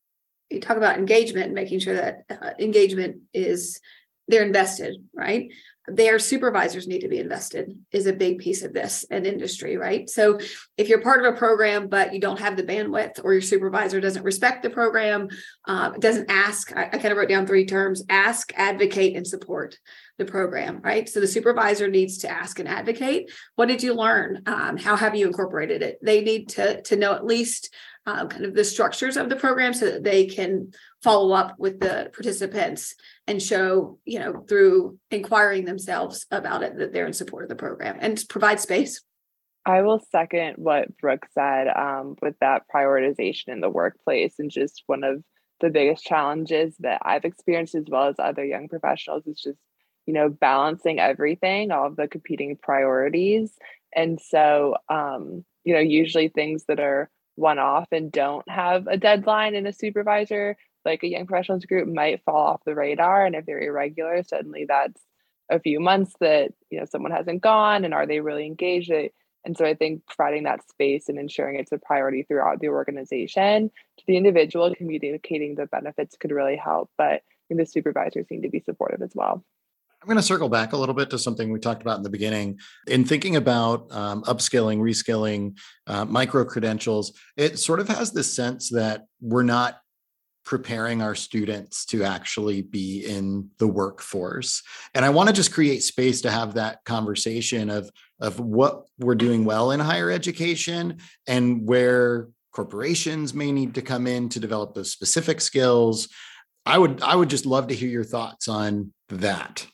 you 0.55 0.61
talk 0.61 0.77
about 0.77 0.99
engagement 0.99 1.47
and 1.47 1.55
making 1.55 1.81
sure 1.81 1.95
that 1.95 2.25
uh, 2.31 2.51
engagement 2.59 3.23
is 3.33 3.81
they're 4.29 4.45
invested 4.45 4.97
right? 5.15 5.51
Their 5.87 6.19
supervisors 6.19 6.89
need 6.89 7.01
to 7.01 7.09
be 7.09 7.19
invested 7.19 7.79
is 7.93 8.07
a 8.07 8.13
big 8.15 8.39
piece 8.39 8.63
of 8.63 8.73
this 8.73 9.05
and 9.11 9.27
industry 9.27 9.77
right? 9.77 10.09
So 10.09 10.39
if 10.79 10.89
you're 10.89 11.03
part 11.03 11.25
of 11.25 11.35
a 11.35 11.37
program 11.37 11.89
but 11.89 12.15
you 12.15 12.21
don't 12.21 12.41
have 12.41 12.57
the 12.57 12.63
bandwidth 12.63 13.23
or 13.23 13.33
your 13.33 13.43
supervisor 13.43 14.01
doesn't 14.01 14.23
respect 14.23 14.63
the 14.63 14.71
program 14.71 15.29
uh, 15.67 15.91
doesn't 15.91 16.31
ask 16.31 16.75
I, 16.75 16.85
I 16.85 16.99
kind 16.99 17.13
of 17.13 17.19
wrote 17.19 17.29
down 17.29 17.47
three 17.47 17.67
terms 17.67 18.03
ask 18.09 18.53
advocate 18.57 19.15
and 19.15 19.27
support 19.27 19.79
the 20.17 20.25
program 20.25 20.81
right? 20.83 21.09
So 21.09 21.21
the 21.21 21.27
supervisor 21.27 21.89
needs 21.89 22.19
to 22.19 22.31
ask 22.31 22.59
and 22.61 22.69
advocate. 22.69 23.31
What 23.57 23.69
did 23.69 23.83
you 23.83 23.95
learn? 23.95 24.43
Um, 24.47 24.77
how 24.79 24.97
have 24.97 25.15
you 25.15 25.27
incorporated 25.27 25.83
it? 25.83 25.99
They 26.03 26.23
need 26.23 26.49
to 26.51 26.81
to 26.83 26.97
know 26.97 27.13
at 27.13 27.27
least 27.27 27.75
uh, 28.07 28.27
kind 28.27 28.45
of 28.45 28.55
the 28.55 28.65
structures 28.65 29.17
of 29.17 29.29
the 29.29 29.37
program 29.37 29.73
so 29.73 29.87
that 29.87 30.05
they 30.05 30.27
can 30.27 30.71
follow 31.03 31.35
up 31.35 31.55
with 31.59 31.81
the 31.81 32.11
participants 32.13 32.95
and 33.27 33.43
show, 33.43 33.99
you 34.05 34.19
know, 34.19 34.45
through 34.49 34.99
inquiring 35.11 35.65
themselves 35.65 36.27
about 36.31 36.63
it 36.63 36.77
that 36.77 36.93
they're 36.93 37.07
in 37.07 37.13
support 37.13 37.45
of 37.45 37.49
the 37.49 37.57
program 37.57 37.97
and 38.01 38.23
provide 38.29 38.61
space. 38.61 39.01
I 39.67 39.81
will 39.83 40.01
second 40.13 40.57
what 40.57 40.95
Brooke 40.99 41.27
said 41.33 41.69
um, 41.69 42.17
with 42.21 42.35
that 42.41 42.65
prioritization 42.73 43.49
in 43.49 43.61
the 43.61 43.71
workplace 43.71 44.35
and 44.39 44.51
just 44.51 44.83
one 44.87 45.05
of 45.05 45.25
the 45.61 45.71
biggest 45.71 46.05
challenges 46.05 46.77
that 46.81 47.01
I've 47.03 47.25
experienced 47.25 47.75
as 47.75 47.85
well 47.89 48.09
as 48.09 48.17
other 48.19 48.45
young 48.45 48.69
professionals 48.69 49.27
is 49.27 49.41
just, 49.41 49.59
you 50.05 50.13
know, 50.13 50.29
balancing 50.29 50.99
everything, 50.99 51.71
all 51.71 51.87
of 51.87 51.97
the 51.97 52.09
competing 52.09 52.57
priorities. 52.57 53.57
And 53.95 54.21
so, 54.21 54.77
um, 54.91 55.45
you 55.63 55.73
know, 55.73 55.81
usually 55.81 56.29
things 56.29 56.65
that 56.69 56.81
are 56.81 57.09
one 57.37 57.59
off 57.59 57.89
and 57.93 58.13
don't 58.13 58.49
have 58.49 58.87
a 58.87 58.97
deadline 58.97 59.55
and 59.55 59.67
a 59.67 59.73
supervisor, 59.73 60.57
like 60.85 61.03
a 61.03 61.09
young 61.09 61.27
professionals 61.27 61.65
group 61.65 61.89
might 61.89 62.23
fall 62.25 62.47
off 62.47 62.65
the 62.65 62.75
radar. 62.75 63.27
And 63.27 63.35
if 63.35 63.47
they're 63.47 63.61
irregular, 63.61 64.23
suddenly 64.23 64.67
that's 64.69 65.01
a 65.51 65.61
few 65.61 65.81
months 65.81 66.13
that, 66.21 66.53
you 66.71 66.79
know, 66.79 66.87
someone 66.87 67.13
hasn't 67.13 67.43
gone 67.43 67.85
and 67.85 67.93
are 67.93 68.07
they 68.07 68.21
really 68.21 68.47
engaged? 68.47 68.91
And 68.91 69.57
so 69.57 69.65
I 69.65 69.75
think 69.75 70.07
providing 70.07 70.45
that 70.45 70.67
space 70.69 71.09
and 71.09 71.19
ensuring 71.19 71.57
it's 71.57 71.73
a 71.73 71.79
priority 71.79 72.23
throughout 72.23 72.61
the 72.61 72.69
organization 72.69 73.71
to 73.99 74.05
the 74.07 74.17
individual 74.17 74.75
communicating 74.75 75.55
the 75.55 75.67
benefits 75.67 76.17
could 76.17 76.33
really 76.33 76.57
help. 76.57 76.91
But 76.97 77.23
the 77.51 77.67
supervisors 77.67 78.27
need 78.31 78.43
to 78.43 78.49
be 78.49 78.59
supportive 78.61 79.03
as 79.03 79.13
well. 79.15 79.45
I'm 80.05 80.09
going 80.09 80.19
to 80.19 80.23
circle 80.23 80.51
back 80.51 80.75
a 80.75 80.77
little 80.77 80.95
bit 80.95 81.09
to 81.11 81.19
something 81.19 81.51
we 81.51 81.59
talked 81.59 81.81
about 81.81 81.97
in 81.97 82.03
the 82.03 82.11
beginning. 82.11 82.59
In 82.87 83.07
thinking 83.07 83.37
about 83.37 83.91
um, 83.91 84.23
upskilling, 84.25 84.81
reskilling, 84.81 85.57
uh, 85.87 86.05
micro 86.05 86.45
credentials, 86.45 87.19
it 87.39 87.59
sort 87.59 87.81
of 87.81 87.89
has 87.89 88.13
this 88.13 88.31
sense 88.31 88.69
that 88.69 89.07
we're 89.23 89.45
not 89.45 89.79
preparing 90.45 91.01
our 91.01 91.15
students 91.15 91.87
to 91.87 92.05
actually 92.05 92.61
be 92.61 93.07
in 93.07 93.49
the 93.57 93.67
workforce. 93.67 94.63
And 94.95 95.07
I 95.07 95.09
want 95.09 95.31
to 95.31 95.35
just 95.35 95.55
create 95.55 95.83
space 95.83 96.21
to 96.21 96.31
have 96.31 96.53
that 96.53 96.85
conversation 96.85 97.71
of, 97.71 97.89
of 98.21 98.39
what 98.39 98.85
we're 98.99 99.15
doing 99.15 99.47
well 99.47 99.71
in 99.71 99.81
higher 99.81 100.11
education 100.11 100.99
and 101.27 101.67
where 101.67 102.29
corporations 102.53 103.33
may 103.33 103.53
need 103.53 103.75
to 103.77 103.81
come 103.81 104.07
in 104.07 104.29
to 104.29 104.39
develop 104.39 104.75
those 104.75 104.93
specific 104.93 105.41
skills. 105.41 106.11
I 106.67 106.77
would 106.77 107.01
I 107.01 107.17
would 107.17 107.31
just 107.31 107.47
love 107.47 107.69
to 107.69 107.75
hear 107.75 107.89
your 107.89 108.05
thoughts 108.05 108.49
on 108.49 108.93
that. 109.09 109.67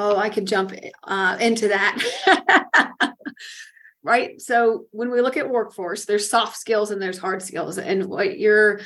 Oh, 0.00 0.16
I 0.16 0.28
could 0.28 0.46
jump 0.46 0.72
uh, 1.02 1.36
into 1.40 1.66
that. 1.68 3.12
right. 4.04 4.40
So 4.40 4.86
when 4.92 5.10
we 5.10 5.20
look 5.20 5.36
at 5.36 5.50
workforce, 5.50 6.04
there's 6.04 6.30
soft 6.30 6.56
skills 6.56 6.92
and 6.92 7.02
there's 7.02 7.18
hard 7.18 7.42
skills. 7.42 7.78
And 7.78 8.06
what 8.06 8.38
your 8.38 8.78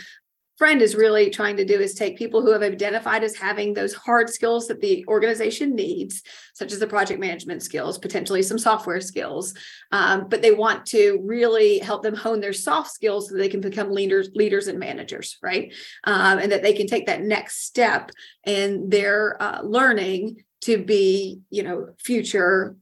friend 0.56 0.80
is 0.80 0.94
really 0.94 1.28
trying 1.28 1.58
to 1.58 1.66
do 1.66 1.78
is 1.78 1.92
take 1.92 2.16
people 2.16 2.40
who 2.40 2.50
have 2.50 2.62
identified 2.62 3.22
as 3.24 3.36
having 3.36 3.74
those 3.74 3.92
hard 3.92 4.30
skills 4.30 4.68
that 4.68 4.80
the 4.80 5.04
organization 5.06 5.74
needs, 5.74 6.22
such 6.54 6.72
as 6.72 6.78
the 6.78 6.86
project 6.86 7.20
management 7.20 7.62
skills, 7.62 7.98
potentially 7.98 8.42
some 8.42 8.58
software 8.58 9.00
skills, 9.02 9.52
um, 9.90 10.28
but 10.30 10.40
they 10.40 10.52
want 10.52 10.86
to 10.86 11.20
really 11.24 11.78
help 11.78 12.02
them 12.02 12.14
hone 12.14 12.40
their 12.40 12.54
soft 12.54 12.90
skills 12.90 13.28
so 13.28 13.36
they 13.36 13.50
can 13.50 13.60
become 13.60 13.92
leaders, 13.92 14.30
leaders 14.34 14.66
and 14.66 14.78
managers, 14.78 15.36
right? 15.42 15.74
Um, 16.04 16.38
and 16.38 16.52
that 16.52 16.62
they 16.62 16.72
can 16.72 16.86
take 16.86 17.04
that 17.04 17.20
next 17.20 17.66
step 17.66 18.12
in 18.46 18.88
their 18.88 19.36
uh, 19.42 19.60
learning 19.62 20.42
to 20.62 20.82
be, 20.82 21.40
you 21.50 21.62
know, 21.62 21.88
future 21.98 22.76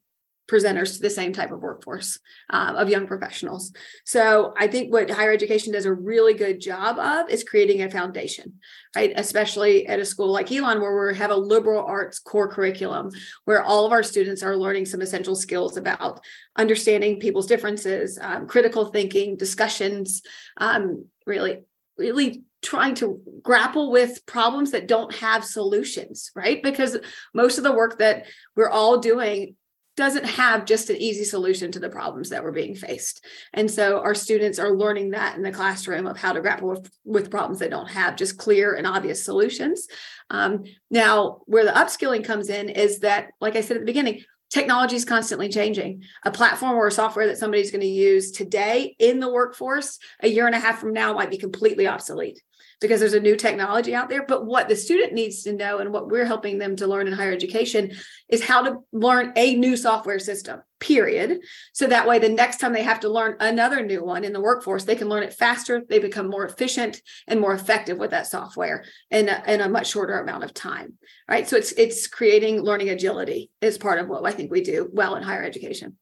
presenters 0.51 0.97
to 0.97 1.03
the 1.03 1.11
same 1.11 1.33
type 1.33 1.53
of 1.53 1.61
workforce 1.61 2.19
um, 2.51 2.75
of 2.75 2.89
young 2.89 3.07
professionals. 3.07 3.73
So 4.05 4.53
I 4.59 4.67
think 4.67 4.93
what 4.93 5.09
higher 5.09 5.33
education 5.33 5.73
does 5.73 5.87
a 5.87 5.93
really 5.93 6.35
good 6.35 6.61
job 6.61 6.99
of 6.99 7.31
is 7.31 7.45
creating 7.45 7.83
a 7.83 7.91
foundation, 7.91 8.55
right? 8.97 9.13
Especially 9.15 9.87
at 9.87 10.01
a 10.01 10.05
school 10.05 10.33
like 10.33 10.51
Elon, 10.51 10.81
where 10.81 11.07
we 11.09 11.17
have 11.17 11.31
a 11.31 11.37
liberal 11.37 11.85
arts 11.85 12.19
core 12.19 12.49
curriculum, 12.49 13.11
where 13.45 13.63
all 13.63 13.87
of 13.87 13.93
our 13.93 14.03
students 14.03 14.43
are 14.43 14.57
learning 14.57 14.87
some 14.87 15.01
essential 15.01 15.37
skills 15.37 15.77
about 15.77 16.21
understanding 16.57 17.21
people's 17.21 17.47
differences, 17.47 18.19
um, 18.21 18.49
critical 18.49 18.87
thinking, 18.87 19.37
discussions, 19.37 20.23
um, 20.57 21.07
really, 21.27 21.61
really 21.97 22.43
trying 22.63 22.95
to 22.97 23.21
grapple 23.43 23.91
with 23.91 24.25
problems 24.27 24.73
that 24.73 24.87
don't 24.87 25.15
have 25.15 25.45
solutions, 25.45 26.31
right? 26.35 26.63
Because 26.63 26.99
most 27.35 27.59
of 27.59 27.65
the 27.65 27.73
work 27.73 27.99
that 27.99 28.27
we're 28.55 28.69
all 28.69 28.99
doing 28.99 29.57
doesn't 29.97 30.25
have 30.25 30.65
just 30.65 30.89
an 30.89 30.97
easy 30.97 31.25
solution 31.25 31.71
to 31.73 31.79
the 31.79 31.91
problems 31.91 32.31
that 32.31 32.43
we're 32.43 32.53
being 32.53 32.75
faced. 32.75 33.25
And 33.53 33.71
so 33.71 34.01
our 34.01 34.15
students 34.15 34.59
are 34.59 34.75
learning 34.75 35.11
that 35.11 35.37
in 35.37 35.43
the 35.43 35.53
classroom 35.53 36.07
of 36.07 36.17
how 36.17 36.33
to 36.33 36.41
grapple 36.41 36.69
with, 36.69 36.91
with 37.05 37.31
problems 37.31 37.59
that 37.59 37.71
don't 37.71 37.91
have 37.91 38.17
just 38.17 38.39
clear 38.39 38.75
and 38.75 38.87
obvious 38.87 39.23
solutions. 39.23 39.89
Um, 40.31 40.65
now, 40.91 41.43
where 41.47 41.65
the 41.65 41.73
upskilling 41.73 42.25
comes 42.25 42.49
in 42.49 42.69
is 42.69 43.01
that, 43.01 43.33
like 43.41 43.57
I 43.57 43.61
said 43.61 43.77
at 43.77 43.81
the 43.81 43.87
beginning, 43.87 44.23
technology 44.49 44.97
is 44.97 45.05
constantly 45.05 45.49
changing. 45.49 46.03
A 46.25 46.31
platform 46.31 46.77
or 46.77 46.87
a 46.87 46.93
software 46.93 47.27
that 47.27 47.39
somebody's 47.39 47.71
going 47.71 47.83
to 47.83 47.87
use 47.87 48.31
today 48.31 48.97
in 48.99 49.21
the 49.21 49.31
workforce 49.31 49.99
a 50.21 50.29
year 50.29 50.47
and 50.47 50.55
a 50.55 50.61
half 50.61 50.79
from 50.79 50.93
now 50.93 51.13
might 51.13 51.31
be 51.31 51.39
completely 51.39 51.87
obsolete 51.87 52.41
because 52.81 53.01
there's 53.01 53.15
a 53.15 53.21
new 53.21 53.37
technology 53.37 53.95
out 53.95 54.09
there. 54.09 54.25
But 54.25 54.47
what 54.47 54.69
the 54.69 54.77
student 54.77 55.13
needs 55.13 55.43
to 55.43 55.53
know 55.53 55.79
and 55.79 55.93
what 55.93 56.09
we're 56.09 56.25
helping 56.25 56.59
them 56.59 56.77
to 56.77 56.87
learn 56.87 57.07
in 57.07 57.13
higher 57.13 57.33
education 57.33 57.93
is 58.29 58.43
how 58.43 58.63
to 58.63 58.79
learn 58.93 59.33
a 59.37 59.55
new 59.55 59.77
software 59.77 60.19
system, 60.19 60.63
period. 60.79 61.41
So 61.73 61.87
that 61.87 62.09
way, 62.09 62.19
the 62.19 62.29
next 62.29 62.59
time 62.59 62.73
they 62.73 62.83
have 62.83 63.01
to 63.01 63.09
learn 63.09 63.37
another 63.39 63.85
new 63.85 64.03
one 64.03 64.25
in 64.25 64.33
the 64.33 64.41
workforce, 64.41 64.85
they 64.85 64.97
can 64.97 65.09
learn 65.09 65.23
it 65.23 65.35
faster, 65.35 65.83
they 65.89 65.99
become 65.99 66.31
more 66.31 66.47
efficient 66.47 67.03
and 67.27 67.41
more 67.41 67.53
effective 67.53 67.99
with 67.99 68.11
that 68.11 68.27
software 68.27 68.85
in 69.11 69.29
a, 69.29 69.43
in 69.47 69.61
a 69.61 69.69
much 69.69 69.91
shorter 69.91 70.19
amount 70.19 70.45
of 70.45 70.55
time. 70.55 70.95
Right. 71.29 71.49
So 71.49 71.57
it's 71.57 71.73
it's 71.73 72.09
creating 72.09 72.63
learning 72.63 72.89
agility 72.89 73.51
is 73.61 73.79
part 73.79 74.01
of 74.01 74.09
what 74.09 74.25
I 74.25 74.33
think 74.33 74.51
we 74.51 74.63
do 74.63 74.89
well 74.93 75.15
in 75.15 75.23
higher 75.23 75.45
education. 75.45 75.97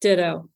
Ditto. 0.00 0.48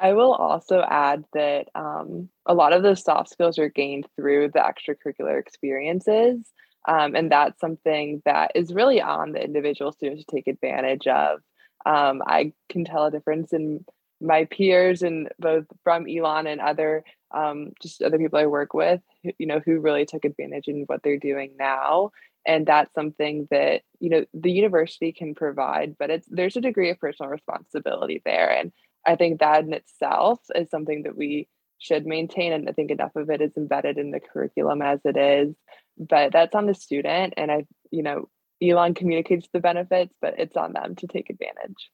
I 0.00 0.12
will 0.12 0.32
also 0.32 0.82
add 0.82 1.24
that 1.32 1.68
um, 1.74 2.28
a 2.46 2.54
lot 2.54 2.72
of 2.72 2.82
those 2.82 3.02
soft 3.02 3.30
skills 3.30 3.58
are 3.58 3.68
gained 3.68 4.06
through 4.16 4.48
the 4.48 4.60
extracurricular 4.60 5.38
experiences. 5.38 6.50
Um, 6.86 7.14
and 7.14 7.30
that's 7.30 7.60
something 7.60 8.20
that 8.24 8.52
is 8.54 8.74
really 8.74 9.00
on 9.00 9.32
the 9.32 9.42
individual 9.42 9.92
student 9.92 10.20
to 10.20 10.36
take 10.36 10.48
advantage 10.48 11.06
of. 11.06 11.40
Um, 11.86 12.22
I 12.26 12.52
can 12.68 12.84
tell 12.84 13.06
a 13.06 13.10
difference 13.10 13.52
in 13.52 13.84
my 14.20 14.44
peers 14.46 15.02
and 15.02 15.28
both 15.38 15.64
from 15.82 16.06
Elon 16.08 16.46
and 16.46 16.60
other 16.60 17.04
um, 17.34 17.72
just 17.82 18.02
other 18.02 18.18
people 18.18 18.38
I 18.38 18.46
work 18.46 18.74
with, 18.74 19.00
you 19.22 19.46
know, 19.46 19.60
who 19.64 19.80
really 19.80 20.06
took 20.06 20.24
advantage 20.24 20.68
in 20.68 20.84
what 20.86 21.02
they're 21.02 21.18
doing 21.18 21.54
now. 21.58 22.10
And 22.46 22.66
that's 22.66 22.94
something 22.94 23.48
that, 23.50 23.82
you 24.00 24.10
know, 24.10 24.24
the 24.34 24.52
university 24.52 25.12
can 25.12 25.34
provide, 25.34 25.96
but 25.98 26.10
it's 26.10 26.28
there's 26.30 26.56
a 26.56 26.60
degree 26.60 26.90
of 26.90 26.98
personal 26.98 27.30
responsibility 27.30 28.22
there. 28.24 28.50
And 28.50 28.72
I 29.06 29.16
think 29.16 29.40
that 29.40 29.64
in 29.64 29.72
itself 29.72 30.40
is 30.54 30.70
something 30.70 31.02
that 31.04 31.16
we 31.16 31.48
should 31.78 32.06
maintain. 32.06 32.52
And 32.52 32.68
I 32.68 32.72
think 32.72 32.90
enough 32.90 33.16
of 33.16 33.30
it 33.30 33.40
is 33.40 33.52
embedded 33.56 33.98
in 33.98 34.10
the 34.10 34.20
curriculum 34.20 34.82
as 34.82 35.00
it 35.04 35.16
is. 35.16 35.54
But 35.98 36.32
that's 36.32 36.54
on 36.54 36.66
the 36.66 36.74
student. 36.74 37.34
And 37.36 37.50
I, 37.50 37.66
you 37.90 38.02
know, 38.02 38.28
Elon 38.62 38.94
communicates 38.94 39.48
the 39.52 39.60
benefits, 39.60 40.14
but 40.20 40.34
it's 40.38 40.56
on 40.56 40.72
them 40.72 40.96
to 40.96 41.06
take 41.06 41.30
advantage. 41.30 41.90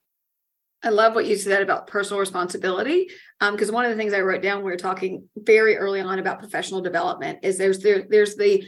I 0.83 0.89
love 0.89 1.13
what 1.13 1.27
you 1.27 1.35
said 1.35 1.61
about 1.61 1.87
personal 1.87 2.19
responsibility. 2.19 3.09
Because 3.39 3.69
um, 3.69 3.75
one 3.75 3.85
of 3.85 3.91
the 3.91 3.97
things 3.97 4.13
I 4.13 4.21
wrote 4.21 4.41
down, 4.41 4.63
we 4.63 4.71
were 4.71 4.77
talking 4.77 5.29
very 5.35 5.77
early 5.77 6.01
on 6.01 6.17
about 6.17 6.39
professional 6.39 6.81
development, 6.81 7.39
is 7.43 7.57
there's 7.57 7.79
there, 7.79 8.05
there's 8.09 8.35
the 8.35 8.65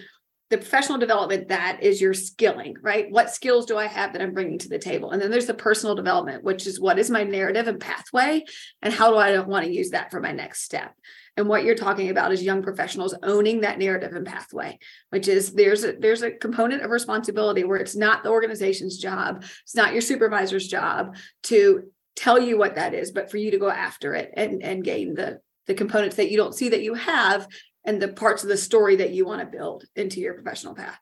the 0.54 0.60
professional 0.60 1.00
development 1.00 1.48
that 1.48 1.82
is 1.82 2.00
your 2.00 2.14
skilling 2.14 2.76
right? 2.84 3.10
What 3.10 3.32
skills 3.32 3.66
do 3.66 3.76
i 3.76 3.88
have 3.88 4.14
that 4.14 4.22
i'm 4.22 4.36
bringing 4.36 4.60
to 4.60 4.70
the 4.70 4.78
table? 4.78 5.10
And 5.10 5.20
then 5.20 5.32
there's 5.32 5.48
the 5.48 5.56
personal 5.56 5.96
development 5.96 6.44
which 6.44 6.68
is 6.68 6.80
what 6.80 7.00
is 7.00 7.10
my 7.10 7.24
narrative 7.24 7.68
and 7.68 7.80
pathway 7.80 8.44
and 8.84 8.94
how 8.94 9.10
do 9.10 9.18
i 9.18 9.40
want 9.40 9.66
to 9.66 9.74
use 9.74 9.90
that 9.90 10.12
for 10.12 10.22
my 10.22 10.32
next 10.32 10.62
step? 10.62 10.94
And 11.38 11.50
what 11.50 11.64
you're 11.64 11.74
talking 11.74 12.12
about 12.12 12.32
is 12.32 12.44
young 12.44 12.62
professionals 12.62 13.16
owning 13.24 13.62
that 13.62 13.80
narrative 13.80 14.14
and 14.14 14.28
pathway 14.28 14.78
which 15.10 15.28
is 15.28 15.54
there's 15.54 15.84
a 15.84 15.94
there's 15.94 16.22
a 16.22 16.30
component 16.30 16.84
of 16.84 16.92
responsibility 16.92 17.64
where 17.64 17.80
it's 17.80 17.96
not 17.96 18.24
the 18.24 18.30
organization's 18.30 19.00
job 19.00 19.44
it's 19.64 19.76
not 19.76 19.94
your 19.94 20.02
supervisor's 20.02 20.68
job 20.68 21.16
to 21.44 21.90
tell 22.16 22.40
you 22.40 22.60
what 22.60 22.76
that 22.76 22.94
is 22.94 23.12
but 23.12 23.32
for 23.32 23.38
you 23.38 23.50
to 23.50 23.58
go 23.58 23.72
after 23.72 24.14
it 24.14 24.32
and 24.38 24.62
and 24.62 24.84
gain 24.84 25.16
the 25.16 25.40
the 25.66 25.74
components 25.74 26.18
that 26.18 26.30
you 26.30 26.38
don't 26.38 26.54
see 26.54 26.70
that 26.70 26.84
you 26.84 26.94
have 26.94 27.48
and 27.86 28.02
the 28.02 28.08
parts 28.08 28.44
of 28.44 28.50
the 28.50 28.58
story 28.58 28.96
that 28.98 29.12
you 29.12 29.26
want 29.26 29.42
to 29.42 29.58
build 29.58 29.86
into 29.96 30.20
your 30.20 30.34
professional 30.34 30.76
path. 30.76 31.00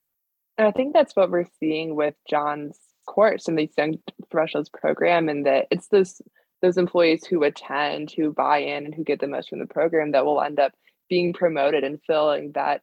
And 0.57 0.67
I 0.67 0.71
think 0.71 0.93
that's 0.93 1.15
what 1.15 1.31
we're 1.31 1.47
seeing 1.59 1.95
with 1.95 2.15
Jon's 2.29 2.77
course 3.07 3.47
and 3.47 3.57
the 3.57 3.69
young 3.77 3.97
professionals 4.29 4.69
program, 4.69 5.29
and 5.29 5.45
that 5.45 5.67
it's 5.71 5.87
those 5.87 6.21
those 6.61 6.77
employees 6.77 7.25
who 7.25 7.43
attend, 7.43 8.11
who 8.11 8.31
buy 8.31 8.59
in, 8.59 8.85
and 8.85 8.93
who 8.93 9.03
get 9.03 9.19
the 9.19 9.27
most 9.27 9.49
from 9.49 9.59
the 9.59 9.65
program 9.65 10.11
that 10.11 10.25
will 10.25 10.41
end 10.41 10.59
up 10.59 10.71
being 11.09 11.33
promoted 11.33 11.83
and 11.83 11.99
filling 12.05 12.51
that 12.53 12.81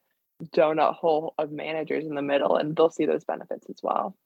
donut 0.55 0.95
hole 0.95 1.35
of 1.39 1.53
managers 1.53 2.05
in 2.05 2.15
the 2.15 2.23
middle, 2.23 2.57
and 2.57 2.75
they'll 2.75 2.91
see 2.91 3.07
those 3.07 3.25
benefits 3.25 3.67
as 3.71 3.79
well 3.83 4.17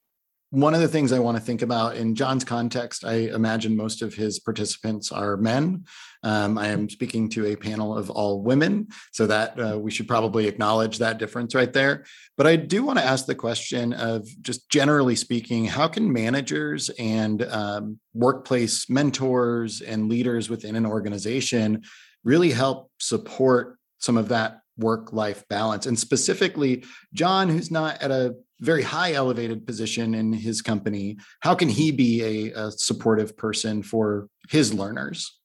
one 0.53 0.75
of 0.75 0.83
the 0.83 0.89
things 0.89 1.13
I 1.13 1.19
want 1.19 1.39
to 1.39 1.43
think 1.43 1.63
about 1.63 1.97
in 1.97 2.15
Jon's 2.15 2.45
context, 2.45 3.07
I 3.07 3.15
imagine 3.15 3.75
most 3.75 4.03
of 4.03 4.13
his 4.13 4.39
participants 4.39 5.11
are 5.11 5.39
men. 5.39 5.87
Um, 6.23 6.59
I 6.59 6.67
am 6.67 6.91
speaking 6.91 7.31
to 7.31 7.47
a 7.47 7.57
panel 7.57 7.97
of 7.97 8.11
all 8.11 8.43
women, 8.43 8.89
so 9.13 9.27
that 9.29 9.59
uh, 9.59 9.79
we 9.79 9.91
should 9.91 10.07
probably 10.07 10.47
acknowledge 10.47 10.99
that 10.99 11.17
difference 11.17 11.55
right 11.55 11.73
there. 11.73 12.05
But 12.37 12.47
I 12.47 12.57
do 12.57 12.85
want 12.85 12.99
to 12.99 13.05
ask 13.05 13.25
the 13.25 13.35
question 13.35 13.95
of 13.95 14.29
just 14.43 14.69
generally 14.69 15.17
speaking, 15.17 15.65
how 15.65 15.89
can 15.89 16.13
managers 16.13 16.91
and 16.99 17.43
um, 17.45 17.99
workplace 18.13 18.91
mentors 18.91 19.81
and 19.81 20.11
leaders 20.11 20.51
within 20.51 20.77
an 20.77 20.85
organization 20.85 21.83
really 22.25 22.51
help 22.51 22.91
support 23.01 23.79
some 24.01 24.19
of 24.19 24.29
that 24.29 24.61
work 24.77 25.15
life 25.15 25.45
balance? 25.49 25.87
And 25.87 25.99
specifically, 25.99 26.85
Jon, 27.15 27.49
who's 27.49 27.71
not 27.71 28.03
at 28.03 28.11
a 28.11 28.35
very 28.63 28.83
high 28.83 29.13
elevated 29.13 29.67
position 29.67 30.15
in 30.15 30.33
his 30.33 30.63
company. 30.63 31.19
How 31.41 31.55
can 31.55 31.69
he 31.69 31.91
be 31.91 32.23
a, 32.53 32.67
a, 32.67 32.71
supportive 32.71 33.37
person 33.37 33.83
for 33.83 34.29
his 34.49 34.73
learners? 34.73 35.39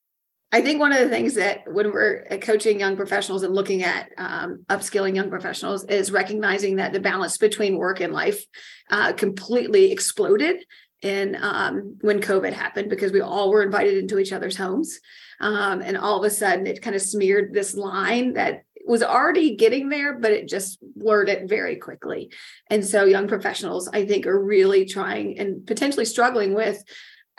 I 0.52 0.62
think 0.62 0.80
one 0.80 0.94
of 0.94 1.00
the 1.00 1.10
things 1.10 1.34
that 1.34 1.64
when 1.70 1.92
we're 1.92 2.26
coaching 2.42 2.80
young 2.80 2.96
professionals 2.96 3.44
and 3.44 3.54
looking 3.54 3.84
at 3.84 4.12
um, 4.18 4.64
upskilling 4.70 5.16
young 5.16 5.30
professionals 5.30 5.84
is 5.86 6.12
recognizing 6.12 6.78
that 6.78 6.94
the 6.94 7.02
balance 7.02 7.38
between 7.38 7.78
work 7.78 8.00
and 8.00 8.14
life 8.14 8.46
uh, 8.90 9.12
completely 9.14 9.92
exploded 9.92 10.64
in 11.02 11.38
um, 11.42 11.98
when 12.02 12.22
covid 12.22 12.54
happened 12.54 12.90
because 12.90 13.12
we 13.12 13.22
all 13.22 13.52
were 13.52 13.62
invited 13.62 13.98
into 13.98 14.20
each 14.20 14.32
other's 14.32 14.56
homes. 14.56 15.00
Um, 15.42 15.82
and 15.82 15.98
all 15.98 16.18
of 16.18 16.24
a 16.24 16.30
sudden 16.34 16.66
it 16.66 16.82
kind 16.82 16.96
of 16.96 17.02
smeared 17.02 17.54
this 17.54 17.76
line 17.76 18.34
that 18.34 18.64
was 18.88 19.04
already 19.04 19.56
getting 19.56 19.90
there, 19.90 20.18
but 20.18 20.32
it 20.32 20.48
just 20.48 20.80
blurred 20.96 21.30
it 21.30 21.50
very 21.50 21.76
quickly. 21.76 22.32
And 22.70 22.86
so 22.86 23.06
young 23.06 23.28
professionals, 23.28 23.90
I 23.92 24.06
think, 24.06 24.26
are 24.26 24.44
really 24.44 24.86
trying 24.86 25.38
and 25.40 25.66
potentially 25.66 26.06
struggling 26.06 26.54
with 26.54 26.84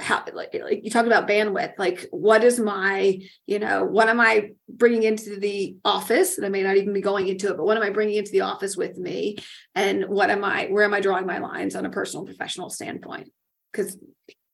how 0.00 0.24
like, 0.32 0.54
like 0.54 0.84
you 0.84 0.90
talk 0.90 1.06
about 1.06 1.26
bandwidth 1.26 1.72
like 1.76 2.06
what 2.12 2.44
is 2.44 2.60
my 2.60 3.20
you 3.46 3.58
know 3.58 3.84
what 3.84 4.08
am 4.08 4.20
i 4.20 4.50
bringing 4.68 5.02
into 5.02 5.40
the 5.40 5.76
office? 5.84 6.36
And 6.36 6.46
i 6.46 6.50
may 6.50 6.62
not 6.62 6.76
even 6.76 6.92
be 6.92 7.00
going 7.00 7.26
into 7.26 7.48
it 7.48 7.56
but 7.56 7.66
what 7.66 7.76
am 7.76 7.82
i 7.82 7.90
bringing 7.90 8.14
into 8.14 8.30
the 8.30 8.42
office 8.42 8.76
with 8.76 8.96
me? 8.96 9.38
And 9.74 10.04
what 10.04 10.30
am 10.30 10.44
i 10.44 10.66
where 10.66 10.84
am 10.84 10.94
i 10.94 11.00
drawing 11.00 11.26
my 11.26 11.38
lines 11.38 11.74
on 11.74 11.84
a 11.84 11.90
personal 11.90 12.24
professional 12.24 12.70
standpoint? 12.70 13.32
Because 13.72 13.98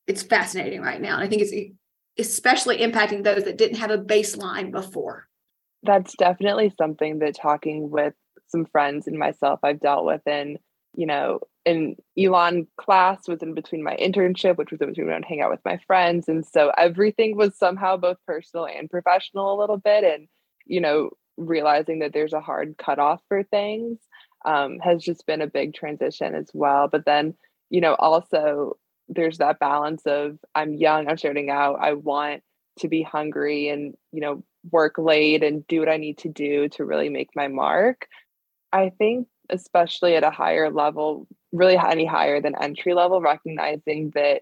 it's 0.07 0.23
fascinating 0.23 0.81
right 0.81 0.99
now. 0.99 1.13
And 1.15 1.23
i 1.23 1.27
think 1.27 1.43
it's 1.43 1.77
especially 2.17 2.79
impacting 2.79 3.23
those 3.23 3.43
that 3.43 3.57
didn't 3.57 3.77
have 3.77 3.91
a 3.91 3.99
baseline 3.99 4.71
before 4.71 5.27
that's 5.85 6.15
definitely 6.15 6.73
something 6.77 7.19
that 7.19 7.35
talking 7.35 7.89
with 7.89 8.13
some 8.47 8.65
friends 8.65 9.07
and 9.07 9.17
myself 9.17 9.59
I've 9.63 9.79
dealt 9.79 10.05
with 10.05 10.25
in, 10.27 10.57
you 10.93 11.05
know, 11.05 11.39
in 11.65 11.95
Elon 12.17 12.67
class 12.77 13.27
was 13.27 13.41
in 13.41 13.53
between 13.53 13.83
my 13.83 13.95
internship, 13.95 14.57
which 14.57 14.71
was 14.71 14.81
in 14.81 14.89
between 14.89 15.07
when 15.07 15.23
I 15.23 15.27
hang 15.27 15.41
out 15.41 15.49
with 15.49 15.65
my 15.65 15.79
friends. 15.87 16.27
And 16.27 16.45
so 16.45 16.71
everything 16.77 17.35
was 17.35 17.57
somehow 17.57 17.97
both 17.97 18.17
personal 18.27 18.67
and 18.67 18.89
professional 18.89 19.53
a 19.53 19.59
little 19.59 19.77
bit. 19.77 20.03
And, 20.03 20.27
you 20.65 20.79
know, 20.79 21.09
realizing 21.37 21.99
that 21.99 22.13
there's 22.13 22.33
a 22.33 22.39
hard 22.39 22.75
cutoff 22.77 23.21
for 23.27 23.43
things 23.43 23.97
um, 24.45 24.79
has 24.79 25.03
just 25.03 25.25
been 25.25 25.41
a 25.41 25.47
big 25.47 25.73
transition 25.73 26.35
as 26.35 26.49
well. 26.53 26.87
But 26.87 27.05
then, 27.05 27.33
you 27.69 27.81
know, 27.81 27.95
also 27.95 28.77
there's 29.09 29.39
that 29.39 29.59
balance 29.59 30.03
of 30.05 30.37
I'm 30.53 30.73
young, 30.73 31.07
I'm 31.07 31.17
starting 31.17 31.49
out, 31.49 31.77
I 31.81 31.93
want 31.93 32.43
to 32.79 32.87
be 32.87 33.01
hungry 33.01 33.69
and, 33.69 33.95
you 34.11 34.21
know, 34.21 34.43
work 34.71 34.97
late 34.97 35.43
and 35.43 35.65
do 35.67 35.79
what 35.79 35.89
I 35.89 35.97
need 35.97 36.17
to 36.19 36.29
do 36.29 36.69
to 36.69 36.85
really 36.85 37.09
make 37.09 37.29
my 37.35 37.47
mark. 37.47 38.07
I 38.71 38.89
think, 38.97 39.27
especially 39.49 40.15
at 40.15 40.23
a 40.23 40.31
higher 40.31 40.69
level, 40.69 41.27
really 41.51 41.77
any 41.77 42.05
higher 42.05 42.41
than 42.41 42.55
entry 42.61 42.93
level, 42.93 43.21
recognizing 43.21 44.11
that 44.15 44.41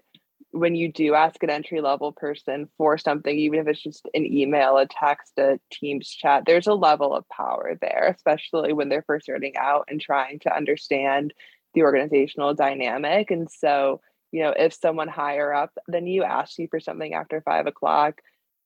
when 0.50 0.76
you 0.76 0.90
do 0.90 1.14
ask 1.14 1.42
an 1.42 1.50
entry 1.50 1.80
level 1.80 2.12
person 2.12 2.68
for 2.78 2.96
something, 2.96 3.36
even 3.36 3.58
if 3.58 3.66
it's 3.66 3.82
just 3.82 4.08
an 4.14 4.24
email, 4.24 4.76
a 4.76 4.86
text, 4.86 5.32
a 5.36 5.58
Teams 5.72 6.08
chat, 6.08 6.44
there's 6.46 6.68
a 6.68 6.74
level 6.74 7.12
of 7.12 7.28
power 7.28 7.76
there, 7.80 8.14
especially 8.14 8.72
when 8.72 8.88
they're 8.88 9.02
first 9.02 9.24
starting 9.24 9.56
out 9.56 9.86
and 9.88 10.00
trying 10.00 10.38
to 10.40 10.54
understand 10.54 11.34
the 11.74 11.82
organizational 11.82 12.54
dynamic. 12.54 13.32
And 13.32 13.50
so, 13.50 14.00
you 14.30 14.42
know, 14.42 14.54
if 14.56 14.72
someone 14.72 15.08
higher 15.08 15.52
up 15.52 15.72
than 15.88 16.06
you 16.06 16.22
asks 16.22 16.58
you 16.58 16.68
for 16.70 16.78
something 16.78 17.14
after 17.14 17.40
five 17.40 17.66
o'clock, 17.66 18.20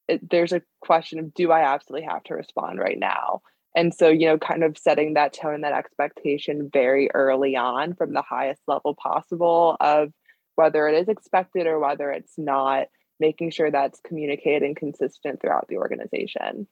it, 0.09 0.29
there's 0.31 0.53
a 0.53 0.63
question 0.81 1.19
of 1.19 1.35
do 1.35 1.53
I 1.53 1.61
absolutely 1.61 2.07
have 2.07 2.23
to 2.25 2.35
respond 2.35 2.79
right 2.79 2.99
now? 2.99 3.43
And 3.77 3.95
so, 3.95 4.09
you 4.09 4.27
know, 4.27 4.39
kind 4.39 4.65
of 4.65 4.79
setting 4.79 5.15
that 5.15 5.35
tone 5.35 5.61
that 5.61 5.73
expectation 5.73 6.71
very 6.73 7.11
early 7.13 7.55
on 7.55 7.95
from 7.95 8.13
the 8.13 8.23
highest 8.23 8.63
level 8.67 8.95
possible 8.95 9.77
of 9.81 10.11
whether 10.57 10.89
it 10.89 10.99
is 11.01 11.09
expected 11.09 11.67
or 11.67 11.79
whether 11.79 12.11
it's 12.11 12.33
not, 12.37 12.89
making 13.21 13.51
sure 13.51 13.71
that's 13.71 14.01
communicated 14.01 14.63
and 14.63 14.77
consistent 14.77 15.41
throughout 15.41 15.67
the 15.69 15.77
organization. 15.77 16.67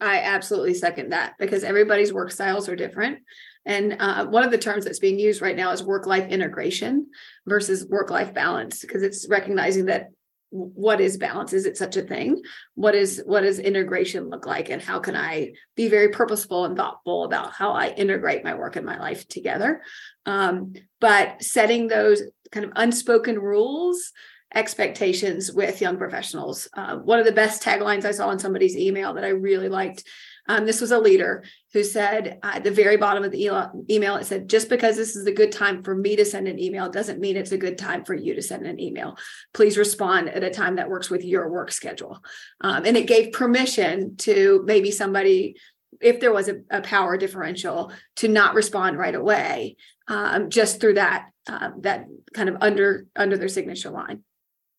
I 0.00 0.18
absolutely 0.18 0.74
second 0.74 1.10
that 1.10 1.34
because 1.38 1.64
everybody's 1.64 2.12
work 2.12 2.30
styles 2.30 2.68
are 2.68 2.76
different. 2.76 3.20
And 3.64 3.96
uh, 3.98 4.26
one 4.26 4.44
of 4.44 4.50
the 4.50 4.58
terms 4.58 4.84
that's 4.84 4.98
being 4.98 5.18
used 5.18 5.40
right 5.40 5.56
now 5.56 5.72
is 5.72 5.82
work 5.82 6.06
life 6.06 6.28
integration 6.28 7.06
versus 7.46 7.86
work 7.88 8.10
life 8.10 8.34
balance 8.34 8.80
because 8.80 9.02
it's 9.02 9.26
recognizing 9.28 9.86
that 9.86 10.10
what 10.56 11.00
is 11.00 11.16
balance? 11.16 11.52
Is 11.52 11.66
it 11.66 11.76
such 11.76 11.96
a 11.96 12.02
thing? 12.02 12.42
What 12.74 12.94
is 12.94 13.22
what 13.26 13.42
does 13.42 13.58
integration 13.58 14.28
look 14.28 14.46
like? 14.46 14.70
And 14.70 14.80
how 14.80 14.98
can 14.98 15.16
i 15.16 15.52
be 15.74 15.88
very 15.88 16.08
purposeful 16.08 16.64
and 16.64 16.76
thoughtful 16.76 17.24
about 17.24 17.52
how 17.52 17.72
i 17.72 17.88
integrate 17.90 18.44
my 18.44 18.54
work 18.54 18.76
and 18.76 18.86
my 18.86 18.98
life 18.98 19.28
together? 19.28 19.82
Um, 20.24 20.74
but 21.00 21.42
setting 21.42 21.88
those 21.88 22.22
kind 22.50 22.64
of 22.64 22.72
unspoken 22.76 23.38
rules 23.38 24.12
expectations 24.54 25.52
with 25.52 25.80
young 25.80 25.98
professionals. 25.98 26.68
Uh, 26.72 26.96
one 26.96 27.18
of 27.18 27.26
the 27.26 27.32
best 27.32 27.62
taglines 27.62 28.04
i 28.04 28.12
saw 28.12 28.30
in 28.30 28.38
somebody's 28.38 28.76
email 28.76 29.14
that 29.14 29.24
i 29.24 29.28
really 29.28 29.68
liked 29.68 30.04
um, 30.48 30.66
this 30.66 30.80
was 30.80 30.92
a 30.92 30.98
leader 30.98 31.44
who 31.72 31.82
said 31.82 32.38
uh, 32.42 32.52
at 32.54 32.64
the 32.64 32.70
very 32.70 32.96
bottom 32.96 33.24
of 33.24 33.32
the 33.32 33.50
email, 33.90 34.16
it 34.16 34.24
said, 34.24 34.48
just 34.48 34.68
because 34.68 34.96
this 34.96 35.16
is 35.16 35.26
a 35.26 35.32
good 35.32 35.52
time 35.52 35.82
for 35.82 35.94
me 35.94 36.16
to 36.16 36.24
send 36.24 36.48
an 36.48 36.58
email 36.58 36.88
doesn't 36.88 37.20
mean 37.20 37.36
it's 37.36 37.52
a 37.52 37.58
good 37.58 37.78
time 37.78 38.04
for 38.04 38.14
you 38.14 38.34
to 38.34 38.42
send 38.42 38.66
an 38.66 38.80
email. 38.80 39.16
Please 39.52 39.76
respond 39.76 40.28
at 40.28 40.44
a 40.44 40.50
time 40.50 40.76
that 40.76 40.88
works 40.88 41.10
with 41.10 41.24
your 41.24 41.50
work 41.50 41.72
schedule. 41.72 42.22
Um, 42.60 42.84
and 42.84 42.96
it 42.96 43.06
gave 43.06 43.32
permission 43.32 44.16
to 44.18 44.62
maybe 44.64 44.90
somebody, 44.90 45.56
if 46.00 46.20
there 46.20 46.32
was 46.32 46.48
a, 46.48 46.56
a 46.70 46.80
power 46.80 47.16
differential, 47.16 47.92
to 48.16 48.28
not 48.28 48.54
respond 48.54 48.98
right 48.98 49.14
away, 49.14 49.76
um, 50.08 50.50
just 50.50 50.80
through 50.80 50.94
that 50.94 51.26
uh, 51.48 51.70
that 51.80 52.06
kind 52.34 52.48
of 52.48 52.56
under 52.60 53.06
under 53.14 53.36
their 53.36 53.48
signature 53.48 53.90
line. 53.90 54.22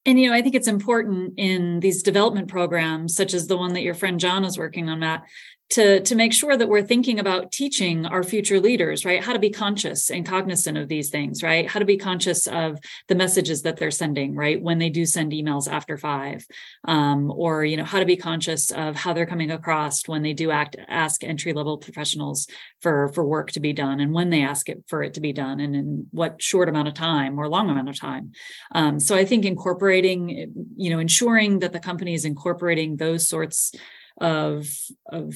And 0.05 0.20
you 0.20 0.30
know, 0.30 0.36
I 0.36 0.41
think 0.41 0.55
it's 0.55 0.70
important 0.70 1.34
in 1.38 1.82
these 1.82 2.01
development 2.01 2.47
programs, 2.47 3.13
such 3.13 3.34
as 3.34 3.47
the 3.47 3.57
one 3.57 3.74
that 3.74 3.82
your 3.82 3.93
friend 3.93 4.20
Jon 4.20 4.45
is 4.45 4.57
working 4.57 4.88
on, 4.88 4.99
Matt, 4.99 5.24
to 5.70 6.01
to 6.01 6.15
make 6.15 6.32
sure 6.32 6.55
that 6.55 6.70
we're 6.70 6.82
thinking 6.82 7.20
about 7.20 7.51
teaching 7.51 8.05
our 8.05 8.24
future 8.24 8.59
leaders 8.59 9.03
right? 9.05 9.24
How 9.24 9.34
to 9.34 9.39
be 9.39 9.49
conscious 9.49 10.09
and 10.09 10.26
cognizant 10.26 10.78
of 10.78 10.88
these 10.88 11.09
things 11.09 11.43
right? 11.43 11.70
How 11.70 11.80
to 11.80 11.86
be 11.86 11.97
conscious 11.97 12.47
of 12.47 12.80
the 13.07 13.15
messages 13.15 13.63
that 13.63 13.78
they're 13.78 13.91
sending 13.91 14.36
right? 14.36 14.61
When 14.61 14.80
they 14.80 14.89
do 14.89 15.05
send 15.05 15.34
emails 15.34 15.70
after 15.70 15.97
five 15.97 16.45
um, 16.86 17.32
or 17.32 17.65
you 17.65 17.76
know 17.76 17.84
how 17.84 17.99
to 17.99 18.05
be 18.05 18.15
conscious 18.15 18.72
of 18.72 18.95
how 18.95 19.13
they're 19.13 19.26
coming 19.26 19.51
across 19.51 20.07
when 20.07 20.22
they 20.22 20.34
do 20.34 20.51
act 20.51 20.78
ask 20.88 21.24
entry 21.24 21.53
level 21.53 21.78
professionals 21.78 22.47
for 22.82 23.09
for 23.09 23.26
work 23.26 23.51
to 23.51 23.59
be 23.59 23.74
done 23.74 23.99
and 23.99 24.13
when 24.13 24.30
they 24.30 24.43
ask 24.43 24.70
it 24.70 24.84
for 24.88 25.03
it 25.03 25.15
to 25.15 25.22
be 25.22 25.34
done 25.34 25.59
and 25.59 25.76
in 25.76 26.07
what 26.11 26.41
short 26.41 26.70
amount 26.70 26.88
of 26.88 26.93
time 26.93 27.38
or 27.38 27.49
long 27.49 27.70
amount 27.70 27.89
of 27.89 27.99
time. 27.99 28.32
Um, 28.72 28.99
so 28.99 29.15
i 29.15 29.26
think 29.26 29.43
incorporating 29.43 30.53
you 30.76 30.89
know 30.89 30.99
ensuring 30.99 31.59
that 31.59 31.74
the 31.74 31.80
company 31.80 32.13
is 32.13 32.26
incorporating 32.26 32.95
those 32.95 33.28
sorts 33.28 33.74
of 34.20 34.68
of 35.11 35.36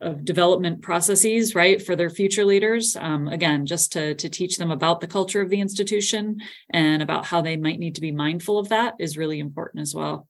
of 0.00 0.24
development 0.24 0.80
processes 0.80 1.54
right 1.54 1.82
for 1.82 1.96
their 1.96 2.10
future 2.10 2.44
leaders 2.44 2.96
um, 2.96 3.28
again 3.28 3.66
just 3.66 3.92
to 3.92 4.14
to 4.14 4.28
teach 4.28 4.56
them 4.56 4.70
about 4.70 5.00
the 5.00 5.06
culture 5.06 5.40
of 5.40 5.50
the 5.50 5.60
institution 5.60 6.40
and 6.70 7.02
about 7.02 7.26
how 7.26 7.40
they 7.40 7.56
might 7.56 7.80
need 7.80 7.94
to 7.94 8.00
be 8.00 8.12
mindful 8.12 8.58
of 8.58 8.68
that 8.68 8.94
is 8.98 9.18
really 9.18 9.40
important 9.40 9.82
as 9.82 9.94
well 9.94 10.28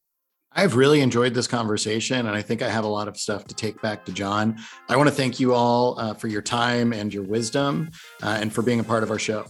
I've 0.50 0.76
really 0.76 1.02
enjoyed 1.02 1.34
this 1.34 1.46
conversation, 1.46 2.26
and 2.26 2.30
I 2.30 2.40
think 2.40 2.62
I 2.62 2.70
have 2.70 2.84
a 2.84 2.88
lot 2.88 3.06
of 3.06 3.18
stuff 3.18 3.44
to 3.48 3.54
take 3.54 3.80
back 3.82 4.06
to 4.06 4.12
Jon. 4.12 4.56
I 4.88 4.96
want 4.96 5.08
to 5.08 5.14
thank 5.14 5.38
you 5.38 5.52
all 5.52 6.00
uh, 6.00 6.14
for 6.14 6.28
your 6.28 6.40
time 6.40 6.92
and 6.92 7.12
your 7.12 7.22
wisdom 7.22 7.90
uh, 8.22 8.38
and 8.40 8.52
for 8.52 8.62
being 8.62 8.80
a 8.80 8.84
part 8.84 9.02
of 9.02 9.10
our 9.10 9.18
show. 9.18 9.44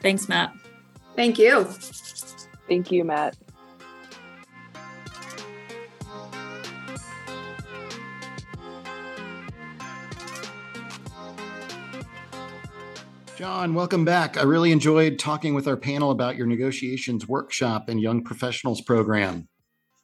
Thanks, 0.00 0.28
Matt. 0.28 0.54
Thank 1.14 1.38
you. 1.38 1.64
Thank 2.66 2.90
you, 2.90 3.04
Matt. 3.04 3.36
Jon, 13.40 13.72
welcome 13.72 14.04
back. 14.04 14.36
I 14.36 14.42
really 14.42 14.70
enjoyed 14.70 15.18
talking 15.18 15.54
with 15.54 15.66
our 15.66 15.78
panel 15.78 16.10
about 16.10 16.36
your 16.36 16.46
negotiations 16.46 17.26
workshop 17.26 17.88
and 17.88 17.98
young 17.98 18.22
professionals 18.22 18.82
program. 18.82 19.48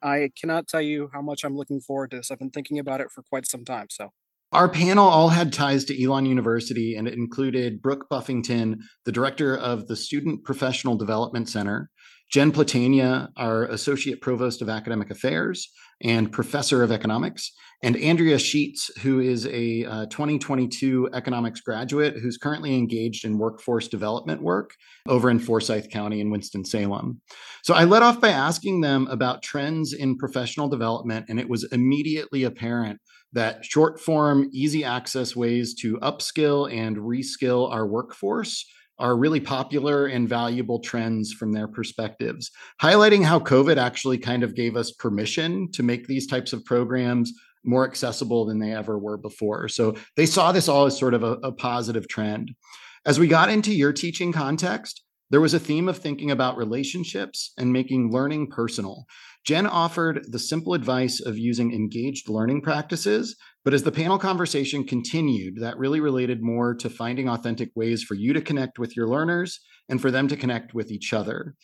I 0.03 0.30
cannot 0.41 0.68
tell 0.68 0.80
you 0.80 1.11
how 1.12 1.20
much 1.20 1.45
I'm 1.45 1.55
looking 1.55 1.82
forward 1.82 2.12
to 2.12 2.16
this. 2.16 2.30
I've 2.30 2.39
been 2.39 2.49
thinking 2.49 2.78
about 2.78 3.03
it 3.03 3.11
for 3.11 3.22
quite 3.22 3.47
some 3.47 3.62
time. 3.62 3.89
So, 3.91 4.09
our 4.53 4.70
panel 4.70 5.07
all 5.07 5.28
had 5.28 5.53
ties 5.53 5.84
to 5.84 6.03
Elon 6.03 6.24
University, 6.24 6.97
and 6.97 7.07
it 7.07 7.12
included 7.12 7.82
Brooke 7.82 8.09
Buffington, 8.09 8.80
the 9.05 9.12
director 9.12 9.55
of 9.55 9.87
the 9.87 9.97
Student 9.97 10.43
Professional 10.43 10.97
Development 10.97 11.47
Center, 11.47 11.91
Jen 12.32 12.53
Platania, 12.53 13.28
our 13.37 13.64
Associate 13.64 14.18
Provost 14.18 14.62
of 14.62 14.70
Academic 14.70 15.11
Affairs 15.11 15.70
and 16.03 16.30
Professor 16.30 16.82
of 16.82 16.92
Economics, 16.92 17.53
and 17.82 17.97
Andrea 17.97 18.36
Sheetz, 18.36 18.90
who 19.01 19.20
is 19.20 19.47
a 19.47 19.84
uh, 19.84 20.07
2022 20.07 21.11
economics 21.12 21.61
graduate 21.61 22.16
who's 22.16 22.38
currently 22.38 22.74
engaged 22.76 23.24
in 23.24 23.38
workforce 23.38 23.88
development 23.88 24.42
work 24.42 24.70
over 25.09 25.30
in 25.30 25.38
Forsyth 25.38 25.90
County 25.90 26.20
in 26.20 26.30
Winston-Salem. 26.30 27.20
So 27.62 27.74
I 27.74 27.84
led 27.84 28.03
off 28.03 28.20
by 28.20 28.30
asking 28.30 28.80
them 28.80 29.07
about 29.09 29.42
trends 29.42 29.92
in 29.92 30.16
professional 30.16 30.68
development, 30.68 31.26
and 31.28 31.38
it 31.38 31.49
was 31.49 31.64
immediately 31.72 32.44
apparent 32.44 33.01
that 33.32 33.64
short 33.64 34.01
form, 34.01 34.49
easy 34.53 34.82
access 34.84 35.36
ways 35.36 35.74
to 35.74 35.99
upskill 35.99 36.72
and 36.72 36.97
reskill 36.97 37.70
our 37.70 37.86
workforce 37.86 38.64
are 38.99 39.16
really 39.16 39.40
popular 39.40 40.07
and 40.07 40.28
valuable 40.28 40.80
trends 40.80 41.32
from 41.32 41.53
their 41.53 41.68
perspectives, 41.68 42.51
highlighting 42.80 43.22
how 43.22 43.38
COVID 43.38 43.76
actually 43.76 44.18
kind 44.18 44.42
of 44.42 44.55
gave 44.55 44.76
us 44.76 44.92
permission 44.92 45.70
to 45.72 45.82
make 45.82 46.07
these 46.07 46.26
types 46.26 46.53
of 46.53 46.64
programs 46.64 47.32
more 47.64 47.86
accessible 47.86 48.47
than 48.47 48.59
they 48.59 48.72
ever 48.72 48.99
were 48.99 49.18
before. 49.18 49.68
So 49.68 49.97
they 50.16 50.26
saw 50.26 50.53
this 50.53 50.68
all 50.68 50.86
as 50.86 50.97
sort 50.97 51.14
of 51.14 51.22
a, 51.22 51.32
a 51.42 51.53
positive 51.53 52.09
trend. 52.09 52.53
As 53.05 53.18
we 53.18 53.26
got 53.28 53.51
into 53.51 53.74
your 53.74 53.92
teaching 53.92 54.32
context, 54.32 55.03
there 55.30 55.40
was 55.40 55.55
a 55.55 55.59
theme 55.59 55.88
of 55.88 55.99
thinking 55.99 56.30
about 56.30 56.57
relationships 56.57 57.53
and 57.59 57.72
making 57.72 58.12
learning 58.12 58.51
personal. 58.51 59.07
Jen 59.44 59.66
offered 59.66 60.24
the 60.28 60.38
simple 60.38 60.74
advice 60.74 61.20
of 61.20 61.38
using 61.38 61.72
engaged 61.72 62.28
learning 62.28 62.62
practices 62.62 63.36
but 63.67 63.75
as 63.75 63.83
the 63.83 63.91
panel 63.91 64.17
conversation 64.17 64.85
continued, 64.85 65.57
that 65.57 65.77
really 65.77 65.99
related 65.99 66.41
more 66.41 66.73
to 66.77 66.89
finding 66.89 67.29
authentic 67.29 67.73
ways 67.75 68.01
for 68.01 68.14
you 68.14 68.33
to 68.33 68.41
connect 68.41 68.79
with 68.79 68.97
your 68.97 69.09
learners 69.09 69.59
and 69.89 70.01
for 70.01 70.12
them 70.12 70.29
to 70.29 70.37
connect 70.37 70.73
with 70.73 70.93
each 70.93 71.12
other. 71.12 71.57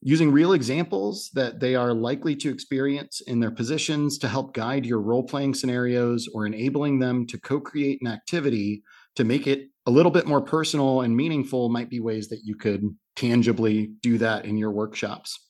Using 0.00 0.30
real 0.30 0.52
examples 0.52 1.28
that 1.34 1.58
they 1.58 1.74
are 1.74 1.92
likely 1.92 2.36
to 2.36 2.50
experience 2.50 3.20
in 3.26 3.40
their 3.40 3.50
positions 3.50 4.16
to 4.18 4.28
help 4.28 4.54
guide 4.54 4.86
your 4.86 5.00
role 5.00 5.24
playing 5.24 5.54
scenarios 5.54 6.28
or 6.32 6.46
enabling 6.46 7.00
them 7.00 7.26
to 7.26 7.40
co 7.40 7.58
create 7.58 7.98
an 8.00 8.06
activity 8.06 8.84
to 9.16 9.24
make 9.24 9.48
it 9.48 9.70
a 9.86 9.90
little 9.90 10.12
bit 10.12 10.28
more 10.28 10.40
personal 10.40 11.00
and 11.00 11.16
meaningful 11.16 11.68
might 11.68 11.90
be 11.90 11.98
ways 11.98 12.28
that 12.28 12.44
you 12.44 12.54
could 12.54 12.84
tangibly 13.16 13.90
do 14.02 14.18
that 14.18 14.44
in 14.44 14.56
your 14.56 14.70
workshops. 14.70 15.48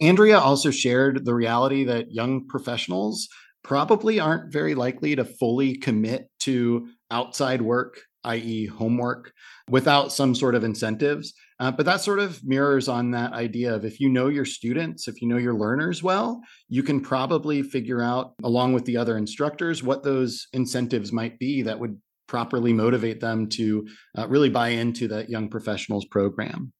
Andrea 0.00 0.38
also 0.38 0.70
shared 0.70 1.24
the 1.24 1.34
reality 1.34 1.82
that 1.84 2.12
young 2.12 2.46
professionals 2.46 3.28
probably 3.66 4.20
aren't 4.20 4.52
very 4.52 4.76
likely 4.76 5.16
to 5.16 5.24
fully 5.24 5.76
commit 5.76 6.30
to 6.38 6.86
outside 7.10 7.60
work, 7.60 8.00
i.e., 8.22 8.64
homework, 8.64 9.32
without 9.68 10.12
some 10.12 10.36
sort 10.36 10.54
of 10.54 10.62
incentives. 10.62 11.34
Uh, 11.58 11.72
but 11.72 11.84
that 11.84 12.00
sort 12.00 12.20
of 12.20 12.40
mirrors 12.44 12.86
on 12.86 13.10
that 13.10 13.32
idea 13.32 13.74
of 13.74 13.84
if 13.84 13.98
you 13.98 14.08
know 14.08 14.28
your 14.28 14.44
students, 14.44 15.08
if 15.08 15.20
you 15.20 15.26
know 15.26 15.36
your 15.36 15.54
learners 15.54 16.00
well, 16.00 16.40
you 16.68 16.84
can 16.84 17.00
probably 17.00 17.60
figure 17.60 18.00
out, 18.00 18.34
along 18.44 18.72
with 18.72 18.84
the 18.84 18.96
other 18.96 19.18
instructors, 19.18 19.82
what 19.82 20.04
those 20.04 20.46
incentives 20.52 21.12
might 21.12 21.36
be 21.40 21.62
that 21.62 21.80
would 21.80 22.00
properly 22.28 22.72
motivate 22.72 23.20
them 23.20 23.48
to 23.48 23.88
uh, 24.16 24.28
really 24.28 24.50
buy 24.50 24.68
into 24.68 25.08
that 25.08 25.28
young 25.28 25.48
professionals 25.48 26.04
program. 26.04 26.72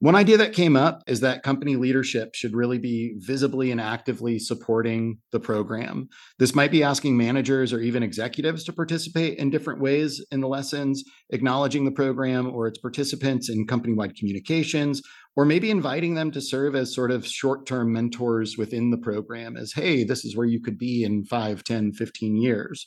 One 0.00 0.14
idea 0.14 0.36
that 0.36 0.52
came 0.52 0.76
up 0.76 1.02
is 1.06 1.20
that 1.20 1.42
company 1.42 1.76
leadership 1.76 2.34
should 2.34 2.54
really 2.54 2.76
be 2.76 3.14
visibly 3.16 3.70
and 3.70 3.80
actively 3.80 4.38
supporting 4.38 5.20
the 5.32 5.40
program. 5.40 6.10
This 6.38 6.54
might 6.54 6.70
be 6.70 6.82
asking 6.82 7.16
managers 7.16 7.72
or 7.72 7.80
even 7.80 8.02
executives 8.02 8.62
to 8.64 8.74
participate 8.74 9.38
in 9.38 9.48
different 9.48 9.80
ways 9.80 10.22
in 10.30 10.42
the 10.42 10.48
lessons, 10.48 11.02
acknowledging 11.30 11.86
the 11.86 11.90
program 11.90 12.54
or 12.54 12.66
its 12.66 12.76
participants 12.76 13.48
in 13.48 13.66
company 13.66 13.94
wide 13.94 14.16
communications, 14.16 15.00
or 15.34 15.46
maybe 15.46 15.70
inviting 15.70 16.14
them 16.14 16.30
to 16.32 16.42
serve 16.42 16.76
as 16.76 16.94
sort 16.94 17.10
of 17.10 17.26
short 17.26 17.64
term 17.64 17.90
mentors 17.90 18.58
within 18.58 18.90
the 18.90 18.98
program 18.98 19.56
as, 19.56 19.72
hey, 19.72 20.04
this 20.04 20.26
is 20.26 20.36
where 20.36 20.46
you 20.46 20.60
could 20.60 20.76
be 20.76 21.04
in 21.04 21.24
5, 21.24 21.64
10, 21.64 21.92
15 21.92 22.36
years. 22.36 22.86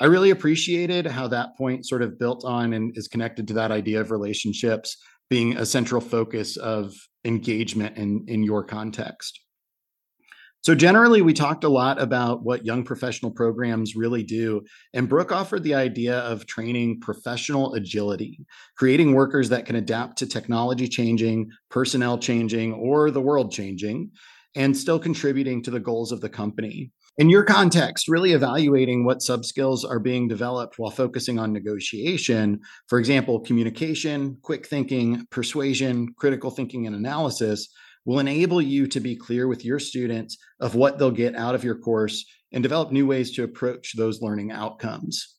I 0.00 0.04
really 0.04 0.30
appreciated 0.30 1.06
how 1.06 1.26
that 1.28 1.56
point 1.56 1.86
sort 1.86 2.02
of 2.02 2.18
built 2.18 2.44
on 2.44 2.72
and 2.74 2.92
is 2.96 3.08
connected 3.08 3.48
to 3.48 3.54
that 3.54 3.72
idea 3.72 4.00
of 4.00 4.10
relationships 4.10 4.96
being 5.30 5.56
a 5.56 5.66
central 5.66 6.00
focus 6.00 6.56
of 6.56 6.94
engagement 7.24 7.96
in, 7.96 8.24
in 8.28 8.42
your 8.42 8.64
context. 8.64 9.40
So, 10.60 10.74
generally, 10.74 11.22
we 11.22 11.34
talked 11.34 11.62
a 11.62 11.68
lot 11.68 12.00
about 12.00 12.42
what 12.42 12.66
young 12.66 12.82
professional 12.82 13.30
programs 13.30 13.94
really 13.94 14.24
do. 14.24 14.62
And 14.92 15.08
Brooke 15.08 15.30
offered 15.30 15.62
the 15.62 15.74
idea 15.74 16.18
of 16.18 16.46
training 16.46 17.00
professional 17.00 17.74
agility, 17.74 18.40
creating 18.76 19.14
workers 19.14 19.48
that 19.50 19.66
can 19.66 19.76
adapt 19.76 20.18
to 20.18 20.26
technology 20.26 20.88
changing, 20.88 21.50
personnel 21.70 22.18
changing, 22.18 22.72
or 22.74 23.10
the 23.10 23.20
world 23.20 23.52
changing, 23.52 24.10
and 24.56 24.76
still 24.76 24.98
contributing 24.98 25.62
to 25.62 25.70
the 25.70 25.80
goals 25.80 26.10
of 26.10 26.20
the 26.20 26.28
company 26.28 26.90
in 27.18 27.28
your 27.28 27.42
context, 27.42 28.06
really 28.06 28.32
evaluating 28.32 29.04
what 29.04 29.22
sub 29.22 29.44
skills 29.44 29.84
are 29.84 29.98
being 29.98 30.28
developed 30.28 30.78
while 30.78 30.92
focusing 30.92 31.36
on 31.36 31.52
negotiation, 31.52 32.60
for 32.86 33.00
example, 33.00 33.40
communication, 33.40 34.38
quick 34.42 34.68
thinking, 34.68 35.26
persuasion, 35.30 36.14
critical 36.16 36.52
thinking, 36.52 36.86
and 36.86 36.94
analysis, 36.94 37.68
will 38.04 38.20
enable 38.20 38.62
you 38.62 38.86
to 38.86 39.00
be 39.00 39.16
clear 39.16 39.48
with 39.48 39.64
your 39.64 39.80
students 39.80 40.38
of 40.60 40.76
what 40.76 40.98
they'll 40.98 41.10
get 41.10 41.34
out 41.34 41.56
of 41.56 41.64
your 41.64 41.76
course 41.76 42.24
and 42.52 42.62
develop 42.62 42.92
new 42.92 43.06
ways 43.06 43.32
to 43.32 43.42
approach 43.42 43.94
those 43.96 44.22
learning 44.22 44.52
outcomes. 44.52 45.34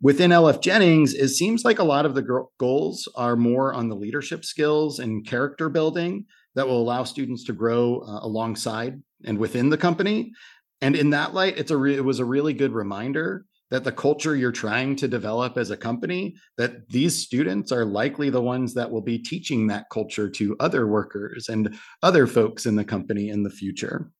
Within 0.00 0.30
LF 0.30 0.62
Jennings, 0.62 1.12
it 1.12 1.28
seems 1.28 1.64
like 1.64 1.78
a 1.78 1.84
lot 1.84 2.06
of 2.06 2.14
the 2.14 2.46
goals 2.58 3.08
are 3.14 3.36
more 3.36 3.74
on 3.74 3.88
the 3.88 3.94
leadership 3.94 4.44
skills 4.44 4.98
and 4.98 5.26
character 5.26 5.68
building 5.68 6.24
that 6.54 6.66
will 6.66 6.80
allow 6.80 7.04
students 7.04 7.44
to 7.44 7.52
grow 7.52 8.00
uh, 8.00 8.20
alongside 8.22 9.00
and 9.24 9.38
within 9.38 9.70
the 9.70 9.78
company 9.78 10.32
and 10.84 10.94
in 10.94 11.08
that 11.10 11.32
light, 11.32 11.56
it's 11.56 11.70
a 11.70 11.76
re- 11.78 11.96
it 11.96 12.04
was 12.04 12.18
a 12.18 12.26
really 12.26 12.52
good 12.52 12.72
reminder 12.72 13.46
that 13.70 13.84
the 13.84 13.90
culture 13.90 14.36
you're 14.36 14.52
trying 14.52 14.94
to 14.96 15.08
develop 15.08 15.56
as 15.56 15.70
a 15.70 15.78
company 15.78 16.36
that 16.58 16.86
these 16.90 17.16
students 17.16 17.72
are 17.72 17.86
likely 17.86 18.28
the 18.28 18.42
ones 18.42 18.74
that 18.74 18.90
will 18.90 19.00
be 19.00 19.18
teaching 19.18 19.66
that 19.66 19.86
culture 19.90 20.28
to 20.28 20.54
other 20.60 20.86
workers 20.86 21.48
and 21.48 21.74
other 22.02 22.26
folks 22.26 22.66
in 22.66 22.76
the 22.76 22.84
company 22.84 23.30
in 23.30 23.42
the 23.42 23.48
future. 23.48 24.10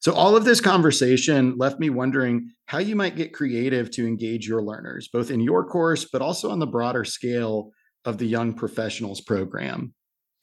So 0.00 0.14
all 0.14 0.34
of 0.34 0.46
this 0.46 0.62
conversation 0.62 1.58
left 1.58 1.78
me 1.78 1.90
wondering 1.90 2.50
how 2.64 2.78
you 2.78 2.96
might 2.96 3.14
get 3.14 3.34
creative 3.34 3.90
to 3.90 4.06
engage 4.06 4.48
your 4.48 4.62
learners 4.62 5.10
both 5.12 5.30
in 5.30 5.40
your 5.40 5.66
course 5.66 6.06
but 6.10 6.22
also 6.22 6.50
on 6.50 6.60
the 6.60 6.66
broader 6.66 7.04
scale 7.04 7.72
of 8.06 8.16
the 8.16 8.26
young 8.26 8.54
professionals 8.54 9.20
program. 9.20 9.92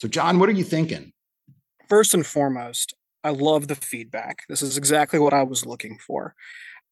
So 0.00 0.06
Jon, 0.06 0.38
what 0.38 0.48
are 0.48 0.52
you 0.52 0.62
thinking? 0.62 1.12
First 1.88 2.14
and 2.14 2.24
foremost, 2.24 2.94
I 3.26 3.30
love 3.30 3.66
the 3.66 3.74
feedback. 3.74 4.44
This 4.48 4.62
is 4.62 4.78
exactly 4.78 5.18
what 5.18 5.34
I 5.34 5.42
was 5.42 5.66
looking 5.66 5.98
for. 5.98 6.36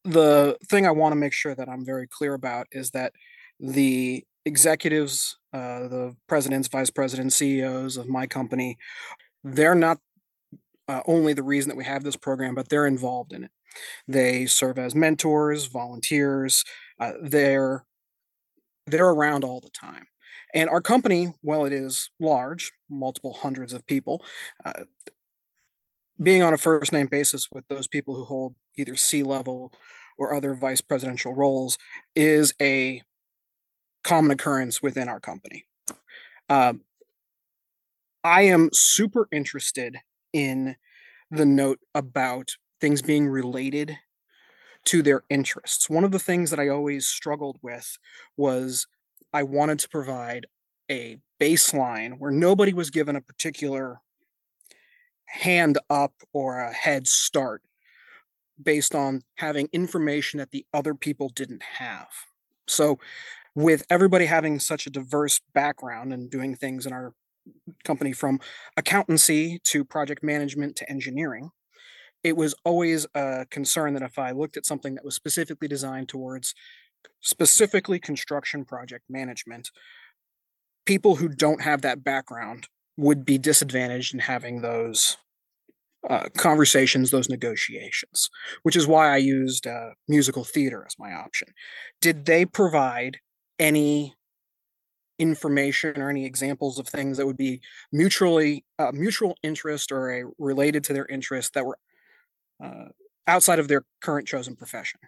The 0.02 0.58
thing 0.68 0.84
I 0.84 0.90
want 0.90 1.12
to 1.12 1.16
make 1.16 1.32
sure 1.32 1.54
that 1.54 1.68
I'm 1.68 1.86
very 1.86 2.08
clear 2.08 2.34
about 2.34 2.66
is 2.72 2.90
that 2.90 3.12
the 3.60 4.24
executives, 4.44 5.38
uh, 5.52 5.86
the 5.86 6.16
presidents, 6.26 6.66
vice 6.66 6.90
presidents, 6.90 7.36
CEOs 7.36 7.96
of 7.96 8.08
my 8.08 8.26
company, 8.26 8.78
they're 9.44 9.76
not 9.76 9.98
uh, 10.88 11.02
only 11.06 11.34
the 11.34 11.44
reason 11.44 11.68
that 11.68 11.76
we 11.76 11.84
have 11.84 12.02
this 12.02 12.16
program, 12.16 12.56
but 12.56 12.68
they're 12.68 12.88
involved 12.88 13.32
in 13.32 13.44
it. 13.44 13.52
They 14.08 14.46
serve 14.46 14.76
as 14.76 14.92
mentors, 14.92 15.66
volunteers. 15.66 16.64
Uh, 16.98 17.12
they're 17.22 17.86
they're 18.88 19.08
around 19.08 19.44
all 19.44 19.60
the 19.60 19.70
time. 19.70 20.08
And 20.52 20.68
our 20.68 20.80
company, 20.80 21.32
while 21.42 21.64
it 21.64 21.72
is 21.72 22.10
large, 22.20 22.72
multiple 22.90 23.32
hundreds 23.32 23.72
of 23.72 23.86
people, 23.86 24.24
uh, 24.64 24.84
being 26.22 26.42
on 26.42 26.54
a 26.54 26.58
first 26.58 26.92
name 26.92 27.06
basis 27.06 27.48
with 27.50 27.66
those 27.68 27.86
people 27.86 28.14
who 28.14 28.24
hold 28.24 28.54
either 28.76 28.96
C 28.96 29.22
level 29.22 29.72
or 30.16 30.34
other 30.34 30.54
vice 30.54 30.80
presidential 30.80 31.34
roles 31.34 31.76
is 32.14 32.54
a 32.60 33.02
common 34.04 34.30
occurrence 34.30 34.82
within 34.82 35.08
our 35.08 35.20
company. 35.20 35.64
Uh, 36.48 36.74
I 38.22 38.42
am 38.42 38.70
super 38.72 39.28
interested 39.32 39.98
in 40.32 40.76
the 41.30 41.46
note 41.46 41.80
about 41.94 42.56
things 42.80 43.02
being 43.02 43.26
related 43.26 43.96
to 44.86 45.02
their 45.02 45.24
interests. 45.30 45.88
One 45.88 46.04
of 46.04 46.12
the 46.12 46.18
things 46.18 46.50
that 46.50 46.60
I 46.60 46.68
always 46.68 47.06
struggled 47.06 47.58
with 47.62 47.98
was 48.36 48.86
I 49.32 49.42
wanted 49.42 49.78
to 49.80 49.88
provide 49.88 50.46
a 50.90 51.18
baseline 51.40 52.18
where 52.18 52.30
nobody 52.30 52.72
was 52.72 52.90
given 52.90 53.16
a 53.16 53.20
particular 53.20 54.00
hand 55.34 55.78
up 55.90 56.12
or 56.32 56.60
a 56.60 56.72
head 56.72 57.08
start 57.08 57.62
based 58.62 58.94
on 58.94 59.22
having 59.36 59.68
information 59.72 60.38
that 60.38 60.52
the 60.52 60.64
other 60.72 60.94
people 60.94 61.28
didn't 61.28 61.62
have. 61.78 62.08
So, 62.68 62.98
with 63.56 63.84
everybody 63.90 64.26
having 64.26 64.58
such 64.58 64.86
a 64.86 64.90
diverse 64.90 65.40
background 65.52 66.12
and 66.12 66.30
doing 66.30 66.54
things 66.56 66.86
in 66.86 66.92
our 66.92 67.14
company 67.84 68.12
from 68.12 68.40
accountancy 68.76 69.60
to 69.64 69.84
project 69.84 70.22
management 70.22 70.76
to 70.76 70.90
engineering, 70.90 71.50
it 72.22 72.36
was 72.36 72.54
always 72.64 73.06
a 73.14 73.46
concern 73.50 73.94
that 73.94 74.02
if 74.02 74.18
I 74.18 74.30
looked 74.30 74.56
at 74.56 74.66
something 74.66 74.94
that 74.94 75.04
was 75.04 75.14
specifically 75.14 75.68
designed 75.68 76.08
towards 76.08 76.54
specifically 77.20 77.98
construction 77.98 78.64
project 78.64 79.04
management, 79.08 79.70
people 80.86 81.16
who 81.16 81.28
don't 81.28 81.62
have 81.62 81.82
that 81.82 82.02
background 82.02 82.68
would 82.96 83.24
be 83.24 83.38
disadvantaged 83.38 84.14
in 84.14 84.20
having 84.20 84.62
those 84.62 85.16
uh, 86.08 86.28
conversations, 86.36 87.10
those 87.10 87.28
negotiations, 87.28 88.28
which 88.62 88.76
is 88.76 88.86
why 88.86 89.12
I 89.12 89.16
used 89.16 89.66
uh, 89.66 89.90
musical 90.08 90.44
theater 90.44 90.84
as 90.86 90.98
my 90.98 91.12
option. 91.12 91.48
Did 92.00 92.26
they 92.26 92.44
provide 92.44 93.18
any 93.58 94.14
information 95.18 96.00
or 96.00 96.10
any 96.10 96.24
examples 96.24 96.78
of 96.78 96.88
things 96.88 97.16
that 97.16 97.26
would 97.26 97.36
be 97.36 97.60
mutually 97.92 98.64
uh, 98.78 98.90
mutual 98.92 99.36
interest 99.42 99.92
or 99.92 100.10
a, 100.10 100.24
related 100.38 100.84
to 100.84 100.92
their 100.92 101.06
interest 101.06 101.54
that 101.54 101.64
were 101.64 101.78
uh, 102.62 102.86
outside 103.26 103.58
of 103.58 103.68
their 103.68 103.84
current 104.00 104.26
chosen 104.26 104.56
profession? 104.56 105.00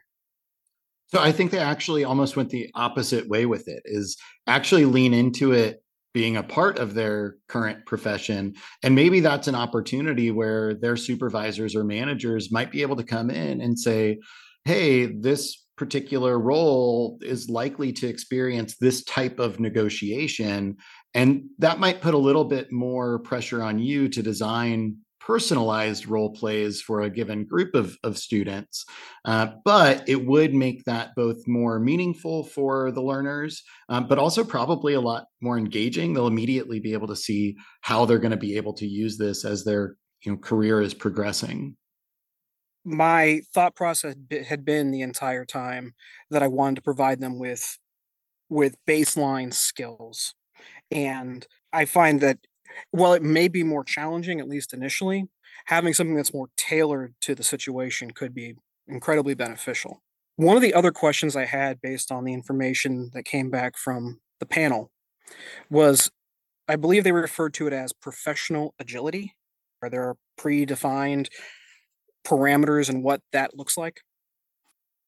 So 1.09 1.21
I 1.21 1.31
think 1.31 1.51
they 1.51 1.59
actually 1.59 2.05
almost 2.05 2.37
went 2.37 2.51
the 2.51 2.71
opposite 2.75 3.29
way 3.29 3.47
with 3.47 3.69
it 3.69 3.83
is 3.85 4.17
actually 4.47 4.87
lean 4.87 5.15
into 5.15 5.53
it 5.53 5.83
being 6.17 6.39
a 6.39 6.43
part 6.43 6.79
of 6.79 6.95
their 6.95 7.37
current 7.47 7.85
profession. 7.85 8.55
And 8.83 8.95
maybe 8.95 9.21
that's 9.21 9.49
an 9.49 9.55
opportunity 9.55 10.31
where 10.31 10.73
their 10.73 10.97
supervisors 10.97 11.77
or 11.77 11.85
managers 11.85 12.51
might 12.51 12.73
be 12.73 12.81
able 12.81 12.97
to 12.97 13.05
come 13.05 13.29
in 13.29 13.61
and 13.61 13.79
say, 13.79 14.21
hey, 14.65 15.05
this 15.05 15.67
particular 15.77 16.39
role 16.39 17.19
is 17.21 17.51
likely 17.51 17.93
to 17.93 18.07
experience 18.07 18.79
this 18.79 19.05
type 19.05 19.39
of 19.39 19.61
negotiation. 19.61 20.79
And 21.13 21.51
that 21.59 21.81
might 21.81 22.01
put 22.01 22.15
a 22.15 22.19
little 22.19 22.45
bit 22.45 22.73
more 22.73 23.19
pressure 23.19 23.63
on 23.63 23.79
you 23.79 24.09
to 24.09 24.23
design 24.23 24.97
personalized 25.27 26.07
role 26.07 26.31
plays 26.31 26.81
for 26.81 27.01
a 27.01 27.11
given 27.11 27.45
group 27.45 27.75
of, 27.75 27.97
of 28.05 28.17
students. 28.17 28.85
Uh, 29.25 29.49
but 29.65 30.09
it 30.09 30.25
would 30.25 30.55
make 30.55 30.85
that 30.85 31.11
both 31.17 31.49
more 31.49 31.81
meaningful 31.81 32.45
for 32.45 32.93
the 32.93 33.03
learners, 33.03 33.63
um, 33.89 34.07
but 34.07 34.19
also 34.19 34.45
probably 34.45 34.95
a 34.95 35.01
lot 35.01 35.27
more 35.41 35.59
engaging. 35.59 36.15
They'll 36.15 36.29
immediately 36.29 36.79
be 36.79 36.93
able 36.93 37.09
to 37.09 37.17
see 37.17 37.57
how 37.81 38.05
they're 38.05 38.21
going 38.21 38.31
to 38.31 38.37
be 38.37 38.57
able 38.57 38.75
to 38.75 38.87
use 38.87 39.19
this 39.19 39.45
as 39.45 39.65
their 39.65 39.97
you 40.23 40.33
know, 40.33 40.39
career 40.39 40.81
is 40.81 40.95
progressing. 40.95 41.77
My 42.85 43.41
thought 43.53 43.75
process 43.75 44.15
had 44.47 44.65
been 44.65 44.93
the 44.93 45.01
entire 45.01 45.45
time 45.45 45.95
that 46.31 46.45
I 46.45 46.47
wanted 46.47 46.77
to 46.77 46.83
provide 46.83 47.21
them 47.21 47.41
with 47.41 47.79
with 48.49 48.77
baseline 48.89 49.53
skills. 49.53 50.35
And 50.93 51.45
I 51.73 51.85
find 51.85 52.21
that 52.21 52.39
while 52.91 53.13
it 53.13 53.23
may 53.23 53.49
be 53.49 53.63
more 53.63 53.85
challenging, 53.85 54.41
at 54.41 54.49
least 54.49 54.73
initially, 54.73 55.29
having 55.67 55.95
something 55.95 56.17
that's 56.17 56.35
more 56.35 56.49
tailored 56.57 57.15
to 57.23 57.35
the 57.35 57.43
situation 57.43 58.11
could 58.11 58.35
be 58.35 58.55
incredibly 58.87 59.35
beneficial. 59.35 60.03
One 60.37 60.57
of 60.57 60.63
the 60.63 60.75
other 60.75 60.93
questions 60.93 61.35
I 61.35 61.47
had 61.47 61.81
based 61.81 62.13
on 62.13 62.25
the 62.25 62.35
information 62.35 63.11
that 63.15 63.25
came 63.25 63.51
back 63.51 63.77
from 63.77 64.21
the 64.39 64.47
panel 64.47 64.91
was 65.71 66.11
I 66.69 66.77
believe 66.77 67.05
they 67.05 67.13
referred 67.13 67.55
to 67.55 67.67
it 67.67 67.73
as 67.73 67.93
professional 67.93 68.75
agility. 68.79 69.35
Are 69.83 69.91
there 69.91 70.17
predefined 70.39 71.29
parameters 72.27 72.89
and 72.89 73.03
what 73.03 73.21
that 73.33 73.57
looks 73.57 73.77
like? 73.77 74.01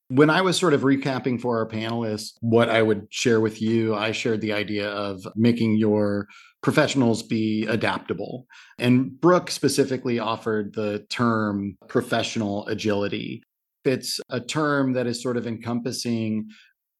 When 0.08 0.30
I 0.30 0.40
was 0.40 0.56
sort 0.56 0.72
of 0.72 0.82
recapping 0.82 1.40
for 1.40 1.58
our 1.58 1.68
panelists 1.68 2.32
what 2.40 2.70
I 2.70 2.80
would 2.80 3.08
share 3.10 3.40
with 3.40 3.60
you, 3.60 3.94
I 3.94 4.12
shared 4.12 4.40
the 4.40 4.52
idea 4.54 4.88
of 4.88 5.26
making 5.36 5.76
your 5.76 6.26
professionals 6.68 7.22
be 7.22 7.64
adaptable. 7.64 8.46
And 8.78 9.18
Brooke 9.18 9.50
specifically 9.50 10.18
offered 10.18 10.74
the 10.74 11.06
term 11.08 11.78
professional 11.88 12.66
agility. 12.66 13.42
It's 13.86 14.20
a 14.28 14.38
term 14.38 14.92
that 14.92 15.06
is 15.06 15.22
sort 15.22 15.38
of 15.38 15.46
encompassing 15.46 16.50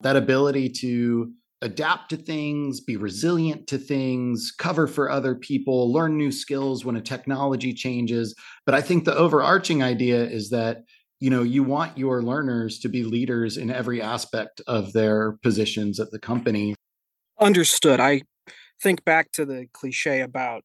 that 0.00 0.16
ability 0.16 0.70
to 0.80 1.30
adapt 1.60 2.08
to 2.08 2.16
things, 2.16 2.80
be 2.80 2.96
resilient 2.96 3.66
to 3.66 3.76
things, 3.76 4.54
cover 4.56 4.86
for 4.86 5.10
other 5.10 5.34
people, 5.34 5.92
learn 5.92 6.16
new 6.16 6.32
skills 6.32 6.86
when 6.86 6.96
a 6.96 7.02
technology 7.02 7.74
changes. 7.74 8.34
But 8.64 8.74
I 8.74 8.80
think 8.80 9.04
the 9.04 9.14
overarching 9.14 9.82
idea 9.82 10.24
is 10.24 10.48
that 10.48 10.78
you 11.20 11.28
know 11.28 11.42
you 11.42 11.62
want 11.62 11.98
your 11.98 12.22
learners 12.22 12.78
to 12.78 12.88
be 12.88 13.04
leaders 13.04 13.58
in 13.58 13.70
every 13.70 14.00
aspect 14.00 14.62
of 14.66 14.94
their 14.94 15.32
positions 15.42 16.00
at 16.00 16.10
the 16.10 16.18
company 16.18 16.74
understood 17.40 17.98
i 17.98 18.22
think 18.82 19.04
back 19.04 19.32
to 19.32 19.44
the 19.44 19.66
cliche 19.72 20.20
about 20.20 20.64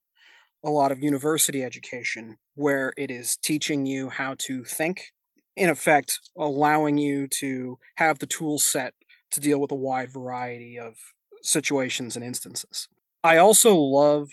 a 0.63 0.69
lot 0.69 0.91
of 0.91 1.03
university 1.03 1.63
education 1.63 2.37
where 2.55 2.93
it 2.97 3.11
is 3.11 3.37
teaching 3.37 3.85
you 3.85 4.09
how 4.09 4.35
to 4.37 4.63
think 4.63 5.11
in 5.55 5.69
effect 5.69 6.19
allowing 6.37 6.97
you 6.97 7.27
to 7.27 7.77
have 7.97 8.19
the 8.19 8.25
tool 8.25 8.57
set 8.57 8.93
to 9.31 9.39
deal 9.39 9.59
with 9.59 9.71
a 9.71 9.75
wide 9.75 10.11
variety 10.11 10.79
of 10.79 10.95
situations 11.41 12.15
and 12.15 12.23
instances. 12.23 12.87
I 13.23 13.37
also 13.37 13.75
love 13.75 14.29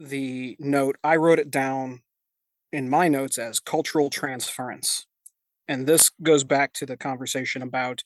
the 0.00 0.56
note 0.58 0.96
i 1.04 1.14
wrote 1.14 1.38
it 1.38 1.50
down 1.50 2.00
in 2.72 2.88
my 2.88 3.06
notes 3.08 3.38
as 3.38 3.60
cultural 3.60 4.08
transference 4.08 5.06
and 5.68 5.86
this 5.86 6.10
goes 6.22 6.42
back 6.42 6.72
to 6.72 6.86
the 6.86 6.96
conversation 6.96 7.62
about 7.62 8.02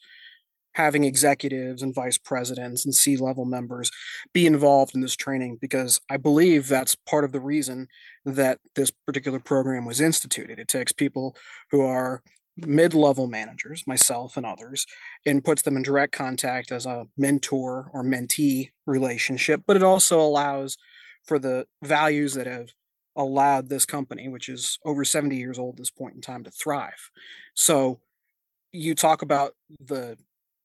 having 0.75 1.05
executives 1.05 1.83
and 1.83 1.95
vice 1.95 2.19
presidents 2.19 2.85
and 2.85 2.95
C 2.95 3.17
level 3.17 3.45
members 3.45 3.91
be 4.33 4.47
involved 4.47 4.95
in 4.95 5.01
this 5.01 5.17
training 5.17 5.59
because 5.61 6.01
I 6.11 6.17
believe 6.17 6.69
that's 6.69 6.95
part 6.95 7.25
of 7.25 7.33
the 7.33 7.41
reason 7.41 7.89
that 8.25 8.59
this 8.75 8.91
particular 8.91 9.41
program 9.41 9.85
was 9.85 10.01
instituted. 10.01 10.59
It 10.59 10.69
takes 10.69 10.93
people 10.93 11.37
who 11.71 11.81
are 11.81 12.23
mid 12.57 12.95
level 12.95 13.27
managers, 13.27 13.85
myself 13.87 14.37
and 14.37 14.47
others, 14.47 14.87
and 15.27 15.45
puts 15.45 15.63
them 15.63 15.77
in 15.77 15.83
direct 15.83 16.13
contact 16.13 16.71
as 16.71 16.87
a 16.87 17.07
mentor 17.17 17.91
or 17.93 18.05
mentee 18.05 18.71
relationship, 18.87 19.63
but 19.67 19.77
it 19.77 19.83
also 19.83 20.21
allows 20.21 20.77
for 21.25 21.39
the 21.39 21.67
values 21.83 22.35
that 22.35 22.47
have 22.47 22.69
allowed 23.17 23.69
this 23.69 23.87
company, 23.87 24.29
which 24.29 24.49
is 24.49 24.79
over 24.85 25.05
70 25.05 25.37
years 25.37 25.59
old 25.59 25.75
at 25.75 25.79
this 25.79 25.91
point 25.91 26.15
in 26.15 26.21
time, 26.21 26.45
to 26.45 26.51
thrive. 26.51 27.11
So 27.55 28.01
you 28.73 28.95
talk 28.95 29.23
about 29.23 29.55
the 29.81 30.17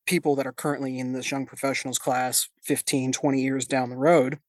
people 0.10 0.36
that 0.36 0.47
are 0.47 0.51
currently 0.51 0.97
in 0.97 1.14
this 1.14 1.30
young 1.30 1.45
professionals 1.45 1.99
class 1.99 2.49
15 2.64 3.12
20 3.12 3.39
years 3.39 3.68
down 3.68 3.91
the 3.91 3.95
road 3.95 4.39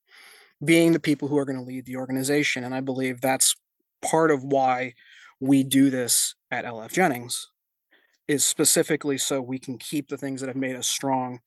being 0.64 0.92
the 0.92 0.98
people 0.98 1.28
who 1.28 1.36
are 1.36 1.44
going 1.44 1.58
to 1.58 1.62
lead 1.62 1.84
the 1.84 1.96
organization 1.96 2.64
and 2.64 2.74
i 2.74 2.80
believe 2.80 3.20
that's 3.20 3.54
part 4.00 4.30
of 4.30 4.42
why 4.42 4.94
we 5.38 5.62
do 5.62 5.90
this 5.90 6.34
at 6.50 6.64
lf 6.64 6.90
jennings 6.92 7.48
is 8.26 8.42
specifically 8.42 9.18
so 9.18 9.42
we 9.42 9.58
can 9.58 9.76
keep 9.76 10.08
the 10.08 10.16
things 10.16 10.40
that 10.40 10.46
have 10.46 10.56
made 10.56 10.76
us 10.76 10.88
strong 10.88 11.40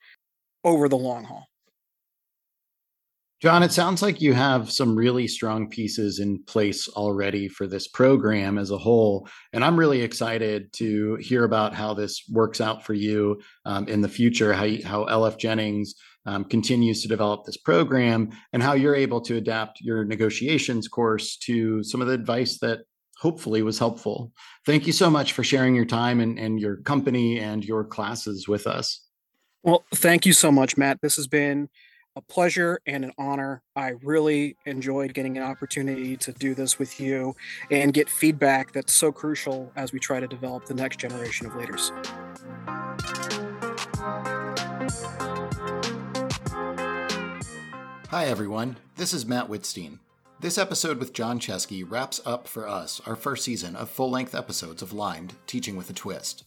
over 0.64 0.88
the 0.88 0.96
long 0.96 1.24
haul 1.24 1.48
Jon, 3.44 3.62
it 3.62 3.74
sounds 3.74 4.02
like 4.02 4.22
you 4.22 4.32
have 4.32 4.72
some 4.72 4.96
really 4.96 5.28
strong 5.28 5.70
pieces 5.70 6.20
in 6.20 6.42
place 6.44 6.88
already 6.88 7.50
for 7.50 7.68
this 7.68 7.90
program 7.90 8.58
as 8.58 8.72
a 8.72 8.78
whole. 8.78 9.28
And 9.52 9.66
I'm 9.66 9.78
really 9.78 10.02
excited 10.02 10.72
to 10.76 11.16
hear 11.16 11.44
about 11.44 11.74
how 11.74 11.94
this 11.94 12.24
works 12.32 12.62
out 12.62 12.86
for 12.86 12.94
you 12.94 13.42
um, 13.66 13.86
in 13.90 14.00
the 14.00 14.08
future, 14.08 14.54
how, 14.54 14.70
how 14.86 15.06
LF 15.08 15.38
Jennings 15.38 15.96
um, 16.26 16.46
continues 16.46 17.02
to 17.02 17.10
develop 17.10 17.44
this 17.44 17.58
program, 17.58 18.30
and 18.54 18.64
how 18.64 18.76
you're 18.76 18.96
able 18.96 19.20
to 19.20 19.36
adapt 19.36 19.82
your 19.82 20.06
negotiations 20.06 20.88
course 20.88 21.36
to 21.40 21.84
some 21.84 22.00
of 22.00 22.08
the 22.08 22.14
advice 22.14 22.60
that 22.60 22.86
hopefully 23.18 23.62
was 23.62 23.78
helpful. 23.78 24.32
Thank 24.66 24.88
you 24.88 24.94
so 24.94 25.10
much 25.10 25.34
for 25.34 25.44
sharing 25.44 25.76
your 25.76 25.84
time 25.84 26.22
and, 26.22 26.40
and 26.40 26.62
your 26.62 26.78
company 26.78 27.42
and 27.42 27.66
your 27.66 27.84
classes 27.84 28.48
with 28.48 28.68
us. 28.68 29.06
Well, 29.64 29.84
thank 29.94 30.26
you 30.26 30.32
so 30.32 30.50
much, 30.50 30.78
Matt. 30.78 31.02
This 31.02 31.18
has 31.18 31.28
been 31.28 31.68
a 32.16 32.22
pleasure 32.22 32.80
and 32.86 33.04
an 33.04 33.12
honor. 33.18 33.62
I 33.76 33.94
really 34.04 34.56
enjoyed 34.66 35.14
getting 35.14 35.38
an 35.38 35.44
opportunity 35.44 36.16
to 36.18 36.32
do 36.32 36.54
this 36.54 36.78
with 36.78 37.00
you 37.00 37.36
and 37.72 37.94
get 37.94 38.10
feedback 38.10 38.72
that's 38.72 38.94
so 38.94 39.12
crucial 39.12 39.72
as 39.76 39.92
we 39.92 40.00
try 40.00 40.20
to 40.20 40.28
develop 40.28 40.66
the 40.66 40.74
next 40.74 41.00
generation 41.00 41.48
of 41.48 41.56
leaders. 41.56 41.92
Hi, 48.10 48.26
everyone. 48.26 48.78
This 48.96 49.14
is 49.14 49.26
Matt 49.26 49.50
Wittstein. 49.50 49.98
This 50.40 50.58
episode 50.58 51.00
with 51.00 51.14
Jon 51.14 51.40
Chesky 51.40 51.84
wraps 51.90 52.22
up 52.26 52.48
for 52.48 52.68
us 52.68 53.02
our 53.08 53.16
first 53.16 53.44
season 53.44 53.76
of 53.76 53.90
full 53.90 54.12
length 54.12 54.36
episodes 54.36 54.82
of 54.82 54.94
Limed 54.94 55.34
Teaching 55.48 55.76
with 55.76 55.90
a 55.90 55.94
Twist. 55.94 56.44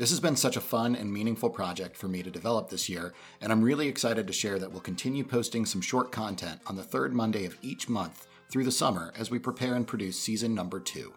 This 0.00 0.08
has 0.08 0.20
been 0.20 0.34
such 0.36 0.56
a 0.56 0.62
fun 0.62 0.96
and 0.96 1.12
meaningful 1.12 1.50
project 1.50 1.94
for 1.94 2.08
me 2.08 2.22
to 2.22 2.30
develop 2.30 2.70
this 2.70 2.88
year, 2.88 3.12
and 3.42 3.52
I'm 3.52 3.60
really 3.60 3.86
excited 3.86 4.26
to 4.26 4.32
share 4.32 4.58
that 4.58 4.72
we'll 4.72 4.80
continue 4.80 5.22
posting 5.22 5.66
some 5.66 5.82
short 5.82 6.10
content 6.10 6.62
on 6.66 6.76
the 6.76 6.82
third 6.82 7.12
Monday 7.12 7.44
of 7.44 7.58
each 7.60 7.86
month 7.86 8.26
through 8.50 8.64
the 8.64 8.72
summer 8.72 9.12
as 9.18 9.30
we 9.30 9.38
prepare 9.38 9.74
and 9.74 9.86
produce 9.86 10.18
season 10.18 10.54
number 10.54 10.80
two. 10.80 11.12